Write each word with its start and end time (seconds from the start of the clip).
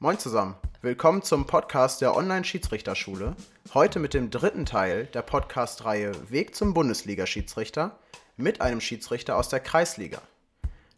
Moin 0.00 0.18
zusammen. 0.18 0.56
Willkommen 0.82 1.22
zum 1.22 1.46
Podcast 1.46 2.00
der 2.00 2.16
Online-Schiedsrichterschule. 2.16 3.36
Heute 3.74 4.00
mit 4.00 4.12
dem 4.12 4.28
dritten 4.28 4.66
Teil 4.66 5.06
der 5.06 5.22
Podcast-Reihe 5.22 6.30
Weg 6.30 6.56
zum 6.56 6.74
Bundesliga-Schiedsrichter 6.74 7.96
mit 8.36 8.60
einem 8.60 8.80
Schiedsrichter 8.80 9.36
aus 9.36 9.50
der 9.50 9.60
Kreisliga. 9.60 10.20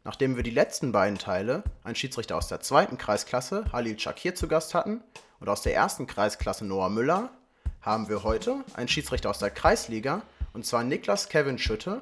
Nachdem 0.03 0.35
wir 0.37 0.43
die 0.43 0.51
letzten 0.51 0.93
beiden 0.93 1.19
Teile, 1.19 1.63
einen 1.85 1.95
Schiedsrichter 1.95 2.37
aus 2.37 2.49
der 2.49 2.61
zweiten 2.61 2.97
Kreisklasse, 2.97 3.67
Halil 3.71 3.99
Shakir, 3.99 4.35
zu 4.35 4.49
Gast 4.49 4.73
hatten 4.73 5.03
und 5.41 5.51
aus 5.51 5.61
der 5.61 5.75
ersten 5.75 6.07
Kreisklasse 6.07 6.65
Noah 6.65 6.89
Müller, 6.89 7.31
haben 7.83 8.09
wir 8.09 8.23
heute 8.23 8.65
einen 8.75 8.89
Schiedsrichter 8.89 9.29
aus 9.29 9.39
der 9.39 9.51
Kreisliga 9.51 10.23
und 10.55 10.65
zwar 10.65 10.83
Niklas 10.83 11.29
Kevin 11.29 11.59
Schütte 11.59 12.01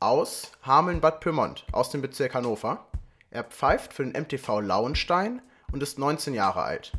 aus 0.00 0.52
Hameln-Bad 0.62 1.20
Pyrmont 1.20 1.66
aus 1.70 1.90
dem 1.90 2.00
Bezirk 2.00 2.34
Hannover. 2.34 2.86
Er 3.30 3.44
pfeift 3.44 3.92
für 3.92 4.04
den 4.04 4.20
MTV 4.20 4.60
Lauenstein 4.60 5.42
und 5.74 5.82
ist 5.82 5.98
19 5.98 6.34
Jahre 6.34 6.62
alt. 6.62 6.92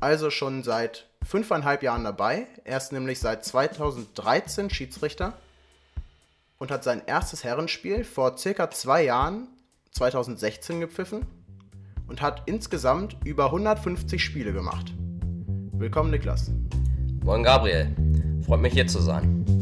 Also 0.00 0.30
schon 0.30 0.64
seit 0.64 1.06
fünfeinhalb 1.24 1.84
Jahren 1.84 2.02
dabei. 2.02 2.48
Er 2.64 2.76
ist 2.76 2.92
nämlich 2.92 3.20
seit 3.20 3.44
2013 3.44 4.70
Schiedsrichter 4.70 5.34
und 6.58 6.72
hat 6.72 6.82
sein 6.82 7.02
erstes 7.06 7.44
Herrenspiel 7.44 8.02
vor 8.02 8.36
circa 8.36 8.72
zwei 8.72 9.04
Jahren, 9.04 9.46
2016, 9.92 10.80
gepfiffen 10.80 11.24
und 12.08 12.20
hat 12.20 12.42
insgesamt 12.46 13.16
über 13.24 13.46
150 13.46 14.22
Spiele 14.22 14.52
gemacht. 14.52 14.92
Willkommen, 15.72 16.10
Niklas. 16.10 16.50
Moin, 17.22 17.44
Gabriel. 17.44 17.94
Freut 18.44 18.60
mich 18.62 18.72
hier 18.72 18.88
zu 18.88 18.98
sein. 18.98 19.61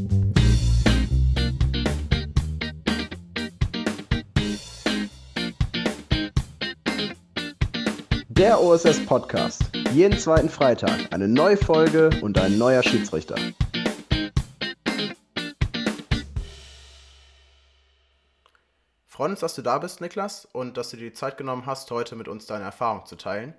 Der 8.41 8.59
OSS 8.59 9.05
Podcast. 9.05 9.61
Jeden 9.93 10.19
zweiten 10.19 10.49
Freitag 10.49 11.13
eine 11.13 11.29
neue 11.29 11.59
Folge 11.59 12.09
und 12.23 12.39
ein 12.39 12.57
neuer 12.57 12.83
Schiedsrichter. 12.83 13.35
Freuen 19.05 19.33
uns, 19.33 19.41
dass 19.41 19.57
du 19.57 19.61
da 19.61 19.77
bist, 19.77 20.01
Niklas, 20.01 20.47
und 20.47 20.79
dass 20.79 20.89
du 20.89 20.97
dir 20.97 21.11
die 21.11 21.13
Zeit 21.13 21.37
genommen 21.37 21.67
hast, 21.67 21.91
heute 21.91 22.17
mit 22.17 22.29
uns 22.29 22.47
deine 22.47 22.65
Erfahrung 22.65 23.05
zu 23.05 23.17
teilen. 23.17 23.53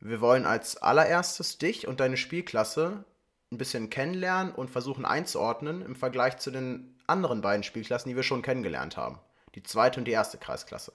Wir 0.00 0.20
wollen 0.20 0.44
als 0.44 0.78
allererstes 0.78 1.58
dich 1.58 1.86
und 1.86 2.00
deine 2.00 2.16
Spielklasse 2.16 3.04
ein 3.52 3.58
bisschen 3.58 3.90
kennenlernen 3.90 4.52
und 4.52 4.70
versuchen 4.70 5.04
einzuordnen 5.04 5.82
im 5.82 5.94
Vergleich 5.94 6.38
zu 6.38 6.50
den 6.50 6.98
anderen 7.06 7.42
beiden 7.42 7.62
Spielklassen, 7.62 8.08
die 8.08 8.16
wir 8.16 8.24
schon 8.24 8.42
kennengelernt 8.42 8.96
haben. 8.96 9.20
Die 9.54 9.62
zweite 9.62 10.00
und 10.00 10.06
die 10.06 10.10
erste 10.10 10.36
Kreisklasse. 10.36 10.92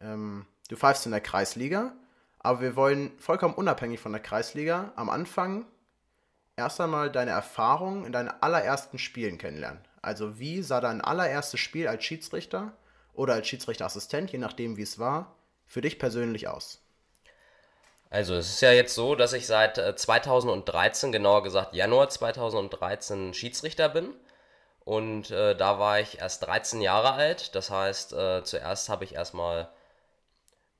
Ähm, 0.00 0.46
du 0.68 0.76
pfeifst 0.76 1.06
in 1.06 1.12
der 1.12 1.20
Kreisliga, 1.20 1.92
aber 2.38 2.60
wir 2.60 2.76
wollen 2.76 3.18
vollkommen 3.18 3.54
unabhängig 3.54 4.00
von 4.00 4.12
der 4.12 4.22
Kreisliga 4.22 4.92
am 4.96 5.10
Anfang 5.10 5.66
erst 6.56 6.80
einmal 6.80 7.10
deine 7.10 7.30
Erfahrungen 7.30 8.04
in 8.04 8.12
deinen 8.12 8.28
allerersten 8.28 8.98
Spielen 8.98 9.38
kennenlernen. 9.38 9.80
Also 10.02 10.38
wie 10.38 10.62
sah 10.62 10.80
dein 10.80 11.00
allererstes 11.00 11.60
Spiel 11.60 11.88
als 11.88 12.04
Schiedsrichter 12.04 12.72
oder 13.12 13.34
als 13.34 13.48
Schiedsrichterassistent, 13.48 14.30
je 14.30 14.38
nachdem 14.38 14.76
wie 14.76 14.82
es 14.82 14.98
war, 14.98 15.34
für 15.66 15.80
dich 15.80 15.98
persönlich 15.98 16.48
aus? 16.48 16.80
Also 18.10 18.34
es 18.34 18.48
ist 18.48 18.60
ja 18.62 18.72
jetzt 18.72 18.94
so, 18.94 19.14
dass 19.14 19.34
ich 19.34 19.46
seit 19.46 19.76
2013, 19.76 21.10
äh, 21.10 21.12
genauer 21.12 21.42
gesagt 21.42 21.74
Januar 21.74 22.08
2013, 22.08 23.34
Schiedsrichter 23.34 23.88
bin. 23.88 24.14
Und 24.84 25.30
äh, 25.30 25.54
da 25.54 25.78
war 25.78 26.00
ich 26.00 26.20
erst 26.20 26.46
13 26.46 26.80
Jahre 26.80 27.12
alt. 27.12 27.54
Das 27.54 27.70
heißt, 27.70 28.14
äh, 28.14 28.42
zuerst 28.44 28.88
habe 28.88 29.04
ich 29.04 29.14
erstmal 29.14 29.68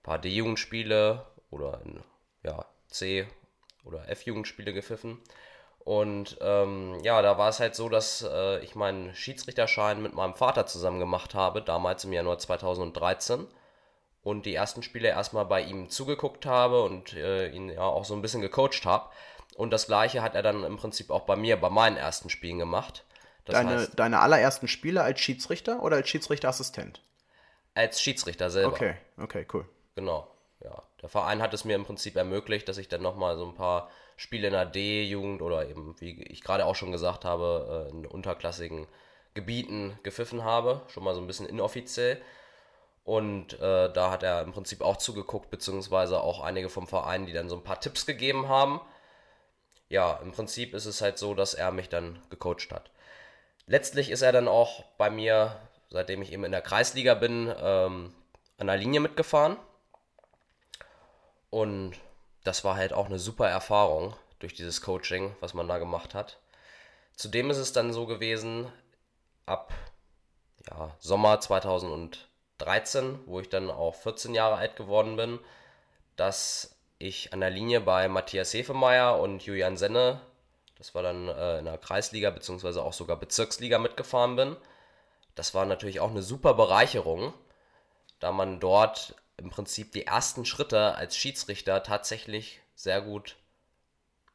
paar 0.08 0.18
D-Jugendspiele 0.18 1.26
oder 1.50 1.80
in, 1.84 2.02
ja, 2.42 2.64
C- 2.88 3.26
oder 3.84 4.08
F-Jugendspiele 4.08 4.72
gepfiffen. 4.72 5.18
Und 5.80 6.38
ähm, 6.40 6.98
ja, 7.02 7.22
da 7.22 7.38
war 7.38 7.48
es 7.48 7.60
halt 7.60 7.74
so, 7.74 7.88
dass 7.88 8.22
äh, 8.22 8.58
ich 8.60 8.74
meinen 8.74 9.14
Schiedsrichterschein 9.14 10.02
mit 10.02 10.14
meinem 10.14 10.34
Vater 10.34 10.66
zusammen 10.66 10.98
gemacht 10.98 11.34
habe, 11.34 11.62
damals 11.62 12.04
im 12.04 12.12
Januar 12.12 12.38
2013 12.38 13.46
und 14.22 14.44
die 14.46 14.54
ersten 14.54 14.82
Spiele 14.82 15.08
erstmal 15.08 15.44
bei 15.44 15.62
ihm 15.62 15.88
zugeguckt 15.88 16.46
habe 16.46 16.82
und 16.82 17.14
äh, 17.14 17.48
ihn 17.48 17.70
ja 17.70 17.82
auch 17.82 18.04
so 18.04 18.14
ein 18.14 18.22
bisschen 18.22 18.42
gecoacht 18.42 18.84
habe. 18.84 19.10
Und 19.56 19.72
das 19.72 19.86
gleiche 19.86 20.22
hat 20.22 20.34
er 20.34 20.42
dann 20.42 20.64
im 20.64 20.76
Prinzip 20.76 21.10
auch 21.10 21.22
bei 21.22 21.36
mir, 21.36 21.58
bei 21.58 21.70
meinen 21.70 21.96
ersten 21.96 22.30
Spielen 22.30 22.58
gemacht. 22.58 23.04
Das 23.44 23.54
deine, 23.54 23.76
heißt, 23.76 23.98
deine 23.98 24.20
allerersten 24.20 24.68
Spiele 24.68 25.02
als 25.02 25.20
Schiedsrichter 25.20 25.82
oder 25.82 25.96
als 25.96 26.08
Schiedsrichterassistent? 26.08 27.02
Als 27.74 28.02
Schiedsrichter 28.02 28.50
selber. 28.50 28.74
Okay, 28.74 28.94
okay, 29.16 29.46
cool. 29.52 29.66
Genau, 29.98 30.28
ja. 30.60 30.80
Der 31.02 31.08
Verein 31.08 31.42
hat 31.42 31.52
es 31.54 31.64
mir 31.64 31.74
im 31.74 31.84
Prinzip 31.84 32.14
ermöglicht, 32.14 32.68
dass 32.68 32.78
ich 32.78 32.86
dann 32.86 33.02
nochmal 33.02 33.36
so 33.36 33.44
ein 33.44 33.56
paar 33.56 33.90
Spiele 34.16 34.46
in 34.46 34.52
der 34.52 34.64
D-Jugend 34.64 35.42
oder 35.42 35.68
eben, 35.68 35.96
wie 35.98 36.22
ich 36.22 36.44
gerade 36.44 36.66
auch 36.66 36.76
schon 36.76 36.92
gesagt 36.92 37.24
habe, 37.24 37.88
äh, 37.88 37.90
in 37.90 38.06
unterklassigen 38.06 38.86
Gebieten 39.34 39.98
gepfiffen 40.04 40.44
habe. 40.44 40.82
Schon 40.86 41.02
mal 41.02 41.16
so 41.16 41.20
ein 41.20 41.26
bisschen 41.26 41.46
inoffiziell. 41.46 42.22
Und 43.02 43.54
äh, 43.54 43.92
da 43.92 44.12
hat 44.12 44.22
er 44.22 44.42
im 44.42 44.52
Prinzip 44.52 44.82
auch 44.82 44.98
zugeguckt, 44.98 45.50
beziehungsweise 45.50 46.20
auch 46.20 46.44
einige 46.44 46.68
vom 46.68 46.86
Verein, 46.86 47.26
die 47.26 47.32
dann 47.32 47.48
so 47.48 47.56
ein 47.56 47.64
paar 47.64 47.80
Tipps 47.80 48.06
gegeben 48.06 48.48
haben. 48.48 48.80
Ja, 49.88 50.20
im 50.22 50.30
Prinzip 50.30 50.74
ist 50.74 50.86
es 50.86 51.00
halt 51.00 51.18
so, 51.18 51.34
dass 51.34 51.54
er 51.54 51.72
mich 51.72 51.88
dann 51.88 52.22
gecoacht 52.30 52.70
hat. 52.70 52.92
Letztlich 53.66 54.10
ist 54.10 54.22
er 54.22 54.30
dann 54.30 54.46
auch 54.46 54.84
bei 54.96 55.10
mir, 55.10 55.56
seitdem 55.90 56.22
ich 56.22 56.32
eben 56.32 56.44
in 56.44 56.52
der 56.52 56.62
Kreisliga 56.62 57.14
bin, 57.14 57.52
ähm, 57.60 58.14
an 58.58 58.68
der 58.68 58.76
Linie 58.76 59.00
mitgefahren. 59.00 59.56
Und 61.50 61.94
das 62.44 62.64
war 62.64 62.76
halt 62.76 62.92
auch 62.92 63.06
eine 63.06 63.18
super 63.18 63.48
Erfahrung 63.48 64.14
durch 64.38 64.54
dieses 64.54 64.80
Coaching, 64.82 65.34
was 65.40 65.54
man 65.54 65.68
da 65.68 65.78
gemacht 65.78 66.14
hat. 66.14 66.38
Zudem 67.16 67.50
ist 67.50 67.58
es 67.58 67.72
dann 67.72 67.92
so 67.92 68.06
gewesen, 68.06 68.70
ab 69.46 69.72
ja, 70.70 70.94
Sommer 71.00 71.40
2000 71.40 72.28
13, 72.58 73.20
wo 73.26 73.40
ich 73.40 73.48
dann 73.48 73.70
auch 73.70 73.94
14 73.94 74.34
Jahre 74.34 74.56
alt 74.56 74.76
geworden 74.76 75.16
bin, 75.16 75.38
dass 76.16 76.76
ich 76.98 77.32
an 77.32 77.40
der 77.40 77.50
Linie 77.50 77.80
bei 77.80 78.08
Matthias 78.08 78.52
Hefemeyer 78.52 79.18
und 79.18 79.44
Julian 79.44 79.76
Senne, 79.76 80.20
das 80.76 80.94
war 80.94 81.02
dann 81.02 81.28
äh, 81.28 81.60
in 81.60 81.64
der 81.64 81.78
Kreisliga 81.78 82.30
bzw. 82.30 82.80
auch 82.80 82.92
sogar 82.92 83.16
Bezirksliga 83.16 83.78
mitgefahren 83.78 84.36
bin. 84.36 84.56
Das 85.34 85.54
war 85.54 85.64
natürlich 85.64 86.00
auch 86.00 86.10
eine 86.10 86.22
super 86.22 86.54
Bereicherung, 86.54 87.32
da 88.18 88.32
man 88.32 88.58
dort 88.58 89.14
im 89.38 89.50
Prinzip 89.50 89.92
die 89.92 90.06
ersten 90.06 90.44
Schritte 90.44 90.94
als 90.94 91.16
Schiedsrichter 91.16 91.82
tatsächlich 91.82 92.60
sehr 92.74 93.00
gut 93.00 93.36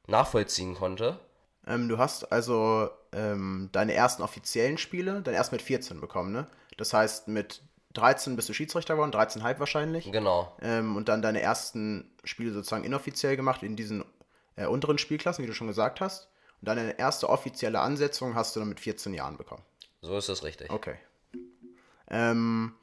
nachvollziehen 0.07 0.75
konnte. 0.75 1.19
Ähm, 1.67 1.87
du 1.87 1.97
hast 1.97 2.31
also 2.31 2.89
ähm, 3.11 3.69
deine 3.71 3.93
ersten 3.93 4.21
offiziellen 4.21 4.77
Spiele 4.77 5.21
dann 5.21 5.33
erst 5.33 5.51
mit 5.51 5.61
14 5.61 6.01
bekommen, 6.01 6.31
ne? 6.31 6.47
Das 6.77 6.93
heißt, 6.93 7.27
mit 7.27 7.61
13 7.93 8.35
bist 8.35 8.49
du 8.49 8.53
Schiedsrichter 8.53 8.95
geworden, 8.95 9.11
13,5 9.11 9.59
wahrscheinlich. 9.59 10.11
Genau. 10.11 10.55
Ähm, 10.61 10.95
und 10.95 11.09
dann 11.09 11.21
deine 11.21 11.41
ersten 11.41 12.11
Spiele 12.23 12.51
sozusagen 12.51 12.83
inoffiziell 12.83 13.35
gemacht 13.35 13.63
in 13.63 13.75
diesen 13.75 14.03
äh, 14.55 14.65
unteren 14.65 14.97
Spielklassen, 14.97 15.43
wie 15.43 15.47
du 15.47 15.53
schon 15.53 15.67
gesagt 15.67 16.01
hast. 16.01 16.29
Und 16.59 16.67
dann 16.67 16.77
deine 16.77 16.97
erste 16.97 17.29
offizielle 17.29 17.79
Ansetzung 17.79 18.35
hast 18.35 18.55
du 18.55 18.59
dann 18.59 18.69
mit 18.69 18.79
14 18.79 19.13
Jahren 19.13 19.37
bekommen. 19.37 19.63
So 20.01 20.17
ist 20.17 20.27
das 20.27 20.43
richtig. 20.43 20.71
Okay. 20.71 20.95
Ähm, 22.09 22.73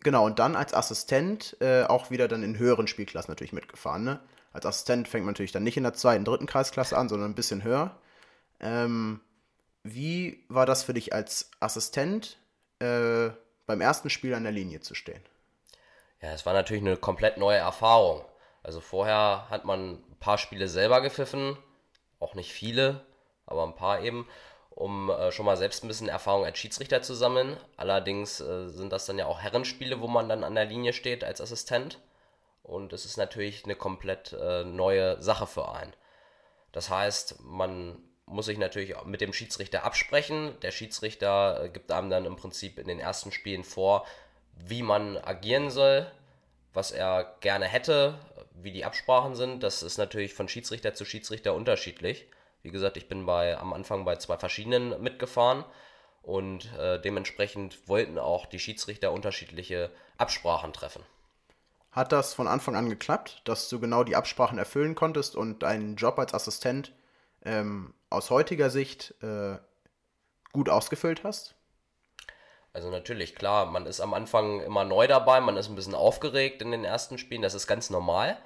genau, 0.00 0.26
und 0.26 0.38
dann 0.38 0.56
als 0.56 0.74
Assistent 0.74 1.56
äh, 1.60 1.84
auch 1.84 2.10
wieder 2.10 2.28
dann 2.28 2.42
in 2.42 2.58
höheren 2.58 2.86
Spielklassen 2.86 3.30
natürlich 3.30 3.52
mitgefahren. 3.52 4.04
Ne? 4.04 4.20
Als 4.52 4.66
Assistent 4.66 5.08
fängt 5.08 5.24
man 5.24 5.32
natürlich 5.32 5.52
dann 5.52 5.62
nicht 5.62 5.76
in 5.76 5.82
der 5.84 5.94
zweiten, 5.94 6.24
dritten 6.24 6.46
Kreisklasse 6.46 6.96
an, 6.96 7.08
sondern 7.08 7.30
ein 7.30 7.36
bisschen 7.36 7.62
höher. 7.62 7.96
Ähm, 8.60 9.20
wie 9.82 10.44
war 10.48 10.66
das 10.66 10.82
für 10.82 10.94
dich 10.94 11.14
als 11.14 11.50
Assistent? 11.60 12.38
Äh, 12.80 13.30
beim 13.66 13.80
ersten 13.80 14.10
Spiel 14.10 14.34
an 14.34 14.42
der 14.42 14.52
Linie 14.52 14.80
zu 14.80 14.94
stehen? 14.94 15.22
Ja, 16.20 16.32
es 16.32 16.44
war 16.44 16.52
natürlich 16.52 16.82
eine 16.82 16.96
komplett 16.96 17.38
neue 17.38 17.58
Erfahrung. 17.58 18.24
Also 18.62 18.80
vorher 18.80 19.46
hat 19.48 19.64
man 19.64 19.92
ein 19.92 20.16
paar 20.18 20.38
Spiele 20.38 20.68
selber 20.68 21.00
gepfiffen, 21.00 21.56
auch 22.18 22.34
nicht 22.34 22.52
viele, 22.52 23.06
aber 23.46 23.64
ein 23.64 23.74
paar 23.74 24.02
eben, 24.02 24.26
um 24.70 25.10
äh, 25.10 25.32
schon 25.32 25.46
mal 25.46 25.56
selbst 25.56 25.84
ein 25.84 25.88
bisschen 25.88 26.08
Erfahrung 26.08 26.44
als 26.44 26.58
Schiedsrichter 26.58 27.02
zu 27.02 27.14
sammeln. 27.14 27.56
Allerdings 27.76 28.40
äh, 28.40 28.68
sind 28.68 28.92
das 28.92 29.06
dann 29.06 29.18
ja 29.18 29.26
auch 29.26 29.40
Herrenspiele, 29.40 30.00
wo 30.00 30.08
man 30.08 30.28
dann 30.28 30.44
an 30.44 30.54
der 30.54 30.64
Linie 30.64 30.92
steht 30.92 31.24
als 31.24 31.40
Assistent. 31.40 31.98
Und 32.62 32.92
es 32.92 33.04
ist 33.04 33.16
natürlich 33.16 33.64
eine 33.64 33.74
komplett 33.74 34.32
äh, 34.32 34.64
neue 34.64 35.20
Sache 35.20 35.46
für 35.46 35.72
einen. 35.72 35.92
Das 36.72 36.88
heißt, 36.88 37.40
man 37.40 37.98
muss 38.26 38.48
ich 38.48 38.58
natürlich 38.58 38.94
mit 39.04 39.20
dem 39.20 39.32
Schiedsrichter 39.32 39.84
absprechen. 39.84 40.54
Der 40.62 40.70
Schiedsrichter 40.70 41.64
äh, 41.64 41.68
gibt 41.68 41.90
einem 41.90 42.10
dann 42.10 42.24
im 42.24 42.36
Prinzip 42.36 42.78
in 42.78 42.86
den 42.86 43.00
ersten 43.00 43.32
Spielen 43.32 43.64
vor, 43.64 44.06
wie 44.54 44.82
man 44.82 45.16
agieren 45.18 45.70
soll, 45.70 46.10
was 46.72 46.92
er 46.92 47.34
gerne 47.40 47.66
hätte, 47.66 48.18
wie 48.54 48.72
die 48.72 48.84
Absprachen 48.84 49.34
sind. 49.34 49.62
Das 49.62 49.82
ist 49.82 49.98
natürlich 49.98 50.34
von 50.34 50.48
Schiedsrichter 50.48 50.94
zu 50.94 51.04
Schiedsrichter 51.04 51.54
unterschiedlich. 51.54 52.26
Wie 52.62 52.70
gesagt, 52.70 52.96
ich 52.96 53.08
bin 53.08 53.26
bei, 53.26 53.58
am 53.58 53.72
Anfang 53.72 54.04
bei 54.04 54.16
zwei 54.16 54.36
verschiedenen 54.36 55.00
mitgefahren 55.02 55.64
und 56.22 56.72
äh, 56.78 57.00
dementsprechend 57.00 57.88
wollten 57.88 58.18
auch 58.18 58.46
die 58.46 58.58
Schiedsrichter 58.58 59.12
unterschiedliche 59.12 59.90
Absprachen 60.18 60.72
treffen. 60.72 61.02
Hat 61.92 62.12
das 62.12 62.34
von 62.34 62.46
Anfang 62.46 62.76
an 62.76 62.88
geklappt, 62.88 63.42
dass 63.44 63.68
du 63.68 63.80
genau 63.80 64.04
die 64.04 64.14
Absprachen 64.14 64.58
erfüllen 64.58 64.94
konntest 64.94 65.34
und 65.34 65.62
deinen 65.62 65.96
Job 65.96 66.18
als 66.18 66.34
Assistent 66.34 66.92
ähm, 67.44 67.94
aus 68.10 68.30
heutiger 68.30 68.70
Sicht 68.70 69.14
äh, 69.22 69.56
gut 70.52 70.68
ausgefüllt 70.68 71.24
hast? 71.24 71.54
Also 72.72 72.90
natürlich, 72.90 73.34
klar, 73.34 73.66
man 73.66 73.86
ist 73.86 74.00
am 74.00 74.14
Anfang 74.14 74.60
immer 74.60 74.84
neu 74.84 75.08
dabei, 75.08 75.40
man 75.40 75.56
ist 75.56 75.68
ein 75.68 75.74
bisschen 75.74 75.96
aufgeregt 75.96 76.62
in 76.62 76.70
den 76.70 76.84
ersten 76.84 77.18
Spielen, 77.18 77.42
das 77.42 77.54
ist 77.54 77.66
ganz 77.66 77.90
normal. 77.90 78.38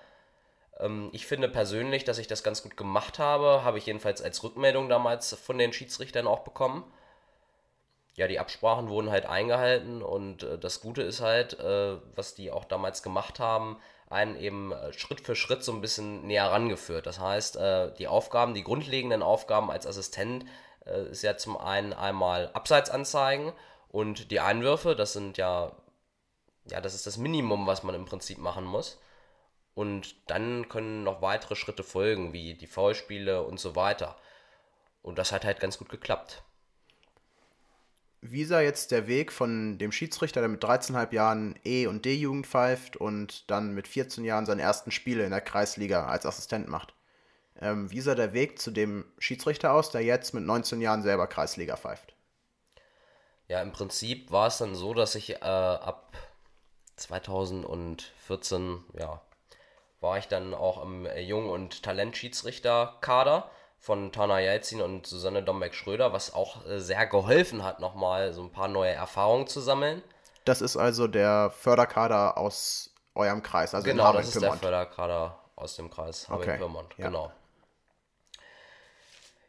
Ähm, 0.80 1.10
ich 1.12 1.26
finde 1.26 1.48
persönlich, 1.48 2.04
dass 2.04 2.18
ich 2.18 2.26
das 2.26 2.42
ganz 2.42 2.62
gut 2.62 2.76
gemacht 2.76 3.18
habe, 3.18 3.64
habe 3.64 3.78
ich 3.78 3.86
jedenfalls 3.86 4.22
als 4.22 4.42
Rückmeldung 4.42 4.88
damals 4.88 5.34
von 5.34 5.58
den 5.58 5.72
Schiedsrichtern 5.72 6.26
auch 6.26 6.40
bekommen. 6.40 6.84
Ja, 8.16 8.28
die 8.28 8.38
Absprachen 8.38 8.88
wurden 8.88 9.10
halt 9.10 9.26
eingehalten 9.26 10.00
und 10.00 10.44
äh, 10.44 10.58
das 10.58 10.80
Gute 10.80 11.02
ist 11.02 11.20
halt, 11.20 11.58
äh, 11.58 11.96
was 12.14 12.34
die 12.34 12.50
auch 12.52 12.64
damals 12.64 13.02
gemacht 13.02 13.40
haben, 13.40 13.78
einen 14.08 14.36
eben 14.36 14.70
äh, 14.72 14.92
Schritt 14.92 15.20
für 15.20 15.34
Schritt 15.34 15.64
so 15.64 15.72
ein 15.72 15.80
bisschen 15.80 16.26
näher 16.26 16.50
rangeführt. 16.50 17.06
Das 17.06 17.18
heißt, 17.18 17.58
die 17.98 18.06
Aufgaben, 18.06 18.54
die 18.54 18.62
grundlegenden 18.62 19.22
Aufgaben 19.22 19.70
als 19.70 19.86
Assistent 19.86 20.44
ist 21.10 21.22
ja 21.22 21.36
zum 21.38 21.56
einen 21.56 21.94
einmal 21.94 22.50
Abseitsanzeigen 22.52 23.52
und 23.88 24.30
die 24.30 24.40
Einwürfe, 24.40 24.94
das 24.94 25.14
sind 25.14 25.38
ja, 25.38 25.72
ja, 26.66 26.80
das 26.82 26.94
ist 26.94 27.06
das 27.06 27.16
Minimum, 27.16 27.66
was 27.66 27.82
man 27.82 27.94
im 27.94 28.04
Prinzip 28.04 28.38
machen 28.38 28.64
muss. 28.66 28.98
Und 29.74 30.30
dann 30.30 30.68
können 30.68 31.02
noch 31.02 31.20
weitere 31.20 31.56
Schritte 31.56 31.82
folgen, 31.82 32.32
wie 32.32 32.54
die 32.54 32.66
Foulspiele 32.66 33.42
und 33.42 33.58
so 33.58 33.74
weiter. 33.74 34.16
Und 35.02 35.18
das 35.18 35.32
hat 35.32 35.44
halt 35.44 35.60
ganz 35.60 35.78
gut 35.78 35.88
geklappt. 35.88 36.42
Wie 38.20 38.44
sah 38.44 38.60
jetzt 38.60 38.90
der 38.90 39.06
Weg 39.06 39.32
von 39.32 39.76
dem 39.76 39.92
Schiedsrichter, 39.92 40.40
der 40.40 40.48
mit 40.48 40.64
13,5 40.64 41.12
Jahren 41.12 41.58
E- 41.64 41.86
und 41.86 42.06
D-Jugend 42.06 42.46
pfeift 42.46 42.96
und 42.96 43.50
dann 43.50 43.74
mit 43.74 43.86
14 43.86 44.24
Jahren 44.24 44.46
seine 44.46 44.62
ersten 44.62 44.90
Spiele 44.90 45.24
in 45.24 45.30
der 45.30 45.42
Kreisliga 45.42 46.06
als 46.06 46.24
Assistent 46.24 46.68
macht? 46.68 46.94
Ähm, 47.60 47.90
wie 47.90 48.00
sah 48.00 48.14
der 48.14 48.32
Weg 48.32 48.58
zu 48.58 48.70
dem 48.70 49.04
Schiedsrichter 49.18 49.74
aus, 49.74 49.90
der 49.90 50.00
jetzt 50.02 50.32
mit 50.32 50.44
19 50.44 50.80
Jahren 50.80 51.02
selber 51.02 51.26
Kreisliga 51.26 51.76
pfeift? 51.76 52.14
Ja, 53.46 53.60
im 53.60 53.72
Prinzip 53.72 54.30
war 54.32 54.46
es 54.46 54.56
dann 54.56 54.74
so, 54.74 54.94
dass 54.94 55.14
ich 55.16 55.34
äh, 55.34 55.44
ab 55.44 56.16
2014, 56.96 58.84
ja, 58.98 59.20
war 60.04 60.18
ich 60.18 60.28
dann 60.28 60.54
auch 60.54 60.82
im 60.82 61.08
Jung- 61.16 61.50
und 61.50 61.82
Talentschiedsrichter-Kader 61.82 63.50
von 63.78 64.12
Tana 64.12 64.38
Jelzin 64.38 64.80
und 64.80 65.06
Susanne 65.06 65.42
Dombeck-Schröder, 65.42 66.12
was 66.12 66.32
auch 66.32 66.64
äh, 66.66 66.78
sehr 66.78 67.06
geholfen 67.06 67.64
hat, 67.64 67.80
nochmal 67.80 68.32
so 68.32 68.42
ein 68.42 68.52
paar 68.52 68.68
neue 68.68 68.92
Erfahrungen 68.92 69.46
zu 69.46 69.60
sammeln. 69.60 70.02
Das 70.44 70.60
ist 70.60 70.76
also 70.76 71.08
der 71.08 71.50
Förderkader 71.50 72.38
aus 72.38 72.94
eurem 73.14 73.42
Kreis, 73.42 73.74
also 73.74 73.84
genau, 73.84 74.12
das 74.12 74.28
ist 74.28 74.42
der 74.42 74.52
Förderkader 74.52 75.38
aus 75.56 75.76
dem 75.76 75.90
Kreis 75.90 76.28
Hameln-Pyrmont, 76.28 76.92
okay. 76.92 77.02
genau. 77.02 77.32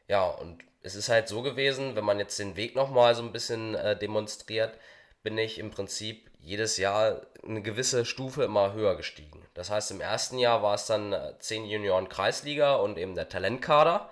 Ja, 0.08 0.26
und 0.26 0.64
es 0.84 0.96
ist 0.96 1.10
halt 1.10 1.28
so 1.28 1.42
gewesen, 1.42 1.96
wenn 1.96 2.06
man 2.06 2.20
jetzt 2.20 2.38
den 2.40 2.56
Weg 2.56 2.76
nochmal 2.76 3.16
so 3.16 3.24
ein 3.24 3.32
bisschen 3.32 3.76
äh, 3.76 3.98
demonstriert, 3.98 4.78
bin 5.24 5.38
ich 5.38 5.60
im 5.60 5.72
Prinzip 5.72 6.30
jedes 6.40 6.78
Jahr 6.78 7.22
eine 7.44 7.62
gewisse 7.62 8.06
Stufe 8.06 8.44
immer 8.44 8.74
höher 8.74 8.96
gestiegen. 8.96 9.45
Das 9.56 9.72
heißt, 9.72 9.90
im 9.92 10.02
ersten 10.02 10.38
Jahr 10.38 10.62
war 10.62 10.76
es 10.76 10.86
dann 10.86 11.16
10 11.40 11.64
äh, 11.64 11.68
Junioren 11.68 12.10
Kreisliga 12.10 12.76
und 12.76 12.98
eben 12.98 13.16
der 13.16 13.30
Talentkader. 13.30 14.10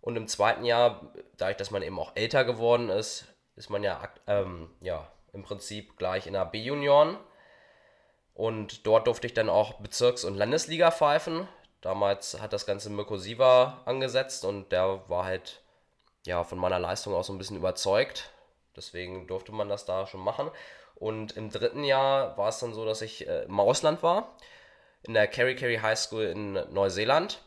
Und 0.00 0.16
im 0.16 0.28
zweiten 0.28 0.64
Jahr, 0.64 1.12
dadurch, 1.36 1.56
dass 1.56 1.72
man 1.72 1.82
eben 1.82 1.98
auch 1.98 2.12
älter 2.14 2.44
geworden 2.44 2.90
ist, 2.90 3.26
ist 3.56 3.70
man 3.70 3.82
ja, 3.82 4.00
ähm, 4.26 4.70
ja 4.80 5.10
im 5.32 5.42
Prinzip 5.42 5.96
gleich 5.98 6.26
in 6.26 6.34
der 6.34 6.44
B-Junioren. 6.44 7.18
Und 8.34 8.86
dort 8.86 9.06
durfte 9.08 9.26
ich 9.26 9.34
dann 9.34 9.48
auch 9.48 9.80
Bezirks- 9.80 10.24
und 10.24 10.36
Landesliga 10.36 10.92
pfeifen. 10.92 11.48
Damals 11.80 12.40
hat 12.40 12.52
das 12.52 12.66
Ganze 12.66 12.90
Mirko 12.90 13.16
Siva 13.16 13.82
angesetzt 13.84 14.44
und 14.44 14.70
der 14.70 15.08
war 15.08 15.24
halt 15.24 15.62
ja, 16.26 16.44
von 16.44 16.58
meiner 16.58 16.78
Leistung 16.78 17.14
auch 17.14 17.24
so 17.24 17.32
ein 17.32 17.38
bisschen 17.38 17.56
überzeugt. 17.56 18.30
Deswegen 18.76 19.26
durfte 19.26 19.50
man 19.50 19.68
das 19.68 19.86
da 19.86 20.06
schon 20.06 20.20
machen. 20.20 20.50
Und 20.94 21.36
im 21.36 21.50
dritten 21.50 21.84
Jahr 21.84 22.36
war 22.36 22.48
es 22.48 22.58
dann 22.58 22.74
so, 22.74 22.84
dass 22.84 23.02
ich 23.02 23.26
äh, 23.26 23.44
im 23.44 23.58
Ausland 23.58 24.02
war, 24.02 24.34
in 25.02 25.14
der 25.14 25.26
Kerry 25.26 25.54
Kerry 25.56 25.76
High 25.76 25.98
School 25.98 26.24
in 26.24 26.52
Neuseeland. 26.72 27.42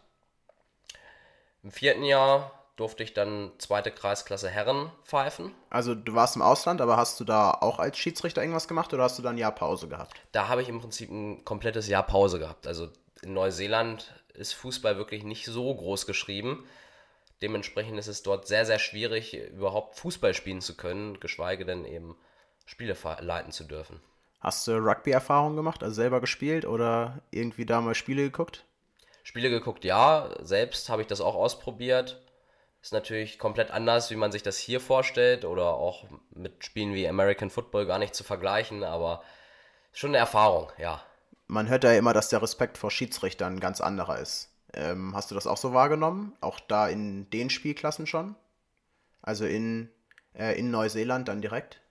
Im 1.64 1.72
vierten 1.72 2.04
Jahr 2.04 2.52
durfte 2.76 3.04
ich 3.04 3.14
dann 3.14 3.52
zweite 3.60 3.92
Kreisklasse 3.92 4.50
Herren 4.50 4.92
pfeifen. 5.06 5.54
Also 5.70 5.94
du 5.94 6.16
warst 6.16 6.36
im 6.36 6.42
Ausland, 6.42 6.82
aber 6.82 6.98
hast 6.98 7.20
du 7.20 7.24
da 7.24 7.52
auch 7.52 7.78
als 7.78 7.98
Schiedsrichter 7.98 8.42
irgendwas 8.42 8.68
gemacht 8.68 8.94
oder 8.94 9.04
hast 9.04 9.20
du 9.20 9.22
da 9.22 9.30
ein 9.30 9.38
Jahr 9.38 9.52
Pause 9.52 9.88
gehabt? 9.88 10.16
Da 10.32 10.48
habe 10.48 10.62
ich 10.62 10.70
im 10.70 10.80
Prinzip 10.80 11.12
ein 11.12 11.46
komplettes 11.46 11.88
Jahr 11.88 12.04
Pause 12.04 12.40
gehabt. 12.40 12.66
Also 12.66 12.90
in 13.22 13.34
Neuseeland 13.34 14.12
ist 14.34 14.54
Fußball 14.54 14.98
wirklich 14.98 15.24
nicht 15.24 15.46
so 15.46 15.76
groß 15.76 16.08
geschrieben. 16.08 16.68
Dementsprechend 17.42 18.00
ist 18.00 18.08
es 18.08 18.24
dort 18.24 18.48
sehr, 18.48 18.66
sehr 18.66 18.80
schwierig, 18.80 19.36
überhaupt 19.36 19.96
Fußball 19.96 20.34
spielen 20.34 20.62
zu 20.62 20.76
können, 20.76 21.20
geschweige 21.20 21.66
denn 21.66 21.86
eben 21.86 22.16
Spiele 22.66 22.96
leiten 23.20 23.52
zu 23.52 23.64
dürfen. 23.64 24.00
Hast 24.42 24.68
du 24.68 24.72
Rugby-Erfahrung 24.72 25.56
gemacht, 25.56 25.84
also 25.84 25.94
selber 25.94 26.20
gespielt 26.20 26.66
oder 26.66 27.20
irgendwie 27.30 27.66
da 27.66 27.80
mal 27.80 27.94
Spiele 27.94 28.24
geguckt? 28.24 28.66
Spiele 29.24 29.52
geguckt, 29.52 29.86
ja. 29.86 30.30
Selbst 30.42 30.90
habe 30.90 31.04
ich 31.04 31.08
das 31.08 31.22
auch 31.22 31.36
ausprobiert. 31.36 32.20
Ist 32.82 32.92
natürlich 32.92 33.38
komplett 33.38 33.70
anders, 33.70 34.10
wie 34.10 34.16
man 34.16 34.32
sich 34.32 34.42
das 34.42 34.58
hier 34.58 34.80
vorstellt 34.80 35.46
oder 35.46 35.76
auch 35.76 36.06
mit 36.32 36.66
Spielen 36.66 36.96
wie 36.96 37.08
American 37.08 37.52
Football 37.52 37.86
gar 37.86 38.00
nicht 38.00 38.16
zu 38.16 38.24
vergleichen, 38.24 38.84
aber 38.84 39.22
schon 39.94 40.10
eine 40.10 40.18
Erfahrung, 40.18 40.72
ja. 40.80 41.04
Man 41.46 41.70
hört 41.70 41.84
ja 41.84 41.94
immer, 41.94 42.14
dass 42.14 42.30
der 42.30 42.42
Respekt 42.42 42.80
vor 42.80 42.90
Schiedsrichtern 42.90 43.60
ganz 43.60 43.80
anderer 43.80 44.18
ist. 44.18 44.50
Ähm, 44.74 45.14
hast 45.14 45.30
du 45.30 45.36
das 45.36 45.46
auch 45.46 45.58
so 45.58 45.74
wahrgenommen? 45.74 46.36
Auch 46.42 46.60
da 46.60 46.88
in 46.88 47.30
den 47.30 47.52
Spielklassen 47.52 48.08
schon? 48.08 48.36
Also 49.22 49.46
in, 49.46 49.92
äh, 50.34 50.58
in 50.58 50.72
Neuseeland 50.72 51.28
dann 51.28 51.42
direkt? 51.42 51.82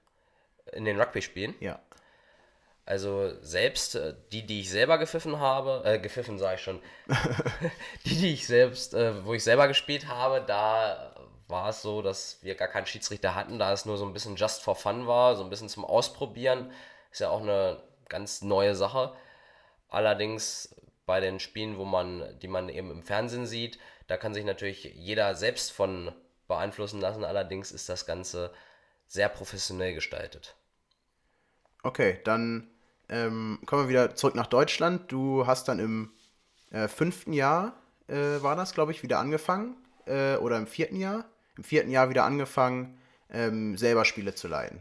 In 0.72 0.84
den 0.84 1.00
Rugby-Spielen? 1.00 1.54
Ja. 1.60 1.78
Also 2.86 3.32
selbst 3.42 3.94
äh, 3.94 4.14
die, 4.32 4.46
die 4.46 4.60
ich 4.60 4.70
selber 4.70 4.98
gepfiffen 4.98 5.38
habe, 5.38 5.82
äh, 5.84 5.98
gepfiffen 5.98 6.38
sage 6.38 6.56
ich 6.56 6.62
schon, 6.62 6.80
die, 8.04 8.16
die 8.16 8.32
ich 8.34 8.46
selbst, 8.46 8.94
äh, 8.94 9.24
wo 9.24 9.34
ich 9.34 9.44
selber 9.44 9.68
gespielt 9.68 10.08
habe, 10.08 10.42
da 10.46 11.14
war 11.50 11.68
es 11.68 11.82
so, 11.82 12.02
dass 12.02 12.38
wir 12.42 12.54
gar 12.54 12.68
keinen 12.68 12.86
Schiedsrichter 12.86 13.34
hatten, 13.34 13.58
da 13.58 13.72
es 13.72 13.84
nur 13.84 13.98
so 13.98 14.06
ein 14.06 14.12
bisschen 14.12 14.36
just 14.36 14.62
for 14.62 14.76
fun 14.76 15.06
war, 15.06 15.36
so 15.36 15.44
ein 15.44 15.50
bisschen 15.50 15.68
zum 15.68 15.84
Ausprobieren. 15.84 16.72
Ist 17.10 17.20
ja 17.20 17.30
auch 17.30 17.42
eine 17.42 17.82
ganz 18.08 18.42
neue 18.42 18.74
Sache. 18.74 19.12
Allerdings 19.88 20.74
bei 21.06 21.20
den 21.20 21.40
Spielen, 21.40 21.76
wo 21.76 21.84
man, 21.84 22.38
die 22.40 22.48
man 22.48 22.68
eben 22.68 22.90
im 22.90 23.02
Fernsehen 23.02 23.46
sieht, 23.46 23.78
da 24.06 24.16
kann 24.16 24.34
sich 24.34 24.44
natürlich 24.44 24.84
jeder 24.94 25.34
selbst 25.34 25.72
von 25.72 26.12
beeinflussen 26.46 27.00
lassen. 27.00 27.24
Allerdings 27.24 27.72
ist 27.72 27.88
das 27.88 28.06
Ganze 28.06 28.52
sehr 29.06 29.28
professionell 29.28 29.94
gestaltet. 29.94 30.54
Okay, 31.82 32.20
dann 32.24 32.68
ähm, 33.08 33.58
kommen 33.66 33.84
wir 33.84 33.88
wieder 33.88 34.14
zurück 34.14 34.34
nach 34.34 34.46
Deutschland. 34.46 35.10
Du 35.10 35.46
hast 35.46 35.68
dann 35.68 35.78
im 35.78 36.12
äh, 36.70 36.88
fünften 36.88 37.32
Jahr, 37.32 37.74
äh, 38.08 38.42
war 38.42 38.56
das, 38.56 38.74
glaube 38.74 38.92
ich, 38.92 39.02
wieder 39.02 39.18
angefangen. 39.18 39.76
Äh, 40.06 40.36
oder 40.36 40.56
im 40.58 40.66
vierten 40.66 40.96
Jahr. 40.96 41.24
Im 41.56 41.64
vierten 41.64 41.90
Jahr 41.90 42.08
wieder 42.10 42.24
angefangen, 42.24 42.98
ähm, 43.30 43.76
selber 43.76 44.04
Spiele 44.04 44.34
zu 44.34 44.48
leiten. 44.48 44.80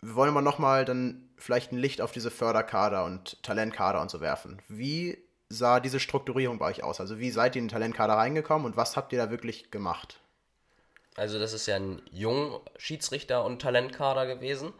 Wir 0.00 0.14
wollen 0.14 0.30
aber 0.30 0.42
nochmal 0.42 0.84
dann 0.84 1.28
vielleicht 1.36 1.72
ein 1.72 1.78
Licht 1.78 2.00
auf 2.00 2.12
diese 2.12 2.30
Förderkader 2.30 3.04
und 3.04 3.42
Talentkader 3.42 4.00
und 4.00 4.10
so 4.10 4.20
werfen. 4.20 4.60
Wie 4.68 5.18
sah 5.48 5.80
diese 5.80 6.00
Strukturierung 6.00 6.58
bei 6.58 6.66
euch 6.66 6.82
aus? 6.82 7.00
Also 7.00 7.18
wie 7.18 7.30
seid 7.30 7.54
ihr 7.54 7.60
in 7.60 7.66
den 7.66 7.72
Talentkader 7.72 8.14
reingekommen 8.14 8.66
und 8.66 8.76
was 8.76 8.96
habt 8.96 9.12
ihr 9.12 9.18
da 9.18 9.30
wirklich 9.30 9.70
gemacht? 9.70 10.20
Also 11.14 11.38
das 11.38 11.52
ist 11.52 11.66
ja 11.66 11.76
ein 11.76 12.02
jung 12.10 12.60
Schiedsrichter 12.78 13.44
und 13.44 13.60
Talentkader 13.60 14.26
gewesen. 14.26 14.72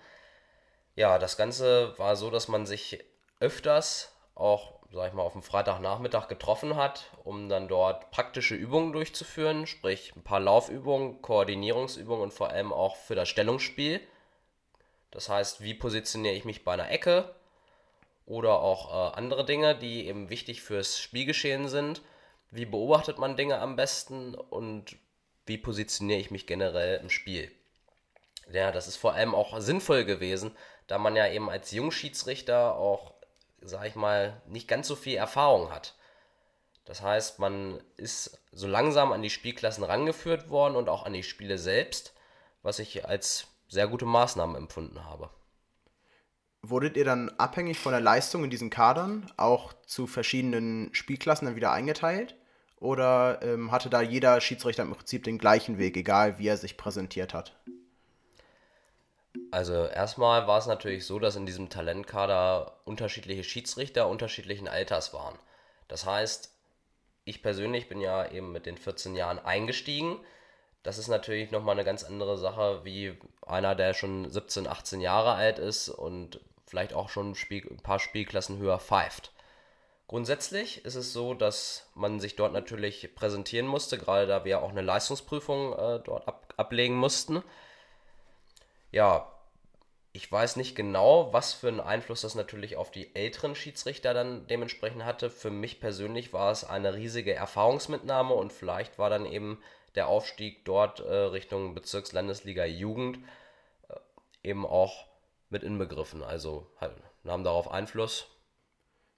Ja, 0.94 1.18
das 1.18 1.37
Ganze 1.37 1.99
war 1.99 2.16
so, 2.16 2.30
dass 2.30 2.49
man 2.49 2.66
sich 2.66 3.02
öfters 3.40 4.14
auch, 4.34 4.80
sag 4.92 5.08
ich 5.08 5.14
mal, 5.14 5.22
auf 5.22 5.32
dem 5.32 5.42
Freitagnachmittag 5.42 6.28
getroffen 6.28 6.76
hat, 6.76 7.11
um 7.25 7.49
dann 7.49 7.68
dort 7.68 8.11
praktische 8.11 8.54
Übungen 8.54 8.92
durchzuführen, 8.92 9.66
sprich 9.66 10.14
ein 10.16 10.22
paar 10.22 10.40
Laufübungen, 10.40 11.22
Koordinierungsübungen 11.22 12.22
und 12.22 12.32
vor 12.32 12.50
allem 12.50 12.72
auch 12.72 12.96
für 12.96 13.14
das 13.14 13.28
Stellungsspiel. 13.28 14.00
Das 15.11 15.28
heißt, 15.28 15.62
wie 15.62 15.75
positioniere 15.75 16.34
ich 16.34 16.44
mich 16.44 16.64
bei 16.64 16.72
einer 16.72 16.90
Ecke 16.90 17.34
oder 18.26 18.61
auch 18.61 18.90
äh, 18.90 19.16
andere 19.16 19.44
Dinge, 19.44 19.76
die 19.76 20.06
eben 20.06 20.30
wichtig 20.30 20.62
fürs 20.62 20.99
Spielgeschehen 20.99 21.68
sind. 21.68 22.02
Wie 22.50 22.66
beobachtet 22.66 23.18
man 23.18 23.37
Dinge 23.37 23.58
am 23.58 23.76
besten 23.76 24.34
und 24.34 24.96
wie 25.46 25.58
positioniere 25.58 26.20
ich 26.20 26.30
mich 26.30 26.46
generell 26.46 27.00
im 27.00 27.11
Spiel? 27.11 27.50
Ja, 28.50 28.72
das 28.72 28.88
ist 28.88 28.96
vor 28.96 29.14
allem 29.14 29.34
auch 29.34 29.58
sinnvoll 29.61 30.04
gewesen, 30.04 30.56
da 30.87 30.99
man 30.99 31.17
ja 31.17 31.29
eben 31.29 31.49
als 31.51 31.71
Jungschiedsrichter 31.71 32.75
auch, 32.77 33.15
sag 33.61 33.87
ich 33.87 33.95
mal, 33.95 34.41
nicht 34.47 34.69
ganz 34.69 34.89
so 34.89 34.97
viel 34.97 35.17
Erfahrung 35.17 35.71
hat. 35.71 35.95
Das 36.85 37.03
heißt, 37.03 37.39
man 37.39 37.81
ist 37.97 38.41
so 38.51 38.67
langsam 38.67 39.12
an 39.12 39.23
die 39.23 39.31
Spielklassen 39.31 39.85
rangeführt 39.85 40.51
worden 40.51 40.77
und 40.77 40.89
auch 40.89 41.05
an 41.05 41.12
die 41.12 41.23
Spiele 41.23 41.59
selbst, 41.59 42.12
was 42.62 42.79
ich 42.79 43.07
als 43.07 43.47
sehr 43.69 43.89
gute 43.89 44.05
Maßnahmen 44.05 44.57
empfunden 44.57 45.05
habe. 45.05 45.31
wurdet 46.62 46.97
ihr 46.97 47.05
dann 47.05 47.31
abhängig 47.39 47.79
von 47.79 47.93
der 47.93 48.01
Leistung 48.01 48.45
in 48.45 48.51
diesen 48.51 48.71
Kadern 48.71 49.33
auch 49.37 49.73
zu 49.87 50.07
verschiedenen 50.07 50.95
Spielklassen 50.95 51.47
dann 51.47 51.57
wieder 51.57 51.73
eingeteilt? 51.73 52.37
Oder 52.77 53.41
ähm, 53.43 53.71
hatte 53.71 53.91
da 53.91 54.01
jeder 54.01 54.41
Schiedsrichter 54.41 54.83
im 54.83 54.93
Prinzip 54.93 55.23
den 55.23 55.39
gleichen 55.39 55.79
Weg, 55.79 55.97
egal 55.97 56.39
wie 56.39 56.49
er 56.49 56.57
sich 56.57 56.77
präsentiert 56.77 57.33
hat? 57.33 57.57
Also 59.51 59.87
erstmal 59.87 60.47
war 60.47 60.59
es 60.59 60.67
natürlich 60.67 61.07
so, 61.07 61.19
dass 61.19 61.37
in 61.37 61.47
diesem 61.47 61.71
Talentkader 61.71 62.81
unterschiedliche 62.85 63.45
Schiedsrichter 63.45 64.09
unterschiedlichen 64.09 64.69
Alters 64.69 65.15
waren. 65.15 65.39
Das 65.89 66.07
heißt, 66.07 66.51
ich 67.25 67.43
persönlich 67.43 67.89
bin 67.89 68.01
ja 68.01 68.31
eben 68.31 68.53
mit 68.53 68.67
den 68.67 68.77
14 68.77 69.15
Jahren 69.15 69.39
eingestiegen. 69.39 70.19
Das 70.83 70.99
ist 70.99 71.09
natürlich 71.09 71.51
nochmal 71.51 71.77
eine 71.77 71.85
ganz 71.85 72.03
andere 72.03 72.37
Sache 72.37 72.85
wie 72.85 73.17
einer, 73.47 73.75
der 73.75 73.95
schon 73.95 74.29
17, 74.29 74.67
18 74.67 75.01
Jahre 75.01 75.35
alt 75.35 75.59
ist 75.59 75.89
und 75.89 76.41
vielleicht 76.67 76.93
auch 76.93 77.09
schon 77.09 77.31
ein, 77.31 77.35
Spiel, 77.35 77.67
ein 77.71 77.83
paar 77.83 78.01
Spielklassen 78.01 78.59
höher 78.59 78.81
pfeift. 78.81 79.33
Grundsätzlich 80.09 80.85
ist 80.85 80.95
es 80.95 81.12
so, 81.12 81.33
dass 81.33 81.89
man 81.95 82.21
sich 82.21 82.37
dort 82.37 82.53
natürlich 82.53 83.15
präsentieren 83.15 83.67
musste, 83.67 83.97
gerade 83.97 84.27
da 84.27 84.45
wir 84.45 84.62
auch 84.62 84.71
eine 84.71 84.83
Leistungsprüfung 84.83 85.73
äh, 85.73 86.01
dort 86.05 86.27
ab, 86.29 86.53
ablegen 86.57 86.97
mussten. 86.97 87.43
Ja, 88.92 89.32
ich 90.12 90.30
weiß 90.30 90.56
nicht 90.56 90.76
genau, 90.76 91.32
was 91.32 91.54
für 91.54 91.68
einen 91.68 91.80
Einfluss 91.80 92.20
das 92.20 92.34
natürlich 92.34 92.76
auf 92.76 92.90
die 92.90 93.16
älteren 93.16 93.54
Schiedsrichter 93.54 94.12
dann 94.12 94.46
dementsprechend 94.46 95.04
hatte. 95.04 95.30
Für 95.30 95.50
mich 95.50 95.80
persönlich 95.80 96.34
war 96.34 96.52
es 96.52 96.64
eine 96.64 96.94
riesige 96.94 97.34
Erfahrungsmitnahme 97.34 98.34
und 98.34 98.52
vielleicht 98.52 98.99
war 98.99 99.08
dann 99.08 99.25
eben 99.25 99.58
der 99.94 100.08
Aufstieg 100.08 100.66
dort 100.66 101.00
äh, 101.00 101.14
Richtung 101.14 101.75
Bezirkslandesliga 101.75 102.66
Jugend 102.66 103.18
äh, 103.88 103.94
eben 104.42 104.66
auch 104.66 105.06
mit 105.49 105.62
inbegriffen. 105.62 106.22
Also 106.22 106.66
halt, 106.78 106.92
nahm 107.22 107.42
darauf 107.42 107.70
Einfluss. 107.70 108.26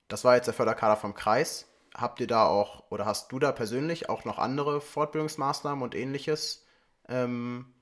Das 0.07 0.25
war 0.25 0.37
jetzt 0.37 0.47
der 0.47 0.55
Förderkader 0.55 0.97
vom 0.97 1.15
Kreis. 1.15 1.69
Habt 1.93 2.21
ihr 2.21 2.29
da 2.29 2.47
auch 2.47 2.85
oder 2.91 3.05
hast 3.05 3.33
du 3.33 3.41
da 3.41 3.51
persönlich 3.51 4.09
auch 4.09 4.25
noch 4.25 4.39
andere 4.39 4.81
Fortbildungsmaßnahmen 4.81 5.83
und 5.83 5.97
ähnliches 5.97 6.65
ähm, 7.09 7.74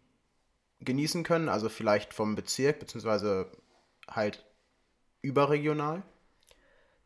genießen 0.85 1.25
können? 1.25 1.49
Also 1.49 1.69
vielleicht 1.69 2.15
vom 2.15 2.35
Bezirk, 2.35 2.79
beziehungsweise 2.79 3.51
halt 4.09 4.45
überregional? 5.21 6.03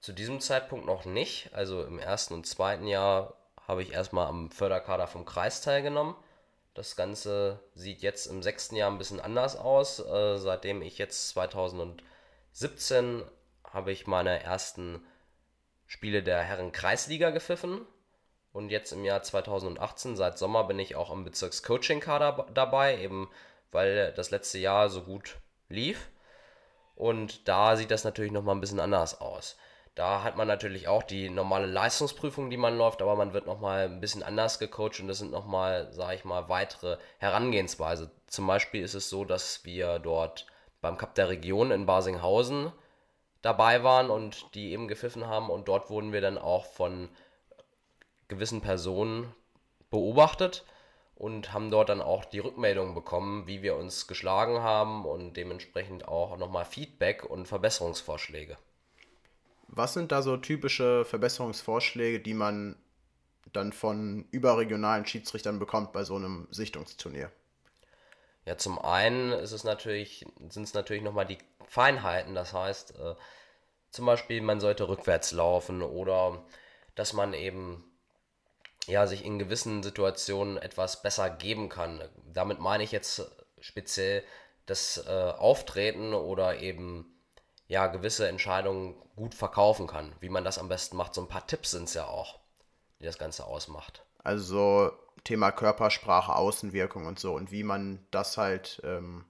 Zu 0.00 0.12
diesem 0.12 0.40
Zeitpunkt 0.40 0.86
noch 0.86 1.04
nicht. 1.04 1.50
Also 1.52 1.84
im 1.84 1.98
ersten 1.98 2.34
und 2.34 2.46
zweiten 2.46 2.86
Jahr 2.86 3.34
habe 3.66 3.82
ich 3.82 3.92
erstmal 3.92 4.26
am 4.26 4.50
Förderkader 4.50 5.06
vom 5.06 5.24
Kreis 5.24 5.60
teilgenommen. 5.60 6.14
Das 6.74 6.94
Ganze 6.94 7.58
sieht 7.74 8.02
jetzt 8.02 8.26
im 8.26 8.42
sechsten 8.42 8.76
Jahr 8.76 8.90
ein 8.90 8.98
bisschen 8.98 9.20
anders 9.20 9.56
aus. 9.56 9.98
Äh, 9.98 10.38
seitdem 10.38 10.82
ich 10.82 10.98
jetzt 10.98 11.28
2017 11.30 13.22
habe 13.64 13.92
ich 13.92 14.06
meine 14.06 14.42
ersten 14.42 15.04
Spiele 15.86 16.22
der 16.22 16.42
Herren 16.42 16.72
Kreisliga 16.72 17.30
gepfiffen. 17.30 17.80
Und 18.52 18.70
jetzt 18.70 18.92
im 18.92 19.04
Jahr 19.04 19.22
2018, 19.22 20.16
seit 20.16 20.38
Sommer, 20.38 20.64
bin 20.64 20.78
ich 20.78 20.96
auch 20.96 21.12
im 21.12 21.24
Bezirkscoaching-Kader 21.24 22.46
dabei, 22.54 22.98
eben 22.98 23.28
weil 23.72 24.12
das 24.12 24.30
letzte 24.30 24.58
Jahr 24.58 24.88
so 24.88 25.02
gut 25.02 25.36
lief. 25.68 26.10
Und 26.94 27.46
da 27.46 27.76
sieht 27.76 27.90
das 27.90 28.04
natürlich 28.04 28.32
nochmal 28.32 28.54
ein 28.54 28.60
bisschen 28.60 28.80
anders 28.80 29.20
aus. 29.20 29.56
Da 29.94 30.22
hat 30.22 30.36
man 30.36 30.46
natürlich 30.46 30.88
auch 30.88 31.02
die 31.02 31.30
normale 31.30 31.66
Leistungsprüfung, 31.66 32.50
die 32.50 32.58
man 32.58 32.76
läuft, 32.76 33.00
aber 33.00 33.16
man 33.16 33.32
wird 33.32 33.46
nochmal 33.46 33.86
ein 33.86 34.00
bisschen 34.00 34.22
anders 34.22 34.58
gecoacht 34.58 35.00
und 35.00 35.08
das 35.08 35.18
sind 35.18 35.30
nochmal, 35.30 35.90
sage 35.90 36.16
ich 36.16 36.24
mal, 36.24 36.50
weitere 36.50 36.98
Herangehensweise. 37.18 38.10
Zum 38.26 38.46
Beispiel 38.46 38.82
ist 38.82 38.92
es 38.92 39.08
so, 39.08 39.24
dass 39.24 39.64
wir 39.64 39.98
dort 39.98 40.46
beim 40.82 40.98
Cup 40.98 41.14
der 41.14 41.30
Region 41.30 41.70
in 41.70 41.86
Basinghausen 41.86 42.72
dabei 43.40 43.84
waren 43.84 44.10
und 44.10 44.54
die 44.54 44.72
eben 44.72 44.86
gepfiffen 44.86 45.26
haben 45.26 45.48
und 45.48 45.66
dort 45.66 45.88
wurden 45.88 46.12
wir 46.12 46.20
dann 46.20 46.36
auch 46.36 46.66
von 46.66 47.08
gewissen 48.28 48.60
Personen 48.60 49.34
beobachtet 49.88 50.64
und 51.16 51.52
haben 51.52 51.70
dort 51.70 51.88
dann 51.88 52.02
auch 52.02 52.24
die 52.24 52.38
Rückmeldung 52.38 52.94
bekommen, 52.94 53.46
wie 53.46 53.62
wir 53.62 53.76
uns 53.76 54.06
geschlagen 54.06 54.60
haben 54.60 55.04
und 55.04 55.34
dementsprechend 55.34 56.06
auch 56.06 56.36
nochmal 56.36 56.66
Feedback 56.66 57.24
und 57.24 57.46
Verbesserungsvorschläge. 57.46 58.56
Was 59.68 59.94
sind 59.94 60.12
da 60.12 60.22
so 60.22 60.36
typische 60.36 61.04
Verbesserungsvorschläge, 61.04 62.20
die 62.20 62.34
man 62.34 62.76
dann 63.52 63.72
von 63.72 64.26
überregionalen 64.30 65.06
Schiedsrichtern 65.06 65.58
bekommt 65.58 65.92
bei 65.92 66.04
so 66.04 66.16
einem 66.16 66.46
Sichtungsturnier? 66.50 67.32
Ja, 68.44 68.58
zum 68.58 68.78
einen 68.78 69.32
ist 69.32 69.52
es 69.52 69.64
natürlich, 69.64 70.24
sind 70.50 70.64
es 70.64 70.74
natürlich 70.74 71.02
nochmal 71.02 71.26
die 71.26 71.38
Feinheiten, 71.66 72.34
das 72.34 72.52
heißt, 72.52 72.96
äh, 72.96 73.14
zum 73.90 74.06
Beispiel, 74.06 74.42
man 74.42 74.60
sollte 74.60 74.88
rückwärts 74.88 75.32
laufen 75.32 75.82
oder 75.82 76.44
dass 76.94 77.12
man 77.12 77.32
eben 77.32 77.84
ja, 78.86 79.06
sich 79.06 79.24
in 79.24 79.38
gewissen 79.38 79.82
Situationen 79.82 80.56
etwas 80.58 81.02
besser 81.02 81.30
geben 81.30 81.68
kann. 81.68 82.02
Damit 82.32 82.60
meine 82.60 82.84
ich 82.84 82.92
jetzt 82.92 83.30
speziell 83.60 84.22
das 84.66 85.04
äh, 85.06 85.10
Auftreten 85.10 86.14
oder 86.14 86.60
eben 86.60 87.06
ja 87.68 87.86
gewisse 87.88 88.28
Entscheidungen 88.28 88.94
gut 89.16 89.34
verkaufen 89.34 89.86
kann. 89.86 90.12
Wie 90.20 90.28
man 90.28 90.44
das 90.44 90.58
am 90.58 90.68
besten 90.68 90.96
macht. 90.96 91.14
So 91.14 91.22
ein 91.22 91.28
paar 91.28 91.46
Tipps 91.46 91.72
sind 91.72 91.84
es 91.84 91.94
ja 91.94 92.06
auch, 92.06 92.38
die 93.00 93.04
das 93.04 93.18
Ganze 93.18 93.44
ausmacht. 93.46 94.02
Also 94.22 94.92
Thema 95.24 95.50
Körpersprache, 95.50 96.34
Außenwirkung 96.34 97.06
und 97.06 97.18
so 97.18 97.34
und 97.34 97.50
wie 97.50 97.64
man 97.64 98.06
das 98.10 98.36
halt, 98.36 98.80
ähm, 98.84 99.24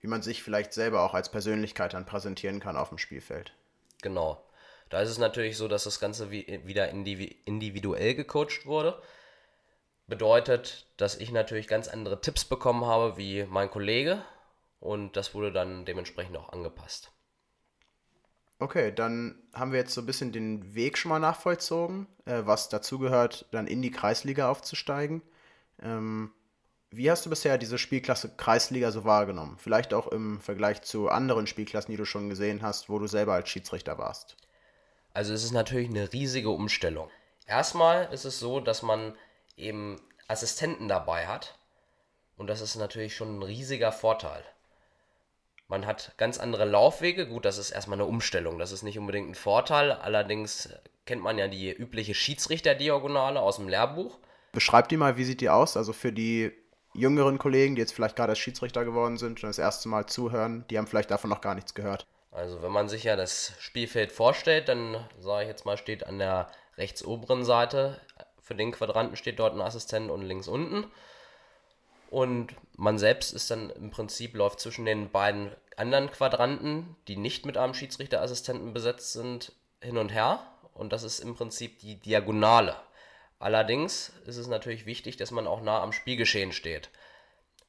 wie 0.00 0.06
man 0.06 0.22
sich 0.22 0.42
vielleicht 0.42 0.74
selber 0.74 1.02
auch 1.02 1.14
als 1.14 1.30
Persönlichkeit 1.30 1.94
dann 1.94 2.06
präsentieren 2.06 2.60
kann 2.60 2.76
auf 2.76 2.90
dem 2.90 2.98
Spielfeld. 2.98 3.54
Genau. 4.02 4.42
Da 4.92 5.00
ist 5.00 5.08
es 5.08 5.16
natürlich 5.16 5.56
so, 5.56 5.68
dass 5.68 5.84
das 5.84 6.00
Ganze 6.00 6.30
wie, 6.30 6.60
wieder 6.66 6.90
individuell 6.90 8.14
gecoacht 8.14 8.66
wurde. 8.66 9.00
Bedeutet, 10.06 10.86
dass 10.98 11.16
ich 11.16 11.32
natürlich 11.32 11.66
ganz 11.66 11.88
andere 11.88 12.20
Tipps 12.20 12.44
bekommen 12.44 12.84
habe 12.84 13.16
wie 13.16 13.44
mein 13.48 13.70
Kollege 13.70 14.22
und 14.80 15.16
das 15.16 15.32
wurde 15.32 15.50
dann 15.50 15.86
dementsprechend 15.86 16.36
auch 16.36 16.50
angepasst. 16.50 17.10
Okay, 18.58 18.92
dann 18.94 19.42
haben 19.54 19.72
wir 19.72 19.78
jetzt 19.78 19.94
so 19.94 20.02
ein 20.02 20.06
bisschen 20.06 20.30
den 20.30 20.74
Weg 20.74 20.98
schon 20.98 21.08
mal 21.08 21.18
nachvollzogen, 21.18 22.06
äh, 22.26 22.42
was 22.44 22.68
dazugehört, 22.68 23.46
dann 23.50 23.66
in 23.66 23.80
die 23.80 23.92
Kreisliga 23.92 24.50
aufzusteigen. 24.50 25.22
Ähm, 25.80 26.32
wie 26.90 27.10
hast 27.10 27.24
du 27.24 27.30
bisher 27.30 27.56
diese 27.56 27.78
Spielklasse 27.78 28.36
Kreisliga 28.36 28.90
so 28.90 29.04
wahrgenommen? 29.04 29.56
Vielleicht 29.58 29.94
auch 29.94 30.08
im 30.08 30.38
Vergleich 30.42 30.82
zu 30.82 31.08
anderen 31.08 31.46
Spielklassen, 31.46 31.92
die 31.92 31.96
du 31.96 32.04
schon 32.04 32.28
gesehen 32.28 32.60
hast, 32.60 32.90
wo 32.90 32.98
du 32.98 33.06
selber 33.06 33.32
als 33.32 33.48
Schiedsrichter 33.48 33.96
warst. 33.96 34.36
Also 35.14 35.34
es 35.34 35.44
ist 35.44 35.52
natürlich 35.52 35.88
eine 35.88 36.12
riesige 36.12 36.50
Umstellung. 36.50 37.10
Erstmal 37.46 38.12
ist 38.12 38.24
es 38.24 38.38
so, 38.38 38.60
dass 38.60 38.82
man 38.82 39.14
eben 39.56 40.00
Assistenten 40.28 40.88
dabei 40.88 41.26
hat. 41.26 41.58
Und 42.36 42.46
das 42.46 42.60
ist 42.60 42.76
natürlich 42.76 43.14
schon 43.14 43.38
ein 43.38 43.42
riesiger 43.42 43.92
Vorteil. 43.92 44.42
Man 45.68 45.86
hat 45.86 46.12
ganz 46.16 46.38
andere 46.38 46.64
Laufwege. 46.64 47.26
Gut, 47.26 47.44
das 47.44 47.58
ist 47.58 47.70
erstmal 47.70 47.98
eine 47.98 48.06
Umstellung. 48.06 48.58
Das 48.58 48.72
ist 48.72 48.82
nicht 48.82 48.98
unbedingt 48.98 49.30
ein 49.30 49.34
Vorteil. 49.34 49.92
Allerdings 49.92 50.70
kennt 51.06 51.22
man 51.22 51.38
ja 51.38 51.48
die 51.48 51.70
übliche 51.70 52.14
Schiedsrichterdiagonale 52.14 53.40
aus 53.40 53.56
dem 53.56 53.68
Lehrbuch. 53.68 54.18
Beschreibt 54.52 54.90
die 54.90 54.96
mal, 54.96 55.16
wie 55.16 55.24
sieht 55.24 55.40
die 55.40 55.48
aus? 55.48 55.76
Also 55.76 55.92
für 55.92 56.12
die 56.12 56.52
jüngeren 56.94 57.38
Kollegen, 57.38 57.74
die 57.74 57.80
jetzt 57.80 57.94
vielleicht 57.94 58.16
gerade 58.16 58.30
als 58.30 58.38
Schiedsrichter 58.38 58.84
geworden 58.84 59.16
sind 59.16 59.42
und 59.42 59.48
das 59.48 59.58
erste 59.58 59.88
Mal 59.88 60.06
zuhören, 60.06 60.66
die 60.68 60.78
haben 60.78 60.86
vielleicht 60.86 61.10
davon 61.10 61.30
noch 61.30 61.40
gar 61.40 61.54
nichts 61.54 61.74
gehört. 61.74 62.06
Also 62.32 62.62
wenn 62.62 62.72
man 62.72 62.88
sich 62.88 63.04
ja 63.04 63.14
das 63.14 63.52
Spielfeld 63.60 64.10
vorstellt, 64.10 64.68
dann 64.68 65.06
sage 65.20 65.44
ich 65.44 65.48
jetzt 65.48 65.66
mal, 65.66 65.76
steht 65.76 66.06
an 66.06 66.18
der 66.18 66.50
rechts 66.76 67.04
oberen 67.04 67.44
Seite 67.44 68.00
für 68.42 68.54
den 68.54 68.72
Quadranten 68.72 69.16
steht 69.16 69.38
dort 69.38 69.54
ein 69.54 69.62
Assistent 69.62 70.10
und 70.10 70.22
links 70.22 70.48
unten. 70.48 70.90
Und 72.10 72.54
man 72.76 72.98
selbst 72.98 73.32
ist 73.32 73.50
dann 73.50 73.70
im 73.70 73.90
Prinzip 73.90 74.34
läuft 74.36 74.60
zwischen 74.60 74.84
den 74.84 75.10
beiden 75.10 75.50
anderen 75.76 76.10
Quadranten, 76.10 76.96
die 77.08 77.16
nicht 77.16 77.46
mit 77.46 77.56
einem 77.56 77.72
Schiedsrichterassistenten 77.72 78.74
besetzt 78.74 79.14
sind, 79.14 79.52
hin 79.80 79.96
und 79.96 80.10
her. 80.10 80.46
Und 80.74 80.92
das 80.92 81.02
ist 81.02 81.20
im 81.20 81.34
Prinzip 81.34 81.78
die 81.78 81.96
Diagonale. 81.96 82.76
Allerdings 83.38 84.12
ist 84.26 84.36
es 84.36 84.48
natürlich 84.48 84.84
wichtig, 84.84 85.16
dass 85.16 85.30
man 85.30 85.46
auch 85.46 85.62
nah 85.62 85.80
am 85.80 85.92
Spielgeschehen 85.92 86.52
steht. 86.52 86.90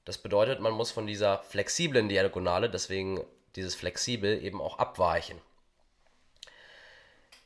Das 0.04 0.18
bedeutet, 0.18 0.60
man 0.60 0.74
muss 0.74 0.92
von 0.92 1.08
dieser 1.08 1.40
flexiblen 1.44 2.10
Diagonale, 2.10 2.70
deswegen 2.70 3.22
dieses 3.56 3.76
flexibel 3.76 4.44
eben 4.44 4.62
auch 4.62 4.80
abweichen. 4.80 5.40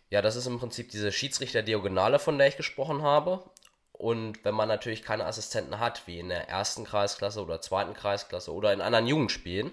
Ja, 0.10 0.22
das 0.22 0.36
ist 0.36 0.46
im 0.46 0.60
Prinzip 0.60 0.90
diese 0.90 1.12
Schiedsrichter-Diagonale, 1.12 2.20
von 2.20 2.38
der 2.38 2.48
ich 2.48 2.58
gesprochen 2.58 3.02
habe. 3.02 3.44
Und 3.92 4.46
wenn 4.46 4.56
man 4.56 4.68
natürlich 4.68 5.02
keine 5.02 5.26
Assistenten 5.26 5.80
hat, 5.80 6.08
wie 6.08 6.20
in 6.20 6.30
der 6.30 6.48
ersten 6.48 6.86
Kreisklasse 6.86 7.44
oder 7.44 7.62
zweiten 7.62 7.94
Kreisklasse 7.94 8.54
oder 8.54 8.72
in 8.72 8.82
anderen 8.82 9.08
Jugendspielen, 9.08 9.72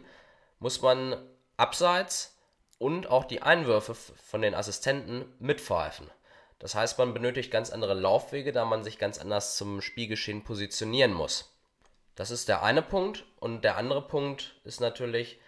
muss 0.59 0.81
man 0.83 1.17
abseits 1.57 2.37
und 2.79 3.07
auch 3.07 3.25
die 3.25 3.43
Einwürfe 3.43 3.95
von 3.95 4.43
den 4.43 4.55
Assistenten 4.55 5.27
mitpfeifen. 5.39 6.11
Das 6.59 6.75
heißt, 6.75 6.99
man 6.99 7.13
benötigt 7.13 7.51
ganz 7.51 7.71
andere 7.71 7.95
Laufwege, 7.95 8.51
da 8.51 8.65
man 8.65 8.83
sich 8.83 8.99
ganz 8.99 9.19
anders 9.19 9.57
zum 9.57 9.83
Spielgeschehen 9.83 10.43
positionieren 10.43 11.13
muss. 11.13 11.55
Das 12.15 12.31
ist 12.31 12.49
der 12.49 12.63
eine 12.63 12.83
Punkt. 12.83 13.25
Und 13.39 13.63
der 13.63 13.77
andere 13.77 14.03
Punkt 14.03 14.55
ist 14.65 14.81
natürlich, 14.81 15.39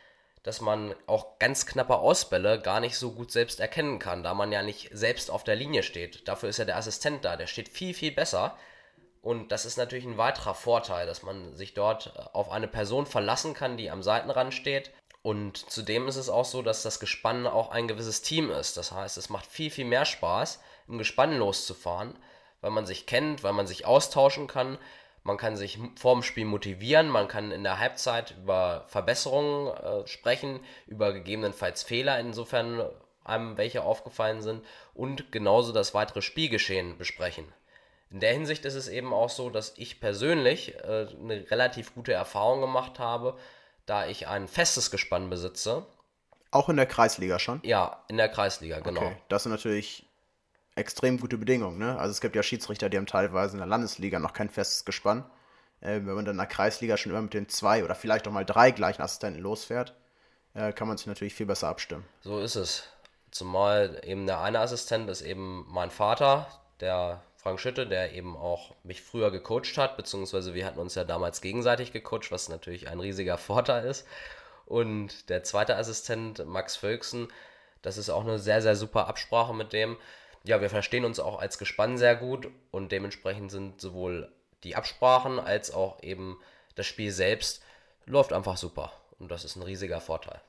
dass 0.47 0.61
man 0.61 0.95
auch 1.07 1.41
ganz 1.41 1.67
knappe 1.67 1.97
Ausbälle 1.97 2.61
gar 2.61 2.79
nicht 2.79 2.97
so 2.97 3.11
gut 3.11 3.33
selbst 3.33 3.59
erkennen 3.59 3.99
kann, 3.99 4.23
da 4.23 4.33
man 4.33 4.53
ja 4.53 4.63
nicht 4.63 4.91
selbst 4.93 5.29
auf 5.29 5.43
der 5.43 5.57
Linie 5.57 5.83
steht. 5.83 6.29
Dafür 6.29 6.49
ist 6.49 6.59
ja 6.59 6.65
der 6.65 6.77
Assistent 6.77 7.25
da, 7.25 7.37
der 7.37 7.49
steht 7.49 7.69
viel, 7.69 7.95
viel 7.95 8.13
besser. 8.13 8.57
Und 9.23 9.51
das 9.51 9.67
ist 9.67 9.77
natürlich 9.77 10.05
ein 10.05 10.19
weiterer 10.19 10.55
Vorteil, 10.55 11.05
dass 11.05 11.25
man 11.25 11.57
sich 11.57 11.75
dort 11.75 12.17
auf 12.33 12.49
eine 12.49 12.69
Person 12.69 13.07
verlassen 13.07 13.55
kann, 13.55 13.77
die 13.77 13.91
am 13.91 14.05
Seitenrand 14.05 14.55
steht. 14.55 14.93
Und 15.23 15.69
zudem 15.69 16.07
ist 16.07 16.15
es 16.15 16.29
auch 16.29 16.45
so, 16.45 16.63
dass 16.63 16.85
das 16.85 17.01
Gespann 17.01 17.49
auch 17.49 17.71
ein 17.73 17.89
gewisses 17.89 18.23
Team 18.23 18.53
ist. 18.53 18.77
Das 18.77 18.93
heißt, 18.93 19.17
es 19.17 19.29
macht 19.29 19.47
viel, 19.47 19.73
viel 19.73 19.85
mehr 19.85 20.05
Spaß, 20.05 20.61
im 20.87 20.99
Gespann 20.99 21.37
loszufahren, 21.37 22.17
weil 22.61 22.71
man 22.71 22.87
sich 22.87 23.07
kennt, 23.07 23.43
weil 23.43 23.53
man 23.53 23.67
sich 23.67 23.85
austauschen 23.85 24.47
kann, 24.47 24.79
man 25.27 25.37
kann 25.37 25.57
sich 25.57 25.79
vorm 25.97 26.23
Spiel 26.23 26.45
motivieren, 26.45 27.09
man 27.09 27.27
kann 27.27 27.51
in 27.51 27.65
der 27.65 27.81
Halbzeit 27.81 28.37
über 28.43 28.85
Verbesserungen 28.87 29.77
äh, 29.77 30.07
sprechen, 30.07 30.61
über 30.87 31.13
gegebenenfalls 31.13 31.83
Fehler, 31.83 32.21
insofern 32.21 32.89
einem 33.25 33.57
welche 33.57 33.83
aufgefallen 33.83 34.41
sind, 34.41 34.65
und 34.95 35.33
genauso 35.33 35.73
das 35.73 35.95
weitere 35.95 36.23
Spielgeschehen 36.23 36.97
besprechen. 36.97 37.53
In 38.09 38.21
der 38.21 38.33
Hinsicht 38.33 38.65
ist 38.65 38.77
es 38.77 38.87
eben 38.87 39.13
auch 39.13 39.29
so, 39.29 39.51
dass 39.51 39.75
ich 39.77 40.01
persönlich 40.01 40.77
äh, 40.77 41.09
eine 41.21 41.51
relativ 41.51 41.93
gute 41.95 42.13
Erfahrung 42.13 42.61
gemacht 42.61 43.01
habe, 43.01 43.37
da 43.85 44.07
ich 44.07 44.29
ein 44.29 44.47
festes 44.47 44.93
Gespann 44.93 45.29
besitze. 45.29 45.87
Auch 46.53 46.69
in 46.69 46.77
der 46.77 46.87
Kreisliga 46.87 47.41
schon? 47.41 47.61
Ja, 47.65 48.05
in 48.07 48.17
der 48.17 48.29
Kreisliga, 48.29 48.79
genau. 48.79 49.01
Okay, 49.01 49.17
das 49.29 49.43
sind 49.43 49.51
natürlich 49.51 50.07
extrem 50.77 51.19
gute 51.19 51.39
Bedingungen. 51.39 51.79
Ne? 51.79 51.99
Also 51.99 52.13
es 52.13 52.21
gibt 52.21 52.37
ja 52.37 52.43
Schiedsrichter, 52.43 52.89
die 52.89 52.97
haben 52.97 53.07
teilweise 53.07 53.55
in 53.55 53.59
der 53.59 53.67
Landesliga 53.67 54.19
noch 54.19 54.33
kein 54.33 54.51
festes 54.51 54.85
Gespann. 54.85 55.25
Äh, 55.81 55.95
wenn 56.05 56.15
man 56.15 56.25
dann 56.25 56.35
in 56.35 56.39
der 56.39 56.47
Kreisliga 56.47 56.97
schon 56.97 57.11
immer 57.11 57.23
mit 57.23 57.35
den 57.35 57.49
zwei 57.49 57.83
oder 57.83 57.95
vielleicht 57.95 58.29
auch 58.29 58.33
mal 58.33 58.45
drei 58.45 58.71
gleichen 58.71 59.03
Assistenten 59.03 59.41
losfährt, 59.41 59.95
äh, 60.55 60.73
kann 60.73 60.87
man 60.87 60.97
sich 60.97 61.07
natürlich 61.07 61.35
viel 61.35 61.47
besser 61.47 61.69
abstimmen. 61.69 62.05
So 62.21 62.39
ist 62.39 62.57
es. 62.57 62.85
Zumal 63.31 64.01
eben 64.05 64.27
der 64.27 64.41
eine 64.41 64.61
Assistent 64.61 65.11
ist 65.11 65.23
eben 65.23 65.67
mein 65.69 65.91
Vater, 65.91 66.47
der 66.81 67.23
Frank 67.37 67.61
Schütte, 67.61 67.87
der 67.87 68.13
eben 68.13 68.37
auch 68.37 68.75
mich 68.83 69.03
früher 69.03 69.31
gecoacht 69.31 69.77
hat, 69.77 69.97
beziehungsweise 69.97 70.55
wir 70.55 70.65
hatten 70.67 70.79
uns 70.79 70.95
ja 70.95 71.05
damals 71.05 71.41
gegenseitig 71.41 71.93
gecoacht, 71.93 72.31
was 72.31 72.49
natürlich 72.49 72.89
ein 72.89 73.01
riesiger 73.01 73.39
Vorteil 73.39 73.85
ist. 73.87 74.07
Und 74.67 75.29
der 75.29 75.43
zweite 75.43 75.77
Assistent, 75.77 76.45
Max 76.47 76.77
Völksen, 76.77 77.29
das 77.83 77.99
ist 77.99 78.11
auch 78.11 78.23
eine 78.23 78.39
sehr, 78.39 78.63
sehr 78.63 78.75
super 78.75 79.07
Absprache 79.07 79.55
mit 79.55 79.73
dem 79.73 79.97
ja, 80.47 80.61
wir 80.61 80.71
verstehen 80.71 81.05
uns 81.05 81.21
auch 81.21 81.41
als 81.41 81.59
Gespann 81.59 81.99
sehr 81.99 82.17
gut 82.17 82.51
und 82.71 82.93
dementsprechend 82.93 83.51
sind 83.51 83.81
sowohl 83.81 84.33
die 84.65 84.77
Absprachen 84.77 85.39
als 85.39 85.73
auch 85.73 86.03
eben 86.03 86.39
das 86.75 86.87
Spiel 86.87 87.13
selbst 87.13 87.63
läuft 88.07 88.33
einfach 88.33 88.57
super 88.57 88.93
und 89.19 89.31
das 89.31 89.45
ist 89.45 89.57
ein 89.57 89.63
riesiger 89.63 90.01
Vorteil. 90.01 90.41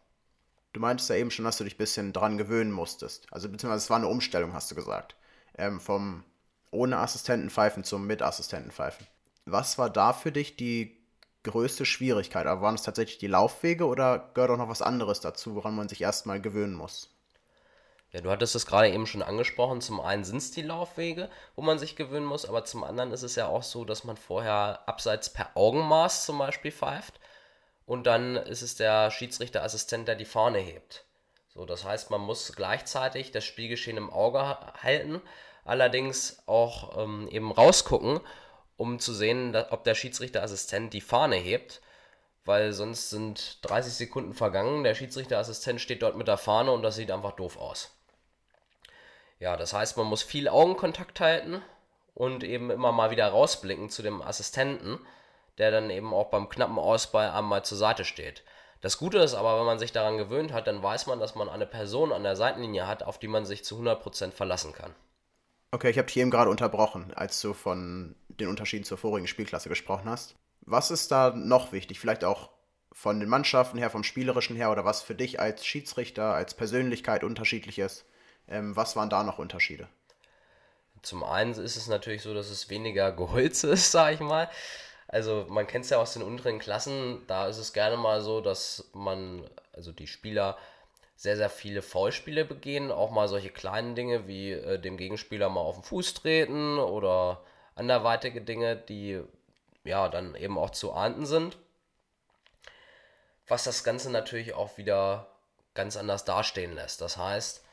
Du 0.73 0.79
meintest 0.79 1.09
ja 1.09 1.15
eben 1.15 1.31
schon, 1.31 1.45
dass 1.45 1.57
du 1.57 1.63
dich 1.63 1.75
ein 1.75 1.79
bisschen 1.79 2.13
dran 2.13 2.37
gewöhnen 2.37 2.71
musstest. 2.71 3.25
Also 3.31 3.49
beziehungsweise 3.49 3.83
es 3.83 3.89
war 3.89 3.97
eine 3.97 4.07
Umstellung, 4.07 4.53
hast 4.53 4.69
du 4.69 4.75
gesagt. 4.75 5.15
Ähm, 5.57 5.79
vom 5.79 6.23
ohne 6.69 6.97
Assistentenpfeifen 6.97 7.83
zum 7.83 8.05
mit 8.05 8.21
Assistentenpfeifen. 8.21 9.07
Was 9.45 9.77
war 9.77 9.89
da 9.89 10.13
für 10.13 10.31
dich 10.31 10.55
die 10.55 10.97
größte 11.43 11.85
Schwierigkeit? 11.85 12.45
Aber 12.45 12.61
waren 12.61 12.75
es 12.75 12.83
tatsächlich 12.83 13.17
die 13.17 13.27
Laufwege 13.27 13.87
oder 13.87 14.29
gehört 14.33 14.51
auch 14.51 14.57
noch 14.57 14.69
was 14.69 14.81
anderes 14.81 15.21
dazu, 15.21 15.55
woran 15.55 15.75
man 15.75 15.89
sich 15.89 16.01
erstmal 16.01 16.41
gewöhnen 16.41 16.75
muss? 16.75 17.09
Ja, 18.17 18.23
du 18.23 18.31
hattest 18.31 18.55
es 18.55 18.65
gerade 18.65 18.89
eben 18.89 19.05
schon 19.05 19.21
angesprochen. 19.21 19.79
Zum 19.79 20.01
einen 20.01 20.23
sind 20.23 20.37
es 20.37 20.49
die 20.49 20.63
Laufwege, 20.63 21.29
wo 21.55 21.61
man 21.61 21.77
sich 21.77 21.95
gewöhnen 21.95 22.25
muss, 22.25 22.45
aber 22.47 22.65
zum 22.65 22.83
anderen 22.83 23.11
ist 23.11 23.21
es 23.21 23.35
ja 23.35 23.45
auch 23.45 23.61
so, 23.61 23.85
dass 23.85 24.05
man 24.05 24.17
vorher 24.17 24.79
abseits 24.87 25.31
per 25.31 25.51
Augenmaß 25.53 26.25
zum 26.25 26.39
Beispiel 26.39 26.71
pfeift 26.71 27.19
und 27.85 28.07
dann 28.07 28.35
ist 28.35 28.63
es 28.63 28.73
der 28.73 29.11
Schiedsrichterassistent, 29.11 30.07
der 30.07 30.15
die 30.15 30.25
Fahne 30.25 30.57
hebt. 30.57 31.05
So, 31.53 31.67
das 31.67 31.83
heißt, 31.83 32.09
man 32.09 32.21
muss 32.21 32.53
gleichzeitig 32.55 33.29
das 33.29 33.45
Spielgeschehen 33.45 33.97
im 33.97 34.09
Auge 34.09 34.57
halten, 34.81 35.21
allerdings 35.63 36.41
auch 36.47 36.97
ähm, 36.97 37.27
eben 37.27 37.51
rausgucken, 37.51 38.19
um 38.77 38.97
zu 38.97 39.13
sehen, 39.13 39.55
ob 39.69 39.83
der 39.83 39.93
Schiedsrichterassistent 39.93 40.91
die 40.91 41.01
Fahne 41.01 41.35
hebt 41.35 41.81
weil 42.45 42.71
sonst 42.71 43.09
sind 43.09 43.59
30 43.63 43.93
Sekunden 43.93 44.33
vergangen, 44.33 44.85
der 44.85 44.95
Schiedsrichterassistent 44.95 45.81
steht 45.81 46.01
dort 46.01 46.15
mit 46.15 46.29
der 46.29 46.37
Fahne 46.37 46.71
und 46.71 46.81
das 46.81 46.95
sieht 46.95 47.11
einfach 47.11 47.33
doof 47.33 47.57
aus. 47.57 47.96
Ja, 49.39 49.55
das 49.55 49.73
heißt, 49.73 49.97
man 49.97 50.07
muss 50.07 50.23
viel 50.23 50.49
Augenkontakt 50.49 51.19
halten 51.19 51.61
und 52.13 52.43
eben 52.43 52.71
immer 52.71 52.91
mal 52.91 53.11
wieder 53.11 53.27
rausblicken 53.27 53.89
zu 53.89 54.01
dem 54.01 54.21
Assistenten, 54.21 54.99
der 55.57 55.71
dann 55.71 55.89
eben 55.89 56.13
auch 56.13 56.29
beim 56.29 56.49
knappen 56.49 56.79
Ausball 56.79 57.29
einmal 57.29 57.63
zur 57.63 57.77
Seite 57.77 58.05
steht. 58.05 58.43
Das 58.81 58.97
Gute 58.97 59.17
ist 59.19 59.33
aber, 59.33 59.59
wenn 59.59 59.65
man 59.65 59.79
sich 59.79 59.91
daran 59.91 60.17
gewöhnt 60.17 60.53
hat, 60.53 60.67
dann 60.67 60.83
weiß 60.83 61.07
man, 61.07 61.19
dass 61.19 61.35
man 61.35 61.49
eine 61.49 61.65
Person 61.65 62.11
an 62.11 62.23
der 62.23 62.35
Seitenlinie 62.35 62.87
hat, 62.87 63.03
auf 63.03 63.19
die 63.19 63.27
man 63.27 63.45
sich 63.45 63.63
zu 63.63 63.79
100% 63.79 64.31
verlassen 64.31 64.73
kann. 64.73 64.93
Okay, 65.71 65.89
ich 65.89 65.97
habe 65.97 66.07
dich 66.07 66.17
eben 66.17 66.31
gerade 66.31 66.49
unterbrochen, 66.49 67.13
als 67.13 67.41
du 67.41 67.53
von 67.53 68.15
den 68.29 68.47
Unterschieden 68.47 68.85
zur 68.85 68.97
vorigen 68.97 69.27
Spielklasse 69.27 69.69
gesprochen 69.69 70.09
hast. 70.09 70.35
Was 70.61 70.91
ist 70.91 71.11
da 71.11 71.31
noch 71.35 71.71
wichtig? 71.71 71.99
Vielleicht 71.99 72.23
auch 72.23 72.49
von 72.91 73.19
den 73.19 73.29
Mannschaften 73.29 73.77
her, 73.77 73.89
vom 73.89 74.03
Spielerischen 74.03 74.55
her 74.55 74.71
oder 74.71 74.85
was 74.85 75.01
für 75.01 75.15
dich 75.15 75.39
als 75.39 75.65
Schiedsrichter, 75.65 76.33
als 76.33 76.53
Persönlichkeit 76.53 77.23
unterschiedlich 77.23 77.79
ist? 77.79 78.05
Ähm, 78.47 78.75
was 78.75 78.95
waren 78.95 79.09
da 79.09 79.23
noch 79.23 79.39
Unterschiede? 79.39 79.87
Zum 81.01 81.23
einen 81.23 81.51
ist 81.51 81.75
es 81.75 81.87
natürlich 81.87 82.21
so, 82.21 82.33
dass 82.33 82.49
es 82.49 82.69
weniger 82.69 83.11
Geholz 83.15 83.63
ist, 83.63 83.91
sag 83.91 84.13
ich 84.13 84.19
mal. 84.19 84.49
Also 85.07 85.45
man 85.49 85.67
kennt 85.67 85.85
es 85.85 85.91
ja 85.91 85.99
aus 85.99 86.13
den 86.13 86.21
unteren 86.21 86.59
Klassen, 86.59 87.25
da 87.27 87.47
ist 87.47 87.57
es 87.57 87.71
gerne 87.71 87.95
mal 87.95 88.21
so, 88.21 88.41
dass 88.41 88.89
man, 88.93 89.49
also 89.71 89.93
die 89.93 90.07
Spieler 90.07 90.57
sehr, 91.15 91.37
sehr 91.37 91.49
viele 91.49 91.81
Foulspiele 91.81 92.45
begehen, 92.45 92.91
auch 92.91 93.09
mal 93.09 93.27
solche 93.27 93.49
kleinen 93.49 93.95
Dinge 93.95 94.27
wie 94.27 94.51
äh, 94.51 94.79
dem 94.79 94.97
Gegenspieler 94.97 95.49
mal 95.49 95.61
auf 95.61 95.75
den 95.75 95.83
Fuß 95.83 96.13
treten 96.15 96.77
oder 96.77 97.41
anderweitige 97.75 98.41
Dinge, 98.41 98.75
die 98.75 99.21
ja 99.83 100.09
dann 100.09 100.35
eben 100.35 100.57
auch 100.57 100.71
zu 100.71 100.93
ahnden 100.93 101.25
sind. 101.25 101.57
Was 103.47 103.63
das 103.63 103.83
Ganze 103.83 104.11
natürlich 104.11 104.53
auch 104.53 104.77
wieder 104.77 105.27
ganz 105.73 105.95
anders 105.95 106.25
dastehen 106.25 106.75
lässt. 106.75 107.01
Das 107.01 107.17
heißt, 107.17 107.63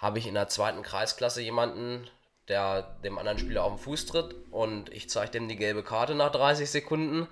habe 0.00 0.18
ich 0.18 0.26
in 0.26 0.34
der 0.34 0.48
zweiten 0.48 0.82
Kreisklasse 0.82 1.42
jemanden, 1.42 2.08
der 2.48 2.82
dem 3.04 3.18
anderen 3.18 3.38
Spieler 3.38 3.64
auf 3.64 3.74
den 3.74 3.78
Fuß 3.78 4.06
tritt 4.06 4.34
und 4.50 4.92
ich 4.92 5.10
zeige 5.10 5.32
dem 5.32 5.48
die 5.48 5.56
gelbe 5.56 5.84
Karte 5.84 6.14
nach 6.14 6.32
30 6.32 6.68
Sekunden, 6.70 7.28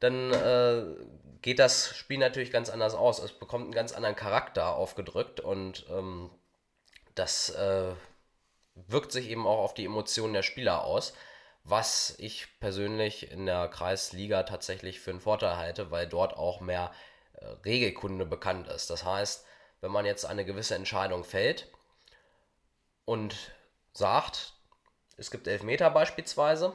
dann 0.00 0.32
äh, 0.32 0.84
geht 1.42 1.58
das 1.58 1.96
Spiel 1.96 2.18
natürlich 2.18 2.52
ganz 2.52 2.68
anders 2.68 2.94
aus. 2.94 3.18
Es 3.18 3.32
bekommt 3.32 3.64
einen 3.64 3.72
ganz 3.72 3.92
anderen 3.92 4.16
Charakter 4.16 4.76
aufgedrückt 4.76 5.40
und 5.40 5.86
ähm, 5.90 6.30
das 7.14 7.50
äh, 7.50 7.92
wirkt 8.74 9.12
sich 9.12 9.28
eben 9.30 9.46
auch 9.46 9.58
auf 9.58 9.74
die 9.74 9.86
Emotionen 9.86 10.34
der 10.34 10.42
Spieler 10.42 10.84
aus, 10.84 11.14
was 11.64 12.14
ich 12.18 12.46
persönlich 12.60 13.32
in 13.32 13.46
der 13.46 13.68
Kreisliga 13.68 14.42
tatsächlich 14.42 15.00
für 15.00 15.10
einen 15.10 15.20
Vorteil 15.20 15.56
halte, 15.56 15.90
weil 15.90 16.06
dort 16.06 16.36
auch 16.36 16.60
mehr 16.60 16.92
äh, 17.34 17.46
Regelkunde 17.64 18.26
bekannt 18.26 18.68
ist. 18.68 18.90
Das 18.90 19.04
heißt, 19.04 19.46
wenn 19.80 19.90
man 19.90 20.04
jetzt 20.04 20.26
eine 20.26 20.44
gewisse 20.44 20.74
Entscheidung 20.74 21.24
fällt, 21.24 21.70
und 23.04 23.52
sagt, 23.92 24.54
es 25.16 25.30
gibt 25.30 25.46
Elfmeter 25.46 25.90
beispielsweise, 25.90 26.74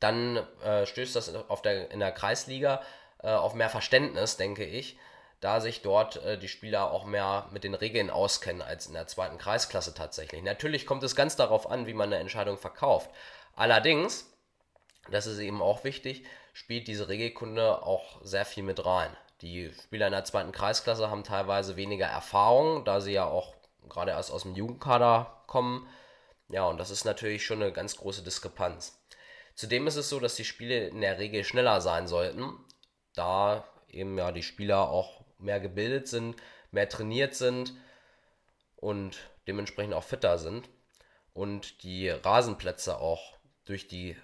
dann 0.00 0.36
äh, 0.62 0.86
stößt 0.86 1.16
das 1.16 1.34
auf 1.34 1.62
der, 1.62 1.90
in 1.90 2.00
der 2.00 2.12
Kreisliga 2.12 2.82
äh, 3.22 3.30
auf 3.30 3.54
mehr 3.54 3.70
Verständnis, 3.70 4.36
denke 4.36 4.64
ich, 4.64 4.98
da 5.40 5.60
sich 5.60 5.82
dort 5.82 6.16
äh, 6.24 6.38
die 6.38 6.48
Spieler 6.48 6.90
auch 6.90 7.04
mehr 7.04 7.48
mit 7.50 7.64
den 7.64 7.74
Regeln 7.74 8.10
auskennen 8.10 8.62
als 8.62 8.86
in 8.86 8.94
der 8.94 9.06
zweiten 9.06 9.38
Kreisklasse 9.38 9.94
tatsächlich. 9.94 10.42
Natürlich 10.42 10.86
kommt 10.86 11.02
es 11.02 11.16
ganz 11.16 11.36
darauf 11.36 11.70
an, 11.70 11.86
wie 11.86 11.94
man 11.94 12.12
eine 12.12 12.20
Entscheidung 12.20 12.58
verkauft. 12.58 13.10
Allerdings, 13.56 14.30
das 15.10 15.26
ist 15.26 15.38
eben 15.38 15.62
auch 15.62 15.84
wichtig, 15.84 16.24
spielt 16.52 16.86
diese 16.86 17.08
Regelkunde 17.08 17.82
auch 17.82 18.20
sehr 18.22 18.44
viel 18.44 18.62
mit 18.62 18.84
rein. 18.84 19.14
Die 19.40 19.72
Spieler 19.82 20.06
in 20.06 20.12
der 20.12 20.24
zweiten 20.24 20.52
Kreisklasse 20.52 21.10
haben 21.10 21.24
teilweise 21.24 21.76
weniger 21.76 22.06
Erfahrung, 22.06 22.84
da 22.84 23.00
sie 23.00 23.12
ja 23.12 23.24
auch 23.26 23.54
gerade 23.88 24.12
erst 24.12 24.30
aus 24.30 24.42
dem 24.42 24.54
Jugendkader 24.54 25.44
kommen. 25.46 25.86
Ja, 26.48 26.66
und 26.66 26.78
das 26.78 26.90
ist 26.90 27.04
natürlich 27.04 27.44
schon 27.44 27.62
eine 27.62 27.72
ganz 27.72 27.96
große 27.96 28.22
Diskrepanz. 28.22 29.00
Zudem 29.54 29.86
ist 29.86 29.96
es 29.96 30.08
so, 30.08 30.20
dass 30.20 30.34
die 30.34 30.44
Spiele 30.44 30.88
in 30.88 31.00
der 31.00 31.18
Regel 31.18 31.44
schneller 31.44 31.80
sein 31.80 32.06
sollten, 32.06 32.52
da 33.14 33.64
eben 33.88 34.18
ja 34.18 34.32
die 34.32 34.42
Spieler 34.42 34.88
auch 34.90 35.24
mehr 35.38 35.60
gebildet 35.60 36.08
sind, 36.08 36.36
mehr 36.70 36.88
trainiert 36.88 37.34
sind 37.34 37.74
und 38.76 39.30
dementsprechend 39.46 39.94
auch 39.94 40.02
fitter 40.02 40.38
sind. 40.38 40.68
Und 41.32 41.82
die 41.82 42.08
Rasenplätze 42.10 42.98
auch 42.98 43.38
durch 43.64 43.88
die 43.88 44.16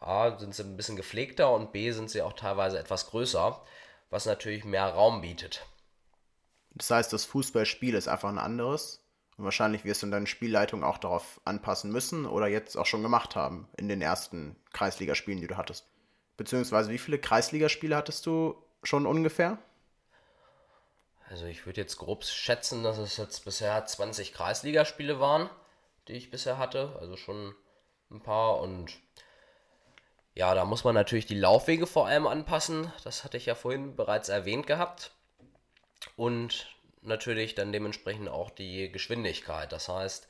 A 0.00 0.38
sind 0.38 0.54
sie 0.54 0.62
ein 0.62 0.76
bisschen 0.76 0.96
gepflegter 0.96 1.50
und 1.52 1.72
B 1.72 1.90
sind 1.90 2.10
sie 2.10 2.22
auch 2.22 2.34
teilweise 2.34 2.78
etwas 2.78 3.06
größer, 3.08 3.62
was 4.10 4.26
natürlich 4.26 4.64
mehr 4.64 4.86
Raum 4.86 5.22
bietet. 5.22 5.66
Das 6.72 6.90
heißt, 6.90 7.12
das 7.12 7.24
Fußballspiel 7.24 7.94
ist 7.94 8.08
einfach 8.08 8.28
ein 8.28 8.38
anderes. 8.38 9.03
Und 9.36 9.44
wahrscheinlich 9.44 9.84
wirst 9.84 10.02
du 10.02 10.06
in 10.06 10.12
deiner 10.12 10.26
Spielleitung 10.26 10.84
auch 10.84 10.98
darauf 10.98 11.40
anpassen 11.44 11.90
müssen 11.90 12.24
oder 12.26 12.46
jetzt 12.46 12.76
auch 12.76 12.86
schon 12.86 13.02
gemacht 13.02 13.34
haben 13.34 13.68
in 13.76 13.88
den 13.88 14.00
ersten 14.00 14.56
Kreisligaspielen, 14.72 15.40
die 15.40 15.48
du 15.48 15.56
hattest. 15.56 15.86
Beziehungsweise 16.36 16.90
wie 16.90 16.98
viele 16.98 17.18
Kreisligaspiele 17.18 17.96
hattest 17.96 18.26
du 18.26 18.62
schon 18.82 19.06
ungefähr? 19.06 19.58
Also 21.28 21.46
ich 21.46 21.66
würde 21.66 21.80
jetzt 21.80 21.96
grob 21.96 22.24
schätzen, 22.24 22.82
dass 22.82 22.98
es 22.98 23.16
jetzt 23.16 23.44
bisher 23.44 23.84
20 23.84 24.32
Kreisligaspiele 24.32 25.20
waren, 25.20 25.48
die 26.06 26.12
ich 26.12 26.30
bisher 26.30 26.58
hatte. 26.58 26.96
Also 27.00 27.16
schon 27.16 27.54
ein 28.10 28.20
paar. 28.20 28.60
Und 28.60 29.00
ja, 30.34 30.54
da 30.54 30.64
muss 30.64 30.84
man 30.84 30.94
natürlich 30.94 31.26
die 31.26 31.38
Laufwege 31.38 31.86
vor 31.86 32.06
allem 32.06 32.26
anpassen. 32.26 32.92
Das 33.02 33.24
hatte 33.24 33.36
ich 33.36 33.46
ja 33.46 33.54
vorhin 33.54 33.96
bereits 33.96 34.28
erwähnt 34.28 34.66
gehabt. 34.66 35.12
Und 36.16 36.73
natürlich 37.04 37.54
dann 37.54 37.72
dementsprechend 37.72 38.28
auch 38.28 38.50
die 38.50 38.90
Geschwindigkeit. 38.90 39.72
Das 39.72 39.88
heißt, 39.88 40.28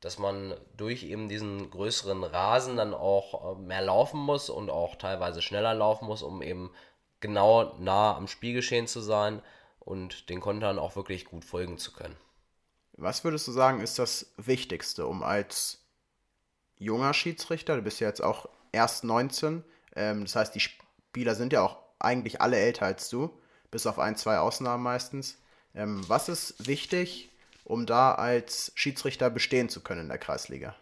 dass 0.00 0.18
man 0.18 0.54
durch 0.76 1.04
eben 1.04 1.28
diesen 1.28 1.70
größeren 1.70 2.24
Rasen 2.24 2.76
dann 2.76 2.92
auch 2.92 3.56
äh, 3.56 3.60
mehr 3.60 3.82
laufen 3.82 4.20
muss 4.20 4.50
und 4.50 4.70
auch 4.70 4.96
teilweise 4.96 5.40
schneller 5.40 5.74
laufen 5.74 6.06
muss, 6.06 6.22
um 6.22 6.42
eben 6.42 6.70
genau 7.20 7.74
nah 7.78 8.14
am 8.14 8.28
Spielgeschehen 8.28 8.86
zu 8.86 9.00
sein 9.00 9.40
und 9.80 10.28
den 10.28 10.40
Kontern 10.40 10.78
auch 10.78 10.96
wirklich 10.96 11.24
gut 11.24 11.44
folgen 11.44 11.78
zu 11.78 11.92
können. 11.92 12.16
Was 12.96 13.24
würdest 13.24 13.48
du 13.48 13.52
sagen, 13.52 13.80
ist 13.80 13.98
das 13.98 14.32
Wichtigste, 14.36 15.06
um 15.06 15.22
als 15.22 15.84
junger 16.78 17.14
Schiedsrichter, 17.14 17.76
du 17.76 17.82
bist 17.82 18.00
ja 18.00 18.08
jetzt 18.08 18.22
auch 18.22 18.48
erst 18.72 19.04
19, 19.04 19.64
ähm, 19.96 20.24
das 20.24 20.36
heißt, 20.36 20.54
die 20.54 20.60
Spieler 20.60 21.34
sind 21.34 21.52
ja 21.52 21.62
auch 21.62 21.78
eigentlich 21.98 22.40
alle 22.40 22.58
älter 22.58 22.86
als 22.86 23.08
du, 23.08 23.30
bis 23.70 23.86
auf 23.86 23.98
ein, 23.98 24.16
zwei 24.16 24.38
Ausnahmen 24.38 24.82
meistens. 24.82 25.38
Ähm, 25.74 26.08
was 26.08 26.28
ist 26.28 26.66
wichtig, 26.66 27.28
um 27.64 27.86
da 27.86 28.14
als 28.14 28.72
Schiedsrichter 28.74 29.30
bestehen 29.30 29.68
zu 29.68 29.80
können 29.80 30.02
in 30.02 30.08
der 30.08 30.18
Kreisliga? 30.18 30.74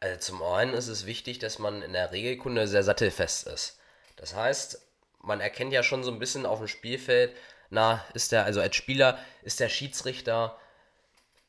Also 0.00 0.18
zum 0.20 0.42
einen 0.42 0.74
ist 0.74 0.88
es 0.88 1.06
wichtig, 1.06 1.38
dass 1.38 1.58
man 1.58 1.80
in 1.82 1.92
der 1.92 2.12
Regelkunde 2.12 2.68
sehr 2.68 2.82
sattelfest 2.82 3.46
ist. 3.46 3.78
Das 4.16 4.34
heißt, 4.34 4.80
man 5.20 5.40
erkennt 5.40 5.72
ja 5.72 5.82
schon 5.82 6.04
so 6.04 6.10
ein 6.10 6.18
bisschen 6.18 6.46
auf 6.46 6.58
dem 6.58 6.68
Spielfeld, 6.68 7.34
na, 7.70 8.04
ist 8.12 8.30
der, 8.32 8.44
also 8.44 8.60
als 8.60 8.76
Spieler, 8.76 9.18
ist 9.42 9.60
der 9.60 9.68
Schiedsrichter, 9.68 10.58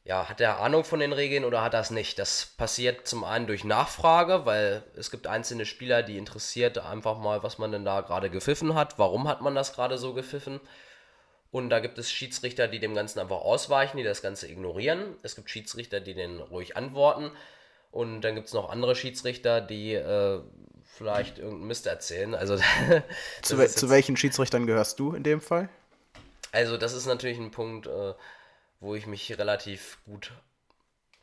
ja, 0.06 0.30
hat 0.30 0.40
er 0.40 0.60
Ahnung 0.60 0.84
von 0.84 1.00
den 1.00 1.14
Regeln 1.14 1.46
oder 1.46 1.62
hat 1.62 1.74
es 1.74 1.90
nicht? 1.90 2.20
Das 2.20 2.46
passiert 2.46 3.08
zum 3.08 3.24
einen 3.24 3.48
durch 3.48 3.64
Nachfrage, 3.64 4.46
weil 4.46 4.84
es 4.96 5.12
gibt 5.12 5.28
einzelne 5.28 5.66
Spieler, 5.66 6.04
die 6.04 6.18
interessiert 6.18 6.78
einfach 6.78 7.18
mal, 7.18 7.44
was 7.44 7.58
man 7.58 7.72
denn 7.72 7.86
da 7.86 8.02
gerade 8.02 8.30
gepfiffen 8.30 8.76
hat, 8.76 8.98
warum 9.00 9.28
hat 9.28 9.42
man 9.42 9.56
das 9.56 9.74
gerade 9.74 9.98
so 9.98 10.14
gepfiffen. 10.14 10.62
Und 11.56 11.70
da 11.70 11.80
gibt 11.80 11.98
es 11.98 12.12
Schiedsrichter, 12.12 12.68
die 12.68 12.80
dem 12.80 12.96
Ganzen 12.96 13.18
einfach 13.18 13.38
ausweichen, 13.38 13.96
die 13.96 14.04
das 14.04 14.22
Ganze 14.22 14.52
ignorieren. 14.52 15.16
Es 15.24 15.38
gibt 15.38 15.50
Schiedsrichter, 15.50 16.02
die 16.02 16.14
den 16.14 16.42
ruhig 16.42 16.76
antworten. 16.76 17.32
Und 17.92 18.20
dann 18.24 18.36
gibt 18.36 18.48
es 18.48 18.54
noch 18.54 18.70
andere 18.70 18.94
Schiedsrichter, 18.94 19.62
die 19.62 19.94
äh, 19.94 20.42
vielleicht 20.84 21.38
irgendeinen 21.38 21.68
Mist 21.68 21.88
erzählen. 21.88 22.36
Also 22.36 22.58
zu, 23.42 23.58
we 23.58 23.70
zu 23.70 23.90
welchen 23.90 24.18
Schiedsrichtern 24.18 24.68
gehörst 24.68 25.00
du 25.00 25.14
in 25.14 25.24
dem 25.24 25.40
Fall? 25.40 25.70
Also 26.52 26.76
das 26.76 26.92
ist 26.92 27.06
natürlich 27.06 27.38
ein 27.38 27.52
Punkt, 27.52 27.88
äh, 27.88 28.14
wo 28.82 28.94
ich 28.94 29.08
mich 29.08 29.38
relativ 29.38 30.00
gut 30.04 30.34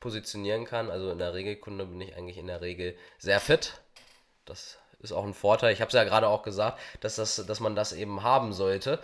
positionieren 0.01 0.65
kann. 0.65 0.91
Also 0.91 1.11
in 1.11 1.19
der 1.19 1.35
Regelkunde 1.35 1.85
bin 1.85 2.01
ich 2.01 2.17
eigentlich 2.17 2.39
in 2.39 2.47
der 2.47 2.63
Regel 2.63 2.97
sehr 3.19 3.39
fit. 3.39 3.83
Das 4.47 4.79
ist 5.01 5.13
auch 5.13 5.27
ein 5.27 5.35
Vorteil. 5.35 5.75
Ich 5.75 5.83
habe 5.83 5.91
es 5.91 5.95
ja 5.95 6.05
gerade 6.05 6.29
auch 6.29 6.43
gesagt, 6.43 6.81
dass, 7.01 7.17
das, 7.17 7.45
dass 7.47 7.61
man 7.61 7.77
das 7.77 7.93
eben 7.93 8.23
haben 8.23 8.55
sollte. 8.55 8.99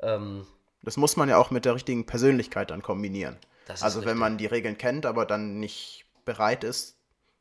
Ähm, 0.00 0.46
das 0.82 0.96
muss 0.96 1.16
man 1.16 1.28
ja 1.28 1.36
auch 1.36 1.50
mit 1.50 1.64
der 1.64 1.74
richtigen 1.74 2.06
Persönlichkeit 2.06 2.70
dann 2.70 2.82
kombinieren. 2.82 3.38
Also 3.80 4.04
wenn 4.04 4.18
man 4.18 4.38
die 4.38 4.46
Regeln 4.46 4.78
kennt, 4.78 5.06
aber 5.06 5.26
dann 5.26 5.60
nicht 5.60 6.04
bereit 6.24 6.64
ist, 6.64 6.96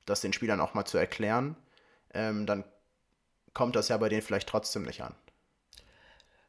das 0.05 0.21
den 0.21 0.33
Spielern 0.33 0.61
auch 0.61 0.73
mal 0.73 0.85
zu 0.85 0.97
erklären, 0.97 1.55
ähm, 2.13 2.45
dann 2.45 2.63
kommt 3.53 3.75
das 3.75 3.87
ja 3.87 3.97
bei 3.97 4.09
denen 4.09 4.21
vielleicht 4.21 4.47
trotzdem 4.47 4.83
nicht 4.83 5.01
an. 5.01 5.15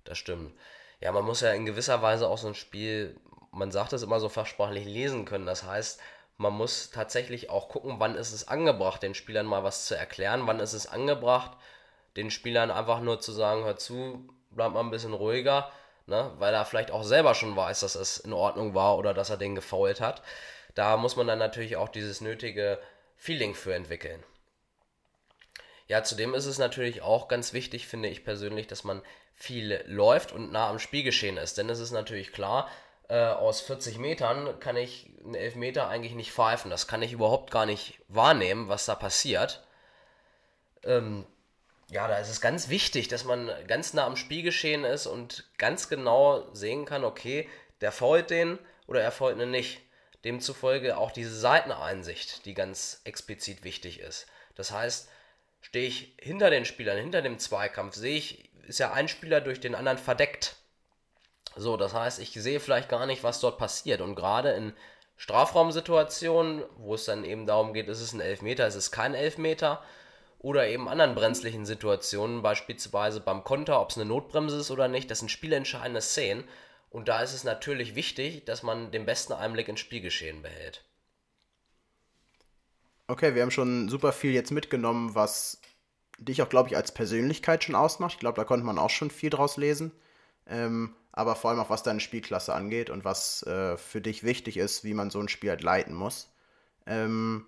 Das 0.05 0.19
stimmt. 0.19 0.53
Ja, 1.01 1.13
man 1.13 1.25
muss 1.25 1.41
ja 1.41 1.53
in 1.53 1.65
gewisser 1.65 2.03
Weise 2.03 2.29
auch 2.29 2.39
so 2.39 2.49
ein 2.49 2.55
Spiel, 2.55 3.19
man 3.53 3.71
sagt 3.71 3.93
es 3.93 4.03
immer 4.03 4.21
so 4.21 4.29
fachsprachlich 4.29 4.85
lesen 4.85 5.25
können. 5.25 5.47
Das 5.47 5.65
heißt, 5.65 6.01
man 6.37 6.53
muss 6.53 6.91
tatsächlich 6.91 7.51
auch 7.51 7.69
gucken, 7.69 7.97
wann 7.99 8.17
ist 8.17 8.33
es 8.33 8.49
angebracht, 8.49 9.03
den 9.03 9.15
Spielern 9.15 9.47
mal 9.47 9.65
was 9.65 9.87
zu 9.87 9.97
erklären, 9.97 10.47
wann 10.47 10.61
ist 10.61 10.73
es 10.73 10.87
angebracht, 10.87 11.57
den 12.17 12.31
Spielern 12.31 12.71
einfach 12.71 13.01
nur 13.01 13.21
zu 13.21 13.33
sagen, 13.33 13.65
hör 13.65 13.77
zu, 13.77 14.29
bleib 14.51 14.73
mal 14.73 14.81
ein 14.81 14.91
bisschen 14.91 15.15
ruhiger, 15.15 15.71
ne? 16.11 16.33
weil 16.39 16.53
er 16.53 16.67
vielleicht 16.67 16.91
auch 16.91 17.05
selber 17.05 17.35
schon 17.35 17.57
weiß, 17.57 17.81
dass 17.81 17.95
es 17.95 18.19
in 18.19 18.35
Ordnung 18.35 18.75
war 18.75 18.99
oder 18.99 19.15
dass 19.15 19.31
er 19.31 19.39
den 19.39 19.55
gefault 19.55 20.01
hat. 20.01 20.23
Da 20.75 20.97
muss 20.97 21.17
man 21.17 21.27
dann 21.27 21.39
natürlich 21.39 21.77
auch 21.77 21.89
dieses 21.89 22.21
nötige 22.21 22.79
Feeling 23.17 23.55
für 23.55 23.75
entwickeln. 23.75 24.23
Ja, 25.87 26.05
zudem 26.05 26.35
ist 26.35 26.47
es 26.47 26.59
natürlich 26.59 27.03
auch 27.03 27.27
ganz 27.27 27.53
wichtig, 27.53 27.89
finde 27.89 28.09
ich 28.09 28.25
persönlich, 28.25 28.67
dass 28.67 28.85
man 28.85 29.03
viel 29.35 29.83
läuft 29.87 30.33
und 30.33 30.53
nah 30.53 30.69
am 30.69 30.79
Spielgeschehen 30.79 31.37
ist. 31.37 31.59
Denn 31.59 31.69
es 31.69 31.81
ist 31.81 31.91
natürlich 31.91 32.33
klar, 32.33 32.69
äh, 33.09 33.25
aus 33.25 33.61
40 33.63 33.99
Metern 33.99 34.61
kann 34.61 34.77
ich 34.77 35.11
einen 35.25 35.35
Elfmeter 35.35 35.89
eigentlich 35.89 36.15
nicht 36.15 36.33
pfeifen. 36.33 36.71
Das 36.71 36.87
kann 36.87 37.03
ich 37.03 37.13
überhaupt 37.13 37.51
gar 37.51 37.67
nicht 37.67 38.01
wahrnehmen, 38.07 38.69
was 38.69 38.87
da 38.87 38.95
passiert. 38.95 39.67
Ähm, 40.85 41.27
ja, 41.91 42.07
da 42.07 42.19
ist 42.19 42.31
es 42.31 42.41
ganz 42.41 42.69
wichtig, 42.69 43.09
dass 43.09 43.25
man 43.25 43.51
ganz 43.67 43.95
nah 43.95 44.07
am 44.07 44.17
Spielgeschehen 44.17 44.85
ist 44.85 45.07
und 45.07 45.45
ganz 45.59 45.89
genau 45.89 46.49
sehen 46.55 46.85
kann, 46.85 47.05
okay, 47.05 47.49
der 47.81 47.93
fault 47.93 48.31
den 48.31 48.59
oder 48.87 49.03
er 49.03 49.11
fault 49.11 49.39
ihn 49.39 49.51
nicht. 49.51 49.81
Demzufolge 50.25 50.99
auch 50.99 51.11
diese 51.11 51.35
Seiteneinsicht, 51.35 52.45
die 52.45 52.55
ganz 52.55 53.01
explizit 53.05 53.65
wichtig 53.65 54.01
ist. 54.01 54.27
Das 54.55 54.71
heißt, 54.71 55.09
stehe 55.63 55.89
ich 55.89 56.15
hinter 56.21 56.51
den 56.51 56.65
Spielern, 56.65 56.99
hinter 56.99 57.23
dem 57.23 57.39
Zweikampf, 57.39 57.95
sehe 57.95 58.19
ich, 58.19 58.51
ist 58.67 58.79
ja 58.79 58.93
ein 58.93 59.09
Spieler 59.09 59.41
durch 59.41 59.61
den 59.61 59.75
anderen 59.75 59.99
verdeckt. 59.99 60.57
So, 61.57 61.77
das 61.77 61.95
heißt, 61.95 62.21
ich 62.21 62.33
sehe 62.35 62.61
vielleicht 62.61 62.89
gar 62.89 63.07
nicht, 63.07 63.25
was 63.25 63.41
dort 63.41 63.59
passiert. 63.59 64.01
Und 64.01 64.15
gerade 64.15 64.51
in 64.51 64.75
Strafraumsituationen, 65.17 66.63
wo 66.77 66.95
es 66.95 67.07
dann 67.07 67.25
eben 67.25 67.47
darum 67.47 67.73
geht, 67.73 67.89
ist 67.89 68.01
es 68.01 68.13
ein 68.13 68.21
Elfmeter, 68.21 68.67
ist 68.67 68.77
es 68.77 68.93
kein 68.93 69.15
Elfmeter, 69.15 69.83
oder 70.41 70.67
eben 70.69 70.89
anderen 70.89 71.15
brenzlichen 71.15 71.67
Situationen, 71.67 72.41
beispielsweise 72.41 73.21
beim 73.21 73.45
Konter, 73.45 73.81
ob 73.81 73.91
es 73.91 73.97
eine 73.97 74.07
Notbremse 74.07 74.57
ist 74.57 74.71
oder 74.71 74.89
nicht, 74.89 75.11
das 75.11 75.19
sind 75.19 75.31
spielentscheidende 75.31 76.01
Szenen. 76.01 76.45
Und 76.89 77.09
da 77.09 77.23
ist 77.23 77.35
es 77.35 77.45
natürlich 77.45 77.95
wichtig, 77.95 78.47
dass 78.47 78.63
man 78.63 78.91
den 78.91 79.05
besten 79.05 79.35
Einblick 79.35 79.69
ins 79.69 79.81
Spielgeschehen 79.81 80.43
behält. 80.43 80.83
Okay, 83.07 83.35
wir 83.35 83.43
haben 83.43 83.51
schon 83.51 83.89
super 83.89 84.13
viel 84.13 84.33
jetzt 84.33 84.51
mitgenommen, 84.51 85.15
was 85.15 85.61
dich 86.19 86.41
auch, 86.43 86.49
glaube 86.49 86.71
ich, 86.71 86.77
als 86.77 86.93
Persönlichkeit 86.93 87.63
schon 87.63 87.75
ausmacht. 87.75 88.15
Ich 88.15 88.21
glaube, 88.21 88.37
da 88.37 88.45
konnte 88.45 88.65
man 88.65 88.79
auch 88.79 88.91
schon 88.91 89.11
viel 89.11 89.31
draus 89.31 89.59
lesen. 89.59 89.93
Ähm, 90.47 90.95
aber 91.13 91.37
vor 91.37 91.51
allem 91.51 91.61
auch, 91.61 91.71
was 91.71 91.83
deine 91.83 92.01
Spielklasse 92.01 92.55
angeht 92.55 92.89
und 92.89 93.05
was 93.05 93.43
äh, 93.43 93.77
für 93.77 94.01
dich 94.01 94.25
wichtig 94.25 94.57
ist, 94.57 94.85
wie 94.85 94.95
man 94.95 95.11
so 95.11 95.21
ein 95.21 95.29
Spiel 95.29 95.51
halt 95.51 95.63
leiten 95.63 95.95
muss. 95.95 96.33
Ähm, 96.87 97.47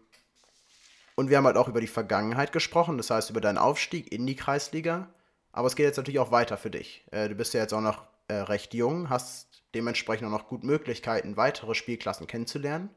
und 1.14 1.28
wir 1.28 1.36
haben 1.36 1.46
halt 1.46 1.56
auch 1.56 1.68
über 1.68 1.80
die 1.80 1.86
Vergangenheit 1.86 2.52
gesprochen, 2.52 2.96
das 2.96 3.10
heißt 3.10 3.30
über 3.30 3.40
deinen 3.40 3.58
Aufstieg 3.58 4.12
in 4.12 4.26
die 4.26 4.36
Kreisliga. 4.36 5.08
Aber 5.52 5.66
es 5.66 5.76
geht 5.76 5.84
jetzt 5.84 5.98
natürlich 5.98 6.20
auch 6.20 6.30
weiter 6.30 6.56
für 6.56 6.70
dich. 6.70 7.04
Äh, 7.10 7.28
du 7.28 7.34
bist 7.34 7.52
ja 7.52 7.60
jetzt 7.60 7.74
auch 7.74 7.82
noch 7.82 8.04
äh, 8.28 8.34
recht 8.34 8.72
jung, 8.72 9.10
hast 9.10 9.62
dementsprechend 9.74 10.26
auch 10.26 10.32
noch 10.32 10.48
gut 10.48 10.64
Möglichkeiten, 10.64 11.36
weitere 11.36 11.74
Spielklassen 11.74 12.26
kennenzulernen. 12.26 12.88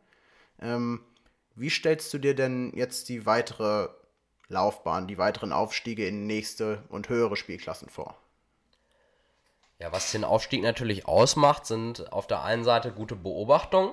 Ähm, 0.62 1.02
wie 1.56 1.70
stellst 1.70 2.14
du 2.14 2.18
dir 2.18 2.36
denn 2.36 2.72
jetzt 2.76 3.10
die 3.10 3.26
weitere 3.26 3.90
Laufbahn, 4.48 5.08
die 5.08 5.18
weiteren 5.18 5.52
Aufstiege 5.52 6.08
in 6.08 6.28
nächste 6.28 6.84
und 6.90 7.10
höhere 7.10 7.36
Spielklassen 7.36 7.90
vor? 7.90 8.18
Ja, 9.80 9.92
was 9.92 10.14
den 10.14 10.24
Aufstieg 10.24 10.64
natürlich 10.64 11.06
ausmacht, 11.06 11.66
sind 11.66 12.14
auf 12.14 12.28
der 12.28 12.44
einen 12.44 12.64
Seite 12.64 12.94
gute 12.94 13.18
Beobachtungen 13.18 13.92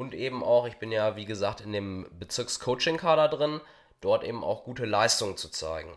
und 0.00 0.14
eben 0.14 0.42
auch, 0.42 0.66
ich 0.66 0.78
bin 0.78 0.90
ja 0.90 1.14
wie 1.16 1.26
gesagt 1.26 1.60
in 1.60 1.74
dem 1.74 2.06
Bezirkscoaching-Kader 2.18 3.28
drin, 3.28 3.60
dort 4.00 4.24
eben 4.24 4.42
auch 4.42 4.64
gute 4.64 4.86
Leistungen 4.86 5.36
zu 5.36 5.50
zeigen. 5.50 5.94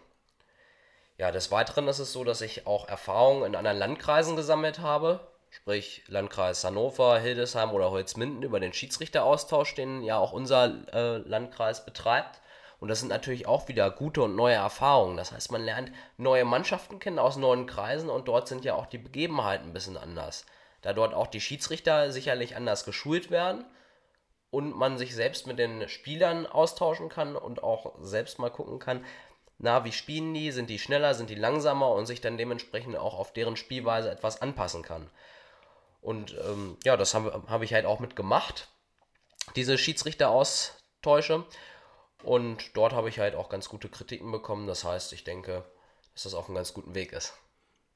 Ja, 1.18 1.32
des 1.32 1.52
Weiteren 1.52 1.88
ist 1.88 2.00
es 2.00 2.12
so, 2.12 2.26
dass 2.26 2.42
ich 2.42 2.68
auch 2.68 2.90
Erfahrungen 2.90 3.46
in 3.46 3.56
anderen 3.56 3.78
Landkreisen 3.78 4.36
gesammelt 4.36 4.80
habe, 4.80 5.22
sprich 5.52 6.04
Landkreis 6.08 6.66
Hannover, 6.66 7.18
Hildesheim 7.18 7.72
oder 7.72 7.92
Holzminden, 7.92 8.44
über 8.44 8.60
den 8.60 8.74
Schiedsrichteraustausch, 8.74 9.74
den 9.76 10.04
ja 10.04 10.18
auch 10.18 10.34
unser 10.34 10.84
äh, 10.94 11.18
Landkreis 11.20 11.86
betreibt. 11.86 12.42
Und 12.82 12.90
das 12.90 13.00
sind 13.00 13.08
natürlich 13.08 13.48
auch 13.48 13.70
wieder 13.70 13.90
gute 13.90 14.24
und 14.24 14.36
neue 14.36 14.56
Erfahrungen. 14.56 15.16
Das 15.16 15.32
heißt, 15.32 15.50
man 15.54 15.64
lernt 15.64 15.94
neue 16.18 16.44
Mannschaften 16.44 17.00
kennen 17.00 17.20
aus 17.20 17.38
neuen 17.38 17.68
Kreisen 17.68 18.10
und 18.10 18.28
dort 18.28 18.50
sind 18.50 18.66
ja 18.66 18.76
auch 18.76 18.88
die 18.88 18.98
Begebenheiten 18.98 19.70
ein 19.70 19.74
bisschen 19.74 19.96
anders. 19.96 20.46
Da 20.82 20.92
dort 20.92 21.14
auch 21.14 21.28
die 21.28 21.40
Schiedsrichter 21.40 22.12
sicherlich 22.12 22.58
anders 22.58 22.84
geschult 22.84 23.32
werden 23.32 23.64
und 24.54 24.78
man 24.78 25.00
sich 25.00 25.16
selbst 25.16 25.48
mit 25.48 25.58
den 25.58 25.90
Spielern 25.90 26.46
austauschen 26.46 27.10
kann 27.10 27.36
und 27.36 27.64
auch 27.64 27.96
selbst 28.02 28.38
mal 28.38 28.52
gucken 28.52 28.78
kann, 28.78 29.04
na, 29.58 29.84
wie 29.84 29.92
spielen 29.92 30.32
die, 30.36 30.52
sind 30.52 30.70
die 30.70 30.78
schneller, 30.78 31.16
sind 31.16 31.32
die 31.32 31.36
langsamer 31.36 31.90
und 31.90 32.06
sich 32.06 32.22
dann 32.22 32.38
dementsprechend 32.38 32.96
auch 32.96 33.18
auf 33.18 33.34
deren 33.34 33.56
Spielweise 33.56 34.12
etwas 34.12 34.44
anpassen 34.44 34.84
kann. 34.84 35.10
Und 36.02 36.38
ähm, 36.46 36.78
ja, 36.84 36.98
das 36.98 37.16
habe 37.16 37.42
hab 37.48 37.64
ich 37.64 37.74
halt 37.74 37.88
auch 37.88 38.00
mitgemacht, 38.00 38.68
diese 39.56 39.76
Schiedsrichteraustausche. 39.80 41.46
Und 42.22 42.78
dort 42.78 42.94
habe 42.94 43.10
ich 43.10 43.18
halt 43.18 43.34
auch 43.34 43.50
ganz 43.50 43.70
gute 43.70 43.90
Kritiken 43.90 44.32
bekommen. 44.32 44.68
Das 44.68 44.84
heißt, 44.84 45.14
ich 45.14 45.24
denke, 45.24 45.66
dass 46.14 46.24
das 46.24 46.36
auf 46.36 46.46
einem 46.46 46.56
ganz 46.56 46.76
guten 46.76 46.94
Weg 46.94 47.12
ist. 47.12 47.34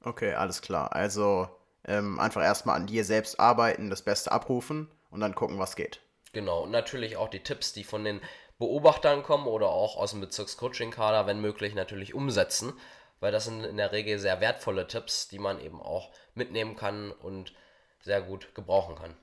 Okay, 0.04 0.34
alles 0.34 0.64
klar. 0.64 0.92
Also 0.94 1.50
ähm, 1.86 2.20
einfach 2.20 2.42
erstmal 2.42 2.78
an 2.78 2.88
dir 2.88 3.06
selbst 3.06 3.40
arbeiten, 3.40 3.92
das 3.92 4.02
Beste 4.02 4.32
abrufen 4.32 4.90
und 5.12 5.20
dann 5.20 5.36
gucken, 5.36 5.60
was 5.60 5.76
geht. 5.76 6.02
Genau, 6.38 6.66
und 6.66 6.70
natürlich 6.70 7.18
auch 7.18 7.30
die 7.30 7.40
Tipps, 7.40 7.74
die 7.74 7.84
von 7.84 8.04
den 8.04 8.22
Beobachtern 8.60 9.24
kommen 9.24 9.48
oder 9.48 9.70
auch 9.70 9.98
aus 9.98 10.12
dem 10.12 10.22
Bezirkscoaching-Kader, 10.22 11.26
wenn 11.26 11.42
möglich, 11.42 11.74
natürlich 11.74 12.14
umsetzen, 12.14 12.74
weil 13.20 13.32
das 13.32 13.46
sind 13.46 13.64
in 13.64 13.78
der 13.78 13.92
Regel 13.92 14.20
sehr 14.20 14.40
wertvolle 14.40 14.86
Tipps, 14.86 15.28
die 15.30 15.40
man 15.40 15.60
eben 15.60 15.82
auch 15.82 16.12
mitnehmen 16.36 16.76
kann 16.76 17.12
und 17.12 17.56
sehr 18.02 18.22
gut 18.22 18.54
gebrauchen 18.54 18.94
kann. 18.94 19.16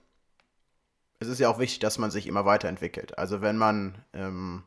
Es 1.20 1.28
ist 1.28 1.38
ja 1.38 1.48
auch 1.48 1.60
wichtig, 1.60 1.78
dass 1.78 1.98
man 1.98 2.10
sich 2.10 2.26
immer 2.26 2.46
weiterentwickelt. 2.46 3.16
Also 3.16 3.40
wenn 3.40 3.58
man 3.58 4.04
ähm, 4.12 4.64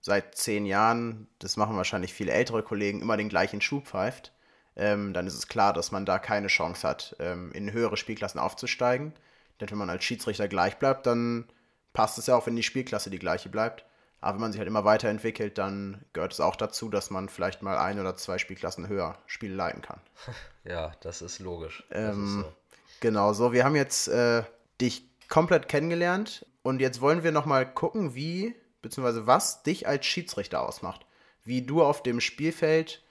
seit 0.00 0.36
zehn 0.36 0.64
Jahren, 0.64 1.28
das 1.38 1.58
machen 1.58 1.76
wahrscheinlich 1.76 2.14
viele 2.14 2.32
ältere 2.32 2.62
Kollegen, 2.62 3.02
immer 3.02 3.18
den 3.18 3.28
gleichen 3.28 3.60
Schuh 3.60 3.82
pfeift, 3.82 4.32
ähm, 4.74 5.12
dann 5.12 5.26
ist 5.26 5.34
es 5.34 5.48
klar, 5.48 5.74
dass 5.74 5.92
man 5.92 6.06
da 6.06 6.18
keine 6.18 6.46
Chance 6.46 6.88
hat, 6.88 7.14
ähm, 7.18 7.52
in 7.52 7.74
höhere 7.74 7.98
Spielklassen 7.98 8.40
aufzusteigen. 8.40 9.12
Denn 9.60 9.70
wenn 9.70 9.76
man 9.76 9.90
als 9.90 10.02
Schiedsrichter 10.02 10.48
gleich 10.48 10.78
bleibt, 10.78 11.04
dann 11.04 11.46
passt 11.94 12.18
es 12.18 12.26
ja 12.26 12.36
auch, 12.36 12.46
wenn 12.46 12.56
die 12.56 12.62
Spielklasse 12.62 13.08
die 13.08 13.18
gleiche 13.18 13.48
bleibt. 13.48 13.86
Aber 14.20 14.34
wenn 14.34 14.40
man 14.40 14.52
sich 14.52 14.58
halt 14.58 14.68
immer 14.68 14.84
weiterentwickelt, 14.84 15.58
dann 15.58 16.04
gehört 16.12 16.32
es 16.32 16.40
auch 16.40 16.56
dazu, 16.56 16.88
dass 16.88 17.10
man 17.10 17.28
vielleicht 17.28 17.62
mal 17.62 17.78
ein 17.78 18.00
oder 18.00 18.16
zwei 18.16 18.38
Spielklassen 18.38 18.88
höher 18.88 19.18
Spiele 19.26 19.54
leiten 19.54 19.80
kann. 19.80 20.00
Ja, 20.66 20.92
das 21.02 21.20
ist 21.20 21.40
logisch. 21.40 21.84
Ähm, 21.90 22.06
das 22.06 22.16
ist 22.16 22.34
so. 22.36 22.52
Genau, 23.00 23.34
so, 23.34 23.52
wir 23.52 23.64
haben 23.66 23.76
jetzt 23.76 24.08
äh, 24.08 24.44
dich 24.80 25.06
komplett 25.28 25.68
kennengelernt 25.68 26.46
und 26.62 26.80
jetzt 26.80 27.02
wollen 27.02 27.22
wir 27.22 27.32
nochmal 27.32 27.70
gucken, 27.70 28.14
wie, 28.14 28.54
beziehungsweise 28.80 29.26
was 29.26 29.62
dich 29.62 29.86
als 29.86 30.06
Schiedsrichter 30.06 30.66
ausmacht. 30.66 31.04
Wie 31.42 31.60
du 31.60 31.84
auf 31.84 32.02
dem 32.02 32.22
Spielfeld 32.22 33.04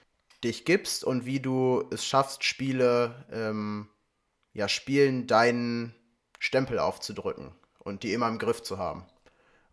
dich 0.43 0.65
gibst 0.65 1.03
und 1.03 1.27
wie 1.27 1.39
du 1.39 1.87
es 1.91 2.03
schaffst, 2.03 2.43
Spiele, 2.43 3.23
ähm, 3.31 3.87
ja, 4.53 4.67
Spielen 4.67 5.27
deinen 5.27 5.93
Stempel 6.39 6.79
aufzudrücken 6.79 7.53
und 7.83 8.03
die 8.03 8.13
immer 8.13 8.27
im 8.27 8.39
Griff 8.39 8.61
zu 8.61 8.77
haben. 8.77 9.05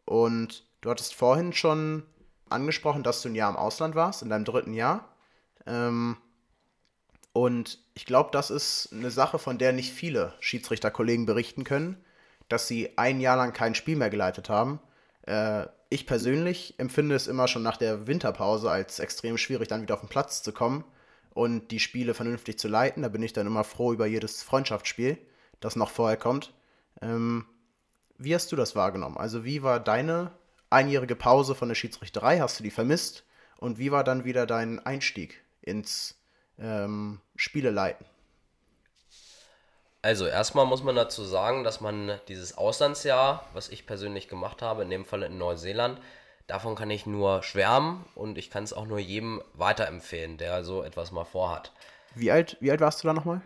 Und 0.05 0.65
du 0.81 0.91
hattest 0.91 1.15
vorhin 1.15 1.53
schon 1.53 2.05
angesprochen, 2.49 3.03
dass 3.03 3.23
du 3.23 3.29
ein 3.29 3.35
Jahr 3.35 3.51
im 3.51 3.57
Ausland 3.57 3.95
warst, 3.95 4.23
in 4.23 4.29
deinem 4.29 4.45
dritten 4.45 4.75
Jahr. 4.75 5.09
Ähm, 5.67 6.17
und 7.33 7.79
ich 7.95 8.07
glaube, 8.07 8.31
das 8.33 8.51
ist 8.51 8.91
eine 8.93 9.11
Sache, 9.11 9.39
von 9.39 9.59
der 9.59 9.73
nicht 9.73 9.93
viele 9.93 10.35
Schiedsrichterkollegen 10.41 11.27
berichten 11.27 11.65
können, 11.65 11.97
dass 12.49 12.67
sie 12.67 12.99
ein 12.99 13.21
Jahr 13.21 13.37
lang 13.37 13.53
kein 13.53 13.75
Spiel 13.75 13.97
mehr 13.97 14.11
geleitet 14.11 14.49
haben. 14.49 14.81
Äh, 15.23 15.67
ich 15.91 16.07
persönlich 16.07 16.75
empfinde 16.79 17.15
es 17.15 17.27
immer 17.27 17.49
schon 17.49 17.63
nach 17.63 17.77
der 17.77 18.07
Winterpause 18.07 18.71
als 18.71 18.99
extrem 18.99 19.39
schwierig, 19.39 19.69
dann 19.69 19.83
wieder 19.83 19.95
auf 19.95 20.01
den 20.01 20.09
Platz 20.09 20.43
zu 20.43 20.53
kommen 20.53 20.85
und 21.35 21.71
die 21.71 21.81
Spiele 21.81 22.15
vernünftig 22.15 22.59
zu 22.59 22.69
leiten. 22.69 23.03
Da 23.03 23.09
bin 23.09 23.23
ich 23.23 23.33
dann 23.33 23.47
immer 23.47 23.65
froh 23.65 23.93
über 23.93 24.07
jedes 24.07 24.43
Freundschaftsspiel, 24.43 25.19
das 25.61 25.77
noch 25.77 25.91
vorher 25.91 26.17
kommt. 26.17 26.53
Ähm, 27.01 27.45
wie 28.21 28.35
hast 28.35 28.53
du 28.53 28.57
das 28.57 28.77
wahrgenommen? 28.77 29.17
Also 29.17 29.45
wie 29.45 29.63
war 29.63 29.81
deine 29.81 30.31
einjährige 30.69 31.17
Pause 31.17 31.55
von 31.55 31.69
der 31.69 31.75
Schiedsrichterei? 31.75 32.39
Hast 32.39 32.59
du 32.59 32.63
die 32.63 32.71
vermisst? 32.71 33.25
Und 33.57 33.79
wie 33.79 33.91
war 33.91 34.05
dann 34.05 34.25
wieder 34.25 34.47
dein 34.47 34.79
Einstieg 34.85 35.43
ins 35.63 36.19
ähm, 36.59 37.21
Spiele 37.35 37.71
leiten? 37.71 38.05
Also 40.03 40.27
erstmal 40.27 40.67
muss 40.67 40.83
man 40.83 40.97
dazu 40.97 41.25
sagen, 41.25 41.65
dass 41.65 41.81
man 41.81 42.19
dieses 42.29 42.57
Auslandsjahr, 42.57 43.45
was 43.53 43.69
ich 43.69 43.87
persönlich 43.87 44.29
gemacht 44.29 44.63
habe, 44.63 44.83
in 44.83 44.91
dem 44.91 45.05
Fall 45.05 45.23
in 45.23 45.37
Neuseeland, 45.37 46.01
davon 46.47 46.75
kann 46.75 46.91
ich 46.91 47.05
nur 47.05 47.43
schwärmen 47.43 48.05
und 48.15 48.39
ich 48.39 48.51
kann 48.51 48.65
es 48.65 48.73
auch 48.73 48.87
nur 48.87 48.99
jedem 48.99 49.43
weiterempfehlen, 49.55 50.39
der 50.39 50.65
so 50.65 50.83
etwas 50.83 51.11
mal 51.11 51.25
vorhat. 51.25 51.73
Wie 52.15 52.31
alt, 52.31 52.57
wie 52.61 52.71
alt 52.71 52.81
warst 52.81 53.03
du 53.03 53.09
da 53.09 53.15
nochmal? 53.15 53.43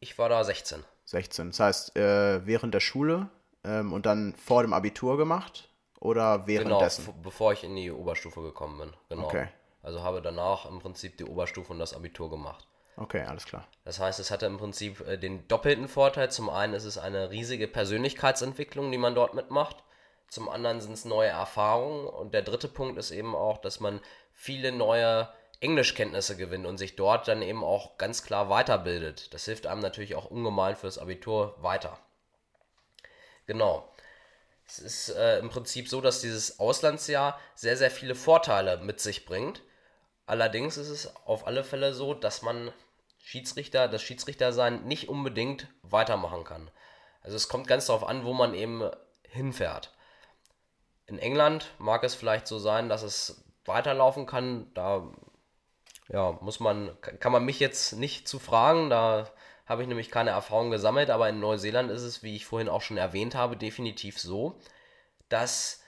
Ich 0.00 0.18
war 0.18 0.30
da 0.30 0.42
16. 0.42 0.82
16. 1.04 1.50
Das 1.50 1.60
heißt, 1.60 1.96
äh, 1.96 2.46
während 2.46 2.72
der 2.72 2.80
Schule 2.80 3.28
ähm, 3.64 3.92
und 3.92 4.06
dann 4.06 4.34
vor 4.34 4.62
dem 4.62 4.72
Abitur 4.72 5.16
gemacht 5.16 5.68
oder 6.00 6.38
Genau, 6.40 6.46
währenddessen? 6.46 7.04
f- 7.06 7.14
bevor 7.22 7.52
ich 7.52 7.64
in 7.64 7.76
die 7.76 7.90
Oberstufe 7.90 8.42
gekommen 8.42 8.78
bin. 8.78 8.92
Genau. 9.08 9.26
Okay. 9.26 9.48
Also 9.82 10.02
habe 10.02 10.20
danach 10.22 10.66
im 10.66 10.78
Prinzip 10.78 11.16
die 11.16 11.24
Oberstufe 11.24 11.72
und 11.72 11.78
das 11.78 11.94
Abitur 11.94 12.30
gemacht. 12.30 12.66
Okay, 12.96 13.22
alles 13.22 13.46
klar. 13.46 13.66
Das 13.84 13.98
heißt, 13.98 14.20
es 14.20 14.30
hatte 14.30 14.44
im 14.46 14.58
Prinzip 14.58 15.00
äh, 15.06 15.16
den 15.16 15.48
doppelten 15.48 15.88
Vorteil. 15.88 16.30
Zum 16.30 16.50
einen 16.50 16.74
ist 16.74 16.84
es 16.84 16.98
eine 16.98 17.30
riesige 17.30 17.66
Persönlichkeitsentwicklung, 17.66 18.90
die 18.92 18.98
man 18.98 19.14
dort 19.14 19.32
mitmacht. 19.34 19.76
Zum 20.28 20.48
anderen 20.48 20.80
sind 20.80 20.92
es 20.92 21.04
neue 21.06 21.28
Erfahrungen. 21.30 22.06
Und 22.06 22.34
der 22.34 22.42
dritte 22.42 22.68
Punkt 22.68 22.98
ist 22.98 23.10
eben 23.10 23.34
auch, 23.34 23.58
dass 23.58 23.80
man 23.80 24.00
viele 24.32 24.70
neue 24.72 25.28
Englischkenntnisse 25.60 26.36
gewinnt 26.36 26.66
und 26.66 26.78
sich 26.78 26.96
dort 26.96 27.26
dann 27.28 27.40
eben 27.42 27.64
auch 27.64 27.96
ganz 27.98 28.22
klar 28.22 28.48
weiterbildet. 28.50 29.32
Das 29.34 29.44
hilft 29.46 29.66
einem 29.66 29.80
natürlich 29.80 30.14
auch 30.14 30.26
ungemein 30.30 30.76
fürs 30.76 30.98
Abitur 30.98 31.54
weiter. 31.60 31.98
Genau. 33.50 33.92
Es 34.64 34.78
ist 34.78 35.08
äh, 35.08 35.40
im 35.40 35.48
Prinzip 35.48 35.88
so, 35.88 36.00
dass 36.00 36.20
dieses 36.20 36.60
Auslandsjahr 36.60 37.36
sehr, 37.56 37.76
sehr 37.76 37.90
viele 37.90 38.14
Vorteile 38.14 38.76
mit 38.76 39.00
sich 39.00 39.26
bringt. 39.26 39.62
Allerdings 40.24 40.76
ist 40.76 40.88
es 40.88 41.12
auf 41.26 41.48
alle 41.48 41.64
Fälle 41.64 41.92
so, 41.92 42.14
dass 42.14 42.42
man 42.42 42.72
Schiedsrichter, 43.18 43.88
das 43.88 44.02
Schiedsrichtersein 44.02 44.84
nicht 44.84 45.08
unbedingt 45.08 45.66
weitermachen 45.82 46.44
kann. 46.44 46.70
Also 47.22 47.36
es 47.36 47.48
kommt 47.48 47.66
ganz 47.66 47.86
darauf 47.86 48.04
an, 48.04 48.24
wo 48.24 48.34
man 48.34 48.54
eben 48.54 48.88
hinfährt. 49.28 49.90
In 51.06 51.18
England 51.18 51.72
mag 51.78 52.04
es 52.04 52.14
vielleicht 52.14 52.46
so 52.46 52.60
sein, 52.60 52.88
dass 52.88 53.02
es 53.02 53.42
weiterlaufen 53.64 54.26
kann. 54.26 54.72
Da 54.74 55.12
ja, 56.06 56.38
muss 56.40 56.60
man, 56.60 56.96
kann 57.00 57.32
man 57.32 57.44
mich 57.44 57.58
jetzt 57.58 57.94
nicht 57.94 58.28
zu 58.28 58.38
fragen, 58.38 58.90
da 58.90 59.28
habe 59.70 59.82
ich 59.82 59.88
nämlich 59.88 60.10
keine 60.10 60.30
Erfahrung 60.30 60.72
gesammelt, 60.72 61.10
aber 61.10 61.28
in 61.28 61.38
Neuseeland 61.38 61.92
ist 61.92 62.02
es, 62.02 62.24
wie 62.24 62.34
ich 62.34 62.44
vorhin 62.44 62.68
auch 62.68 62.82
schon 62.82 62.96
erwähnt 62.96 63.36
habe, 63.36 63.56
definitiv 63.56 64.18
so, 64.18 64.58
dass 65.28 65.80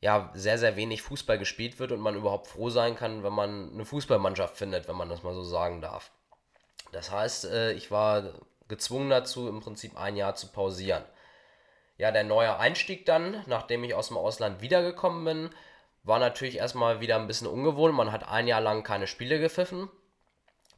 ja 0.00 0.32
sehr, 0.34 0.58
sehr 0.58 0.74
wenig 0.74 1.00
Fußball 1.00 1.38
gespielt 1.38 1.78
wird 1.78 1.92
und 1.92 2.00
man 2.00 2.16
überhaupt 2.16 2.48
froh 2.48 2.70
sein 2.70 2.96
kann, 2.96 3.22
wenn 3.22 3.32
man 3.32 3.72
eine 3.72 3.84
Fußballmannschaft 3.84 4.56
findet, 4.56 4.88
wenn 4.88 4.96
man 4.96 5.08
das 5.08 5.22
mal 5.22 5.32
so 5.32 5.44
sagen 5.44 5.80
darf. 5.80 6.10
Das 6.90 7.12
heißt, 7.12 7.44
äh, 7.44 7.72
ich 7.74 7.92
war 7.92 8.32
gezwungen 8.66 9.10
dazu, 9.10 9.46
im 9.46 9.60
Prinzip 9.60 9.96
ein 9.96 10.16
Jahr 10.16 10.34
zu 10.34 10.48
pausieren. 10.48 11.04
Ja, 11.98 12.10
der 12.10 12.24
neue 12.24 12.58
Einstieg 12.58 13.06
dann, 13.06 13.44
nachdem 13.46 13.84
ich 13.84 13.94
aus 13.94 14.08
dem 14.08 14.16
Ausland 14.16 14.60
wiedergekommen 14.60 15.24
bin, 15.24 15.50
war 16.02 16.18
natürlich 16.18 16.56
erstmal 16.56 17.00
wieder 17.00 17.14
ein 17.14 17.28
bisschen 17.28 17.46
ungewohnt. 17.46 17.94
Man 17.94 18.10
hat 18.10 18.28
ein 18.28 18.48
Jahr 18.48 18.60
lang 18.60 18.82
keine 18.82 19.06
Spiele 19.06 19.38
gepfiffen. 19.38 19.88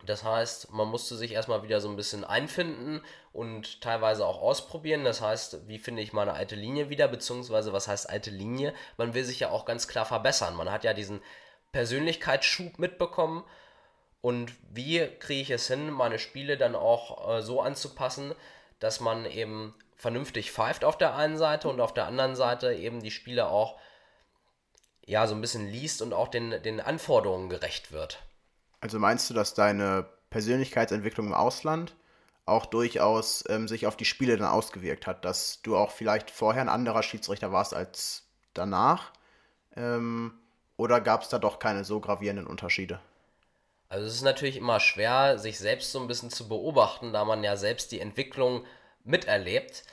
Das 0.07 0.25
heißt, 0.25 0.73
man 0.73 0.88
musste 0.88 1.17
sich 1.17 1.33
erstmal 1.33 1.62
wieder 1.62 1.81
so 1.81 1.88
ein 1.88 1.97
bisschen 1.97 2.25
einfinden 2.25 3.03
und 3.33 3.81
teilweise 3.81 4.27
auch 4.27 4.40
ausprobieren. 4.40 5.05
Das 5.05 5.21
heißt, 5.21 5.69
wie 5.69 5.79
finde 5.79 6.03
ich 6.03 6.12
meine 6.12 6.33
alte 6.33 6.57
Linie 6.57 6.90
wieder, 6.90 7.09
beziehungsweise 7.09 7.73
was 7.73 7.88
heißt 7.88 8.09
alte 8.09 8.31
Linie? 8.31 8.75
Man 8.97 9.14
will 9.14 9.25
sich 9.25 9.40
ja 9.40 9.51
auch 9.51 9.64
ganz 9.64 9.88
klar 9.88 10.05
verbessern. 10.05 10.57
Man 10.57 10.71
hat 10.71 10.85
ja 10.85 10.95
diesen 10.95 11.23
Persönlichkeitsschub 11.73 12.79
mitbekommen. 12.79 13.45
Und 14.21 14.53
wie 14.71 15.07
kriege 15.19 15.43
ich 15.43 15.51
es 15.51 15.67
hin, 15.67 15.90
meine 15.90 16.19
Spiele 16.19 16.57
dann 16.57 16.75
auch 16.75 17.37
äh, 17.37 17.43
so 17.43 17.61
anzupassen, 17.61 18.35
dass 18.81 19.01
man 19.01 19.27
eben 19.27 19.75
vernünftig 19.97 20.51
pfeift 20.51 20.85
auf 20.85 20.97
der 20.99 21.14
einen 21.14 21.37
Seite 21.37 21.69
und 21.69 21.81
auf 21.81 21.95
der 21.95 22.07
anderen 22.07 22.37
Seite 22.37 22.73
eben 22.73 23.03
die 23.03 23.11
Spiele 23.11 23.49
auch 23.49 23.79
ja 25.07 25.27
so 25.27 25.35
ein 25.35 25.40
bisschen 25.40 25.69
liest 25.71 26.03
und 26.03 26.12
auch 26.12 26.29
den, 26.29 26.62
den 26.62 26.81
Anforderungen 26.81 27.49
gerecht 27.49 27.93
wird. 27.93 28.19
Also 28.85 28.99
meinst 28.99 29.31
du, 29.31 29.35
dass 29.35 29.55
deine 29.55 30.05
Persönlichkeitsentwicklung 30.29 31.29
im 31.29 31.33
Ausland 31.33 31.97
auch 32.44 32.66
durchaus 32.66 33.42
ähm, 33.49 33.66
sich 33.66 33.87
auf 33.87 33.97
die 33.97 34.05
Spiele 34.05 34.37
dann 34.37 34.47
ausgewirkt 34.47 35.07
hat, 35.07 35.25
dass 35.25 35.62
du 35.62 35.75
auch 35.75 35.90
vielleicht 35.90 36.31
vorher 36.31 36.61
ein 36.61 36.68
anderer 36.68 37.03
Schiedsrichter 37.03 37.51
warst 37.51 37.73
als 37.73 38.25
danach? 38.53 39.12
Ähm, 39.75 40.35
oder 40.77 41.01
gab 41.01 41.23
es 41.23 41.31
da 41.31 41.38
doch 41.38 41.61
keine 41.61 41.83
so 41.83 41.99
gravierenden 41.99 42.47
Unterschiede? 42.47 43.01
Also 43.88 44.07
es 44.07 44.16
ist 44.16 44.23
natürlich 44.23 44.59
immer 44.59 44.81
schwer, 44.81 45.38
sich 45.38 45.59
selbst 45.59 45.90
so 45.90 45.99
ein 45.99 46.07
bisschen 46.07 46.29
zu 46.29 46.47
beobachten, 46.47 47.14
da 47.14 47.25
man 47.25 47.42
ja 47.42 47.57
selbst 47.57 47.90
die 47.90 48.01
Entwicklung 48.01 48.66
miterlebt. 49.03 49.85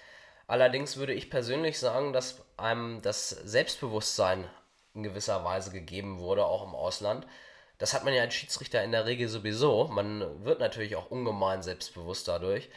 Allerdings 0.48 0.98
würde 0.98 1.14
ich 1.14 1.30
persönlich 1.30 1.80
sagen, 1.80 2.12
dass 2.12 2.44
einem 2.58 3.02
das 3.02 3.30
Selbstbewusstsein 3.30 4.50
in 4.94 5.04
gewisser 5.04 5.46
Weise 5.46 5.72
gegeben 5.72 6.20
wurde, 6.20 6.44
auch 6.44 6.68
im 6.68 6.76
Ausland. 6.76 7.26
Das 7.82 7.96
hat 7.96 8.06
man 8.06 8.14
ja 8.14 8.22
als 8.22 8.36
Schiedsrichter 8.36 8.84
in 8.84 8.92
der 8.92 9.08
Regel 9.08 9.28
sowieso. 9.28 9.88
Man 9.88 10.46
wird 10.46 10.60
natürlich 10.60 10.96
auch 10.96 11.10
ungemein 11.10 11.64
selbstbewusst 11.64 12.28
dadurch. 12.28 12.70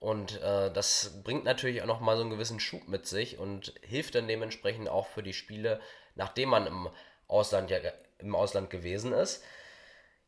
Und 0.00 0.42
äh, 0.42 0.72
das 0.72 1.22
bringt 1.22 1.44
natürlich 1.44 1.80
auch 1.80 1.86
nochmal 1.86 2.16
so 2.16 2.22
einen 2.22 2.30
gewissen 2.30 2.58
Schub 2.58 2.88
mit 2.88 3.06
sich 3.06 3.38
und 3.38 3.72
hilft 3.82 4.16
dann 4.16 4.26
dementsprechend 4.26 4.88
auch 4.88 5.06
für 5.06 5.22
die 5.22 5.32
Spiele, 5.32 5.80
nachdem 6.16 6.48
man 6.48 6.66
im 6.66 6.88
Ausland, 7.28 7.70
ja, 7.70 7.78
im 8.18 8.34
Ausland 8.34 8.68
gewesen 8.68 9.12
ist. 9.12 9.44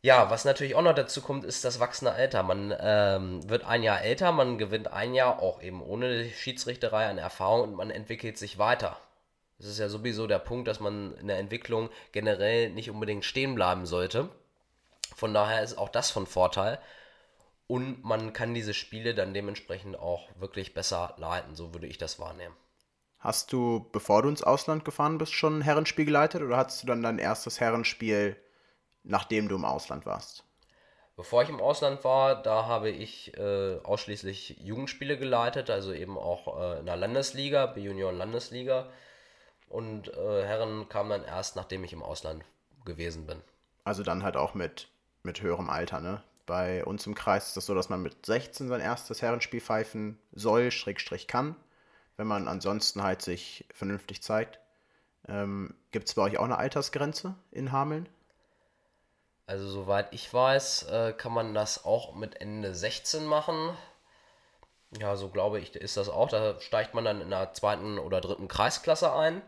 Ja, 0.00 0.30
was 0.30 0.44
natürlich 0.44 0.76
auch 0.76 0.82
noch 0.82 0.94
dazu 0.94 1.22
kommt, 1.22 1.44
ist 1.44 1.64
das 1.64 1.80
wachsende 1.80 2.12
Alter. 2.12 2.44
Man 2.44 2.72
ähm, 2.78 3.50
wird 3.50 3.64
ein 3.64 3.82
Jahr 3.82 4.00
älter, 4.00 4.30
man 4.30 4.58
gewinnt 4.58 4.92
ein 4.92 5.12
Jahr 5.12 5.42
auch 5.42 5.60
eben 5.60 5.82
ohne 5.82 6.30
Schiedsrichterei 6.30 7.06
an 7.06 7.18
Erfahrung 7.18 7.62
und 7.62 7.74
man 7.74 7.90
entwickelt 7.90 8.38
sich 8.38 8.58
weiter. 8.58 8.96
Das 9.60 9.68
ist 9.68 9.78
ja 9.78 9.88
sowieso 9.88 10.26
der 10.26 10.38
Punkt, 10.40 10.66
dass 10.68 10.80
man 10.80 11.14
in 11.18 11.28
der 11.28 11.38
Entwicklung 11.38 11.90
generell 12.12 12.70
nicht 12.70 12.90
unbedingt 12.90 13.24
stehen 13.24 13.54
bleiben 13.54 13.86
sollte. 13.86 14.28
Von 15.14 15.34
daher 15.34 15.62
ist 15.62 15.76
auch 15.76 15.90
das 15.90 16.10
von 16.10 16.26
Vorteil. 16.26 16.78
und 17.70 18.02
man 18.02 18.32
kann 18.32 18.52
diese 18.52 18.74
Spiele 18.74 19.14
dann 19.14 19.32
dementsprechend 19.32 19.96
auch 19.96 20.28
wirklich 20.40 20.74
besser 20.74 21.14
leiten. 21.18 21.54
So 21.54 21.72
würde 21.72 21.86
ich 21.86 21.98
das 21.98 22.18
wahrnehmen. 22.18 22.56
Hast 23.20 23.52
du, 23.52 23.88
bevor 23.92 24.22
du 24.22 24.28
ins 24.28 24.42
Ausland 24.42 24.84
gefahren 24.84 25.18
bist, 25.18 25.32
schon 25.34 25.58
ein 25.58 25.62
Herrenspiel 25.62 26.04
geleitet 26.04 26.42
oder 26.42 26.56
hattest 26.56 26.82
du 26.82 26.88
dann 26.88 27.02
dein 27.02 27.18
erstes 27.18 27.60
Herrenspiel, 27.60 28.36
nachdem 29.04 29.48
du 29.48 29.54
im 29.54 29.64
Ausland 29.64 30.04
warst? 30.04 30.42
Bevor 31.16 31.44
ich 31.44 31.48
im 31.48 31.60
Ausland 31.60 32.02
war, 32.02 32.42
da 32.42 32.66
habe 32.66 32.90
ich 32.90 33.36
äh, 33.36 33.78
ausschließlich 33.84 34.56
Jugendspiele 34.62 35.16
geleitet, 35.16 35.70
also 35.70 35.92
eben 35.92 36.18
auch 36.18 36.58
äh, 36.58 36.80
in 36.80 36.86
der 36.86 36.96
Landesliga, 36.96 37.66
B-Junioren 37.66 38.16
Landesliga. 38.16 38.88
Und 39.70 40.08
äh, 40.08 40.44
Herren 40.44 40.88
kam 40.88 41.08
dann 41.08 41.24
erst, 41.24 41.56
nachdem 41.56 41.84
ich 41.84 41.92
im 41.92 42.02
Ausland 42.02 42.44
gewesen 42.84 43.26
bin. 43.26 43.40
Also 43.84 44.02
dann 44.02 44.24
halt 44.24 44.36
auch 44.36 44.52
mit, 44.52 44.88
mit 45.22 45.40
höherem 45.40 45.70
Alter, 45.70 46.00
ne? 46.00 46.22
Bei 46.44 46.84
uns 46.84 47.06
im 47.06 47.14
Kreis 47.14 47.46
ist 47.46 47.56
das 47.56 47.66
so, 47.66 47.76
dass 47.76 47.88
man 47.88 48.02
mit 48.02 48.26
16 48.26 48.68
sein 48.68 48.80
erstes 48.80 49.22
Herrenspiel 49.22 49.60
pfeifen 49.60 50.18
soll, 50.32 50.72
Schrägstrich 50.72 51.28
kann, 51.28 51.54
wenn 52.16 52.26
man 52.26 52.48
ansonsten 52.48 53.04
halt 53.04 53.22
sich 53.22 53.64
vernünftig 53.72 54.22
zeigt. 54.22 54.58
Ähm, 55.28 55.76
Gibt 55.92 56.08
es 56.08 56.14
bei 56.14 56.22
euch 56.22 56.38
auch 56.38 56.44
eine 56.44 56.58
Altersgrenze 56.58 57.36
in 57.52 57.70
Hameln? 57.70 58.08
Also 59.46 59.68
soweit 59.68 60.12
ich 60.12 60.32
weiß, 60.34 60.84
äh, 60.84 61.12
kann 61.12 61.32
man 61.32 61.54
das 61.54 61.84
auch 61.84 62.16
mit 62.16 62.40
Ende 62.40 62.74
16 62.74 63.24
machen. 63.24 63.76
Ja, 64.98 65.14
so 65.14 65.28
glaube 65.28 65.60
ich, 65.60 65.76
ist 65.76 65.96
das 65.96 66.08
auch. 66.08 66.28
Da 66.28 66.60
steigt 66.60 66.94
man 66.94 67.04
dann 67.04 67.20
in 67.20 67.30
der 67.30 67.52
zweiten 67.52 68.00
oder 68.00 68.20
dritten 68.20 68.48
Kreisklasse 68.48 69.12
ein. 69.12 69.42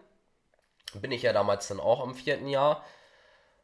Bin 0.95 1.13
ich 1.13 1.23
ja 1.23 1.33
damals 1.33 1.69
dann 1.69 1.81
auch 1.81 2.05
im 2.05 2.15
vierten 2.15 2.49
Jahr. 2.49 2.85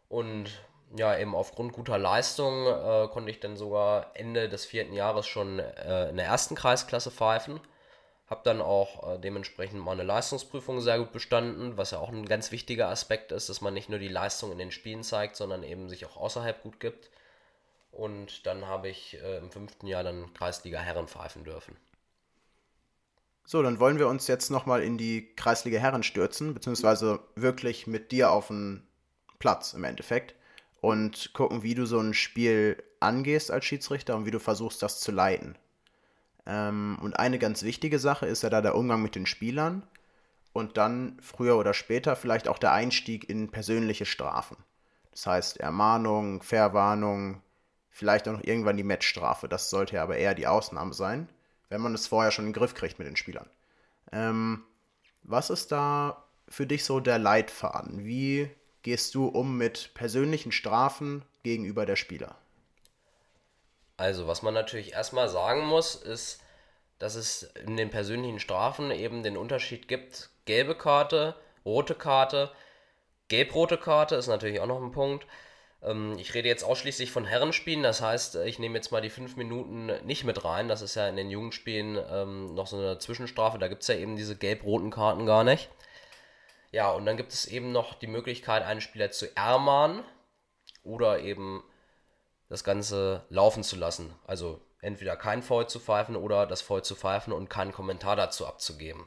Und 0.08 0.50
ja, 0.96 1.18
eben 1.18 1.34
aufgrund 1.34 1.72
guter 1.72 1.98
Leistung 1.98 2.66
äh, 2.66 3.08
konnte 3.08 3.30
ich 3.30 3.40
dann 3.40 3.56
sogar 3.56 4.10
Ende 4.14 4.48
des 4.48 4.64
vierten 4.64 4.94
Jahres 4.94 5.26
schon 5.26 5.58
äh, 5.58 6.08
in 6.08 6.16
der 6.16 6.26
ersten 6.26 6.54
Kreisklasse 6.54 7.10
pfeifen. 7.10 7.60
Habe 8.28 8.40
dann 8.44 8.60
auch 8.60 9.14
äh, 9.14 9.18
dementsprechend 9.18 9.80
meine 9.84 10.02
Leistungsprüfung 10.02 10.80
sehr 10.80 10.98
gut 10.98 11.12
bestanden, 11.12 11.76
was 11.76 11.90
ja 11.90 11.98
auch 11.98 12.10
ein 12.10 12.26
ganz 12.26 12.52
wichtiger 12.52 12.88
Aspekt 12.88 13.32
ist, 13.32 13.48
dass 13.48 13.60
man 13.60 13.74
nicht 13.74 13.88
nur 13.88 13.98
die 13.98 14.08
Leistung 14.08 14.52
in 14.52 14.58
den 14.58 14.70
Spielen 14.70 15.02
zeigt, 15.02 15.36
sondern 15.36 15.62
eben 15.62 15.88
sich 15.88 16.06
auch 16.06 16.16
außerhalb 16.16 16.62
gut 16.62 16.80
gibt. 16.80 17.10
Und 17.92 18.46
dann 18.46 18.66
habe 18.66 18.88
ich 18.88 19.18
äh, 19.22 19.38
im 19.38 19.50
fünften 19.50 19.86
Jahr 19.86 20.04
dann 20.04 20.32
Kreisliga 20.34 20.78
Herren 20.78 21.08
pfeifen 21.08 21.44
dürfen. 21.44 21.76
So, 23.50 23.62
dann 23.62 23.80
wollen 23.80 23.98
wir 23.98 24.08
uns 24.08 24.26
jetzt 24.26 24.50
nochmal 24.50 24.82
in 24.82 24.98
die 24.98 25.34
Kreisliga 25.34 25.78
Herren 25.78 26.02
stürzen, 26.02 26.52
beziehungsweise 26.52 27.20
wirklich 27.34 27.87
mit 27.87 28.12
dir 28.12 28.30
auf 28.30 28.48
den 28.48 28.87
Platz 29.38 29.72
im 29.72 29.84
Endeffekt 29.84 30.34
und 30.82 31.32
gucken, 31.32 31.62
wie 31.62 31.74
du 31.74 31.87
so 31.87 31.98
ein 31.98 32.12
Spiel 32.12 32.76
angehst 33.00 33.50
als 33.50 33.64
Schiedsrichter 33.64 34.16
und 34.16 34.26
wie 34.26 34.30
du 34.30 34.38
versuchst, 34.38 34.82
das 34.82 35.00
zu 35.00 35.12
leiten. 35.12 35.56
Ähm, 36.44 36.98
und 37.00 37.18
eine 37.18 37.38
ganz 37.38 37.62
wichtige 37.62 37.98
Sache 37.98 38.26
ist 38.26 38.42
ja 38.42 38.50
da 38.50 38.61
der 38.61 38.74
Umgang 38.74 39.00
mit 39.00 39.14
den 39.14 39.24
Spielern 39.24 39.82
und 40.52 40.76
dann 40.76 41.16
früher 41.22 41.56
oder 41.56 41.72
später 41.72 42.16
vielleicht 42.16 42.48
auch 42.48 42.58
der 42.58 42.72
Einstieg 42.72 43.30
in 43.30 43.48
persönliche 43.48 44.04
Strafen. 44.04 44.58
Das 45.11 45.26
heißt 45.26 45.56
Ermahnung, 45.56 46.42
Verwarnung, 46.42 47.40
vielleicht 47.88 48.28
auch 48.28 48.34
noch 48.34 48.44
irgendwann 48.44 48.76
die 48.76 48.84
Matchstrafe. 48.84 49.48
Das 49.48 49.70
sollte 49.70 49.96
ja 49.96 50.02
aber 50.02 50.18
eher 50.18 50.34
die 50.34 50.46
Ausnahme 50.46 50.92
sein, 50.92 51.30
wenn 51.68 51.81
man 51.81 51.94
es 51.94 52.07
vorher 52.07 52.31
schon 52.31 52.46
in 52.46 52.52
den 52.52 52.59
Griff 52.59 52.74
kriegt 52.74 52.98
mit 52.98 53.09
den 53.09 53.16
Spielern. 53.16 53.48
Ähm, 54.12 54.64
was 55.22 55.50
ist 55.50 55.72
da 55.72 56.24
für 56.48 56.66
dich 56.66 56.85
so 56.85 57.00
der 57.00 57.18
Leitfaden? 57.18 58.04
Wie 58.04 58.50
gehst 58.83 59.14
du 59.14 59.26
um 59.26 59.59
mit 59.59 59.92
persönlichen 59.94 60.52
Strafen 60.52 61.22
gegenüber 61.42 61.85
der 61.87 61.96
Spieler? 61.96 62.37
Also, 63.96 64.26
was 64.26 64.42
man 64.42 64.54
natürlich 64.54 64.92
erstmal 64.92 65.28
sagen 65.28 65.66
muss, 65.66 65.94
ist, 65.94 66.40
dass 66.98 67.16
es 67.16 67.42
in 67.66 67.76
den 67.76 67.90
persönlichen 67.90 68.38
Strafen 68.38 68.90
eben 68.90 69.22
den 69.22 69.37
Unterschied 69.37 69.88
gibt: 69.88 70.31
gelbe 70.46 70.76
Karte, 70.76 71.35
rote 71.64 71.94
Karte, 71.94 72.50
gelb-rote 73.28 73.76
Karte 73.76 74.16
ist 74.16 74.26
natürlich 74.26 74.61
auch 74.61 74.66
noch 74.66 74.83
ein 74.83 74.92
Punkt. 74.92 75.26
Ähm, 75.82 76.16
ich 76.18 76.34
rede 76.34 76.48
jetzt 76.48 76.64
ausschließlich 76.64 77.10
von 77.10 77.24
Herrenspielen, 77.24 77.82
das 77.82 78.00
heißt, 78.00 78.36
ich 78.36 78.58
nehme 78.58 78.76
jetzt 78.76 78.92
mal 78.92 79.00
die 79.00 79.10
fünf 79.10 79.36
Minuten 79.36 79.86
nicht 80.04 80.24
mit 80.24 80.44
rein. 80.44 80.68
Das 80.68 80.82
ist 80.82 80.94
ja 80.94 81.08
in 81.08 81.16
den 81.16 81.30
Jugendspielen 81.30 81.98
ähm, 82.10 82.54
noch 82.54 82.66
so 82.66 82.76
eine 82.76 82.98
Zwischenstrafe, 82.98 83.58
da 83.58 83.68
gibt 83.68 83.82
es 83.82 83.88
ja 83.88 83.94
eben 83.96 84.16
diese 84.16 84.36
gelb-roten 84.36 84.90
Karten 84.90 85.26
gar 85.26 85.44
nicht. 85.44 85.70
Ja, 86.70 86.90
und 86.90 87.06
dann 87.06 87.16
gibt 87.16 87.32
es 87.32 87.46
eben 87.46 87.72
noch 87.72 87.94
die 87.94 88.06
Möglichkeit, 88.06 88.62
einen 88.62 88.80
Spieler 88.80 89.10
zu 89.10 89.34
ermahnen 89.36 90.04
oder 90.82 91.20
eben 91.20 91.64
das 92.48 92.64
Ganze 92.64 93.24
laufen 93.30 93.62
zu 93.62 93.76
lassen. 93.76 94.14
Also 94.26 94.60
entweder 94.80 95.16
kein 95.16 95.42
Foul 95.42 95.66
zu 95.68 95.80
pfeifen 95.80 96.16
oder 96.16 96.46
das 96.46 96.60
Foul 96.60 96.82
zu 96.82 96.94
pfeifen 96.94 97.32
und 97.32 97.48
keinen 97.48 97.72
Kommentar 97.72 98.16
dazu 98.16 98.46
abzugeben. 98.46 99.06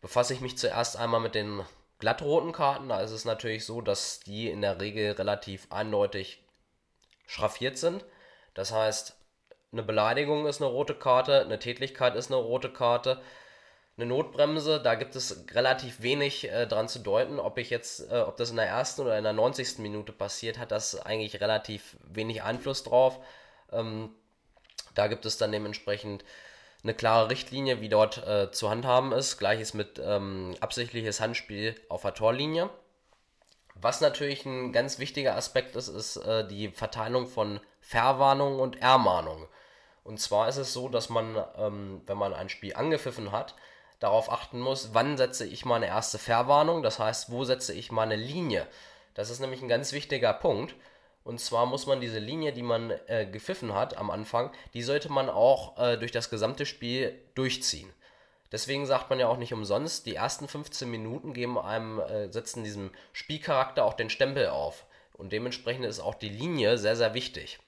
Befasse 0.00 0.34
ich 0.34 0.40
mich 0.40 0.58
zuerst 0.58 0.96
einmal 0.96 1.20
mit 1.20 1.34
den 1.34 1.62
glattroten 2.04 2.52
Karten, 2.52 2.88
da 2.88 3.00
ist 3.00 3.12
es 3.12 3.24
natürlich 3.24 3.64
so, 3.64 3.80
dass 3.80 4.20
die 4.20 4.50
in 4.50 4.60
der 4.60 4.80
Regel 4.80 5.12
relativ 5.12 5.66
eindeutig 5.70 6.42
schraffiert 7.26 7.78
sind. 7.78 8.04
Das 8.52 8.72
heißt, 8.72 9.16
eine 9.72 9.82
Beleidigung 9.82 10.46
ist 10.46 10.60
eine 10.60 10.70
rote 10.70 10.94
Karte, 10.94 11.40
eine 11.40 11.58
Tätlichkeit 11.58 12.14
ist 12.14 12.30
eine 12.30 12.40
rote 12.40 12.70
Karte 12.72 13.20
eine 13.96 14.06
Notbremse, 14.06 14.80
da 14.80 14.96
gibt 14.96 15.14
es 15.14 15.44
relativ 15.52 16.02
wenig 16.02 16.50
äh, 16.50 16.66
dran 16.66 16.88
zu 16.88 16.98
deuten, 16.98 17.38
ob 17.38 17.58
ich 17.58 17.70
jetzt, 17.70 18.10
äh, 18.10 18.16
ob 18.16 18.36
das 18.36 18.50
in 18.50 18.56
der 18.56 18.66
ersten 18.66 19.02
oder 19.02 19.16
in 19.16 19.24
der 19.24 19.32
90. 19.32 19.78
Minute 19.78 20.12
passiert, 20.12 20.58
hat 20.58 20.72
das 20.72 21.00
eigentlich 21.00 21.40
relativ 21.40 21.96
wenig 22.02 22.42
Einfluss 22.42 22.82
drauf. 22.82 23.20
Ähm, 23.72 24.10
da 24.94 25.06
gibt 25.06 25.26
es 25.26 25.38
dann 25.38 25.52
dementsprechend 25.52 26.24
eine 26.84 26.94
klare 26.94 27.30
Richtlinie, 27.30 27.80
wie 27.80 27.88
dort 27.88 28.24
äh, 28.26 28.50
zu 28.52 28.70
handhaben 28.70 29.12
ist. 29.12 29.38
Gleiches 29.38 29.74
mit 29.74 30.00
ähm, 30.04 30.54
absichtliches 30.60 31.20
Handspiel 31.20 31.74
auf 31.88 32.02
der 32.02 32.14
Torlinie. 32.14 32.70
Was 33.74 34.00
natürlich 34.00 34.46
ein 34.46 34.72
ganz 34.72 34.98
wichtiger 34.98 35.34
Aspekt 35.34 35.74
ist, 35.74 35.88
ist 35.88 36.16
äh, 36.18 36.46
die 36.46 36.68
Verteilung 36.68 37.26
von 37.26 37.58
Verwarnung 37.80 38.60
und 38.60 38.80
Ermahnung. 38.80 39.48
Und 40.04 40.20
zwar 40.20 40.48
ist 40.48 40.58
es 40.58 40.72
so, 40.72 40.88
dass 40.88 41.08
man, 41.08 41.42
ähm, 41.56 42.02
wenn 42.06 42.18
man 42.18 42.34
ein 42.34 42.50
Spiel 42.50 42.74
angepfiffen 42.74 43.32
hat, 43.32 43.54
darauf 43.98 44.30
achten 44.30 44.60
muss, 44.60 44.90
wann 44.92 45.16
setze 45.16 45.46
ich 45.46 45.64
meine 45.64 45.86
erste 45.86 46.18
Verwarnung, 46.18 46.82
das 46.82 46.98
heißt, 46.98 47.30
wo 47.30 47.44
setze 47.44 47.72
ich 47.72 47.90
meine 47.90 48.16
Linie. 48.16 48.66
Das 49.14 49.30
ist 49.30 49.40
nämlich 49.40 49.62
ein 49.62 49.68
ganz 49.68 49.92
wichtiger 49.92 50.34
Punkt. 50.34 50.74
Und 51.24 51.40
zwar 51.40 51.66
muss 51.66 51.86
man 51.86 52.00
diese 52.00 52.18
Linie, 52.18 52.52
die 52.52 52.62
man 52.62 52.92
äh, 53.06 53.26
gepfiffen 53.26 53.74
hat 53.74 53.96
am 53.96 54.10
Anfang, 54.10 54.52
die 54.74 54.82
sollte 54.82 55.10
man 55.10 55.28
auch 55.28 55.78
äh, 55.78 55.96
durch 55.96 56.12
das 56.12 56.30
gesamte 56.30 56.66
Spiel 56.66 57.18
durchziehen. 57.34 57.90
Deswegen 58.52 58.86
sagt 58.86 59.10
man 59.10 59.18
ja 59.18 59.26
auch 59.26 59.38
nicht 59.38 59.52
umsonst, 59.52 60.06
die 60.06 60.14
ersten 60.14 60.46
15 60.46 60.88
Minuten 60.88 61.32
geben 61.32 61.58
einem, 61.58 61.98
äh, 61.98 62.30
setzen 62.30 62.62
diesem 62.62 62.90
Spielcharakter 63.12 63.84
auch 63.84 63.94
den 63.94 64.10
Stempel 64.10 64.48
auf. 64.48 64.84
Und 65.14 65.32
dementsprechend 65.32 65.86
ist 65.86 66.00
auch 66.00 66.14
die 66.14 66.28
Linie 66.28 66.76
sehr, 66.78 66.94
sehr 66.94 67.14
wichtig. 67.14 67.58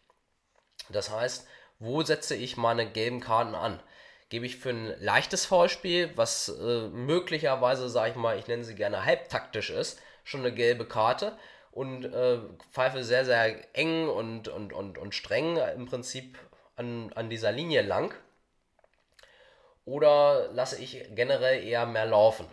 Das 0.90 1.10
heißt, 1.10 1.46
wo 1.78 2.02
setze 2.02 2.36
ich 2.36 2.56
meine 2.56 2.90
gelben 2.90 3.20
Karten 3.20 3.54
an? 3.54 3.80
gebe 4.28 4.46
ich 4.46 4.56
für 4.56 4.70
ein 4.70 4.94
leichtes 5.00 5.46
Foulspiel, 5.46 6.10
was 6.16 6.48
äh, 6.48 6.88
möglicherweise, 6.88 7.88
sage 7.88 8.10
ich 8.10 8.16
mal, 8.16 8.38
ich 8.38 8.46
nenne 8.48 8.64
sie 8.64 8.74
gerne 8.74 9.04
halbtaktisch 9.04 9.70
ist, 9.70 10.00
schon 10.24 10.40
eine 10.40 10.52
gelbe 10.52 10.84
Karte 10.84 11.38
und 11.76 12.06
äh, 12.06 12.38
pfeife 12.72 13.04
sehr, 13.04 13.26
sehr 13.26 13.76
eng 13.76 14.08
und, 14.08 14.48
und, 14.48 14.72
und, 14.72 14.96
und 14.96 15.14
streng 15.14 15.58
im 15.58 15.84
Prinzip 15.84 16.38
an, 16.74 17.12
an 17.14 17.28
dieser 17.28 17.52
Linie 17.52 17.82
lang. 17.82 18.14
Oder 19.84 20.48
lasse 20.52 20.80
ich 20.80 21.04
generell 21.14 21.62
eher 21.62 21.84
mehr 21.84 22.06
laufen? 22.06 22.46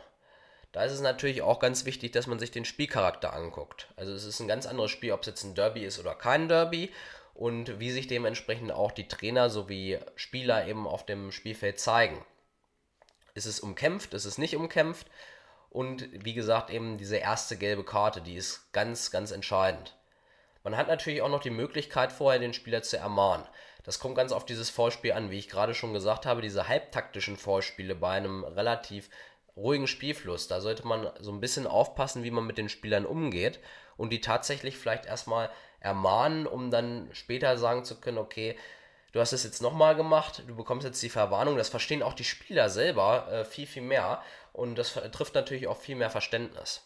Da 0.74 0.84
ist 0.84 0.92
es 0.92 1.00
natürlich 1.00 1.42
auch 1.42 1.60
ganz 1.60 1.86
wichtig, 1.86 2.12
dass 2.12 2.28
man 2.28 2.38
sich 2.38 2.52
den 2.52 2.66
Spielcharakter 2.66 3.32
anguckt. 3.32 3.88
Also 3.96 4.12
es 4.12 4.26
ist 4.26 4.42
ein 4.42 4.50
ganz 4.50 4.66
anderes 4.66 4.92
Spiel, 4.92 5.14
ob 5.14 5.22
es 5.22 5.28
jetzt 5.28 5.46
ein 5.46 5.56
Derby 5.56 5.86
ist 5.86 6.00
oder 6.00 6.16
kein 6.16 6.50
Derby 6.50 6.92
und 7.34 7.80
wie 7.80 7.92
sich 7.92 8.08
dementsprechend 8.08 8.74
auch 8.74 8.92
die 8.92 9.08
Trainer 9.08 9.50
sowie 9.50 10.00
Spieler 10.18 10.68
eben 10.68 10.86
auf 10.86 11.06
dem 11.06 11.32
Spielfeld 11.32 11.80
zeigen. 11.80 12.26
Ist 13.36 13.46
es 13.46 13.62
umkämpft, 13.62 14.14
ist 14.14 14.26
es 14.26 14.38
nicht 14.38 14.58
umkämpft? 14.58 15.08
Und 15.74 16.08
wie 16.12 16.36
gesagt, 16.36 16.70
eben 16.70 17.00
diese 17.00 17.18
erste 17.18 17.58
gelbe 17.58 17.84
Karte, 17.84 18.22
die 18.22 18.36
ist 18.36 18.72
ganz, 18.74 19.10
ganz 19.10 19.32
entscheidend. 19.32 19.96
Man 20.64 20.78
hat 20.78 20.88
natürlich 20.88 21.24
auch 21.24 21.30
noch 21.30 21.42
die 21.42 21.50
Möglichkeit, 21.50 22.12
vorher 22.12 22.40
den 22.40 22.54
Spieler 22.54 22.84
zu 22.84 22.98
ermahnen. 22.98 23.48
Das 23.84 23.98
kommt 23.98 24.16
ganz 24.16 24.32
auf 24.32 24.46
dieses 24.46 24.70
Vorspiel 24.70 25.14
an. 25.14 25.32
Wie 25.32 25.40
ich 25.40 25.50
gerade 25.50 25.74
schon 25.74 25.92
gesagt 25.92 26.28
habe, 26.28 26.44
diese 26.44 26.68
halbtaktischen 26.68 27.38
Vorspiele 27.38 27.96
bei 27.96 28.12
einem 28.12 28.44
relativ 28.44 29.10
ruhigen 29.58 29.88
Spielfluss, 29.88 30.48
da 30.48 30.62
sollte 30.62 30.86
man 30.86 31.10
so 31.20 31.32
ein 31.32 31.42
bisschen 31.42 31.66
aufpassen, 31.66 32.24
wie 32.24 32.32
man 32.32 32.46
mit 32.46 32.60
den 32.60 32.70
Spielern 32.70 33.08
umgeht 33.08 33.60
und 33.98 34.12
die 34.12 34.22
tatsächlich 34.22 34.78
vielleicht 34.78 35.08
erstmal 35.08 35.50
ermahnen, 35.80 36.46
um 36.46 36.70
dann 36.70 37.10
später 37.14 37.58
sagen 37.58 37.84
zu 37.84 38.00
können, 38.00 38.20
okay, 38.20 38.56
du 39.12 39.20
hast 39.20 39.34
es 39.34 39.44
jetzt 39.44 39.62
nochmal 39.62 39.96
gemacht, 39.96 40.44
du 40.48 40.56
bekommst 40.56 40.86
jetzt 40.86 41.02
die 41.02 41.10
Verwarnung. 41.10 41.58
Das 41.58 41.70
verstehen 41.70 42.04
auch 42.04 42.14
die 42.14 42.24
Spieler 42.24 42.70
selber 42.70 43.28
äh, 43.32 43.44
viel, 43.44 43.66
viel 43.66 43.82
mehr 43.82 44.22
und 44.54 44.76
das 44.76 44.94
trifft 45.12 45.36
natürlich 45.36 45.68
auch 45.68 45.78
viel 45.78 45.96
mehr 45.96 46.10
Verständnis. 46.10 46.82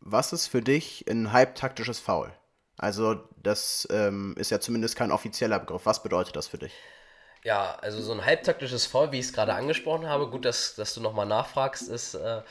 Was 0.00 0.32
ist 0.32 0.46
für 0.46 0.62
dich 0.62 1.04
ein 1.08 1.32
halbtaktisches 1.32 1.98
Foul? 1.98 2.32
Also 2.76 3.16
das 3.36 3.88
ähm, 3.90 4.36
ist 4.38 4.50
ja 4.50 4.60
zumindest 4.60 4.94
kein 4.94 5.10
offizieller 5.10 5.58
Begriff. 5.58 5.84
Was 5.84 6.02
bedeutet 6.02 6.36
das 6.36 6.46
für 6.46 6.58
dich? 6.58 6.72
Ja, 7.42 7.76
also 7.80 8.00
so 8.00 8.12
ein 8.12 8.24
halbtaktisches 8.24 8.86
Foul, 8.86 9.10
wie 9.10 9.18
ich 9.18 9.26
es 9.26 9.32
gerade 9.32 9.54
angesprochen 9.54 10.08
habe, 10.08 10.28
gut, 10.28 10.44
dass, 10.44 10.74
dass 10.76 10.94
du 10.94 11.00
nochmal 11.00 11.26
nachfragst, 11.26 11.88
ist 11.88 12.14
äh, 12.14 12.42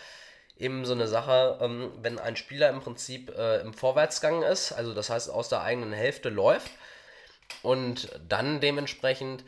eben 0.58 0.86
so 0.86 0.94
eine 0.94 1.08
Sache, 1.08 1.58
ähm, 1.62 1.92
wenn 2.02 2.20
ein 2.20 2.36
Spieler 2.36 2.70
im 2.70 2.82
Prinzip 2.82 3.30
äh, 3.38 3.62
im 3.62 3.74
Vorwärtsgang 3.74 4.44
ist, 4.44 4.72
also 4.72 4.94
das 4.94 5.10
heißt 5.10 5.30
aus 5.30 5.50
der 5.50 5.62
eigenen 5.62 5.94
Hälfte 5.94 6.30
läuft 6.30 6.72
und 7.62 8.10
dann 8.28 8.60
dementsprechend 8.60 9.44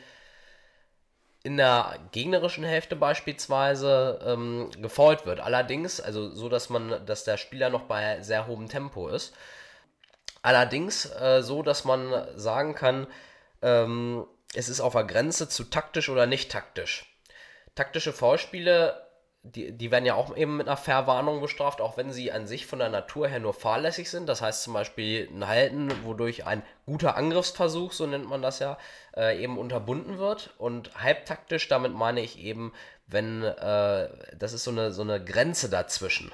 in 1.49 1.57
der 1.57 1.97
gegnerischen 2.11 2.63
Hälfte 2.63 2.95
beispielsweise 2.95 4.19
ähm, 4.23 4.69
gefault 4.79 5.25
wird. 5.25 5.39
Allerdings, 5.39 5.99
also 5.99 6.29
so, 6.29 6.47
dass 6.47 6.69
man, 6.69 7.03
dass 7.07 7.23
der 7.23 7.37
Spieler 7.37 7.71
noch 7.71 7.85
bei 7.85 8.21
sehr 8.21 8.45
hohem 8.45 8.69
Tempo 8.69 9.07
ist. 9.07 9.33
Allerdings 10.43 11.05
äh, 11.05 11.41
so, 11.41 11.63
dass 11.63 11.85
man 11.85 12.27
sagen 12.35 12.75
kann, 12.75 13.07
ähm, 13.63 14.27
es 14.53 14.69
ist 14.69 14.79
auf 14.79 14.93
der 14.93 15.05
Grenze 15.05 15.49
zu 15.49 15.63
taktisch 15.63 16.09
oder 16.09 16.27
nicht 16.27 16.51
taktisch. 16.51 17.11
Taktische 17.73 18.13
Foulspiele 18.13 19.08
die, 19.43 19.71
die 19.71 19.89
werden 19.89 20.05
ja 20.05 20.15
auch 20.15 20.35
eben 20.35 20.57
mit 20.57 20.67
einer 20.67 20.77
Verwarnung 20.77 21.39
bestraft, 21.41 21.79
auch 21.79 21.97
wenn 21.97 22.11
sie 22.11 22.31
an 22.31 22.45
sich 22.45 22.65
von 22.65 22.79
der 22.79 22.89
Natur 22.89 23.27
her 23.27 23.39
nur 23.39 23.53
fahrlässig 23.53 24.09
sind. 24.09 24.27
Das 24.27 24.41
heißt 24.41 24.63
zum 24.63 24.73
Beispiel 24.73 25.29
ein 25.31 25.47
Halten, 25.47 25.91
wodurch 26.03 26.45
ein 26.45 26.61
guter 26.85 27.15
Angriffsversuch, 27.15 27.93
so 27.93 28.05
nennt 28.05 28.27
man 28.27 28.41
das 28.41 28.59
ja, 28.59 28.77
äh, 29.15 29.41
eben 29.41 29.57
unterbunden 29.57 30.17
wird. 30.17 30.53
Und 30.57 31.01
halbtaktisch, 31.01 31.69
damit 31.69 31.93
meine 31.93 32.21
ich 32.21 32.39
eben, 32.39 32.73
wenn 33.07 33.43
äh, 33.43 34.09
das 34.37 34.53
ist 34.53 34.65
so 34.65 34.71
eine, 34.71 34.91
so 34.91 35.03
eine 35.03 35.23
Grenze 35.23 35.69
dazwischen. 35.69 36.31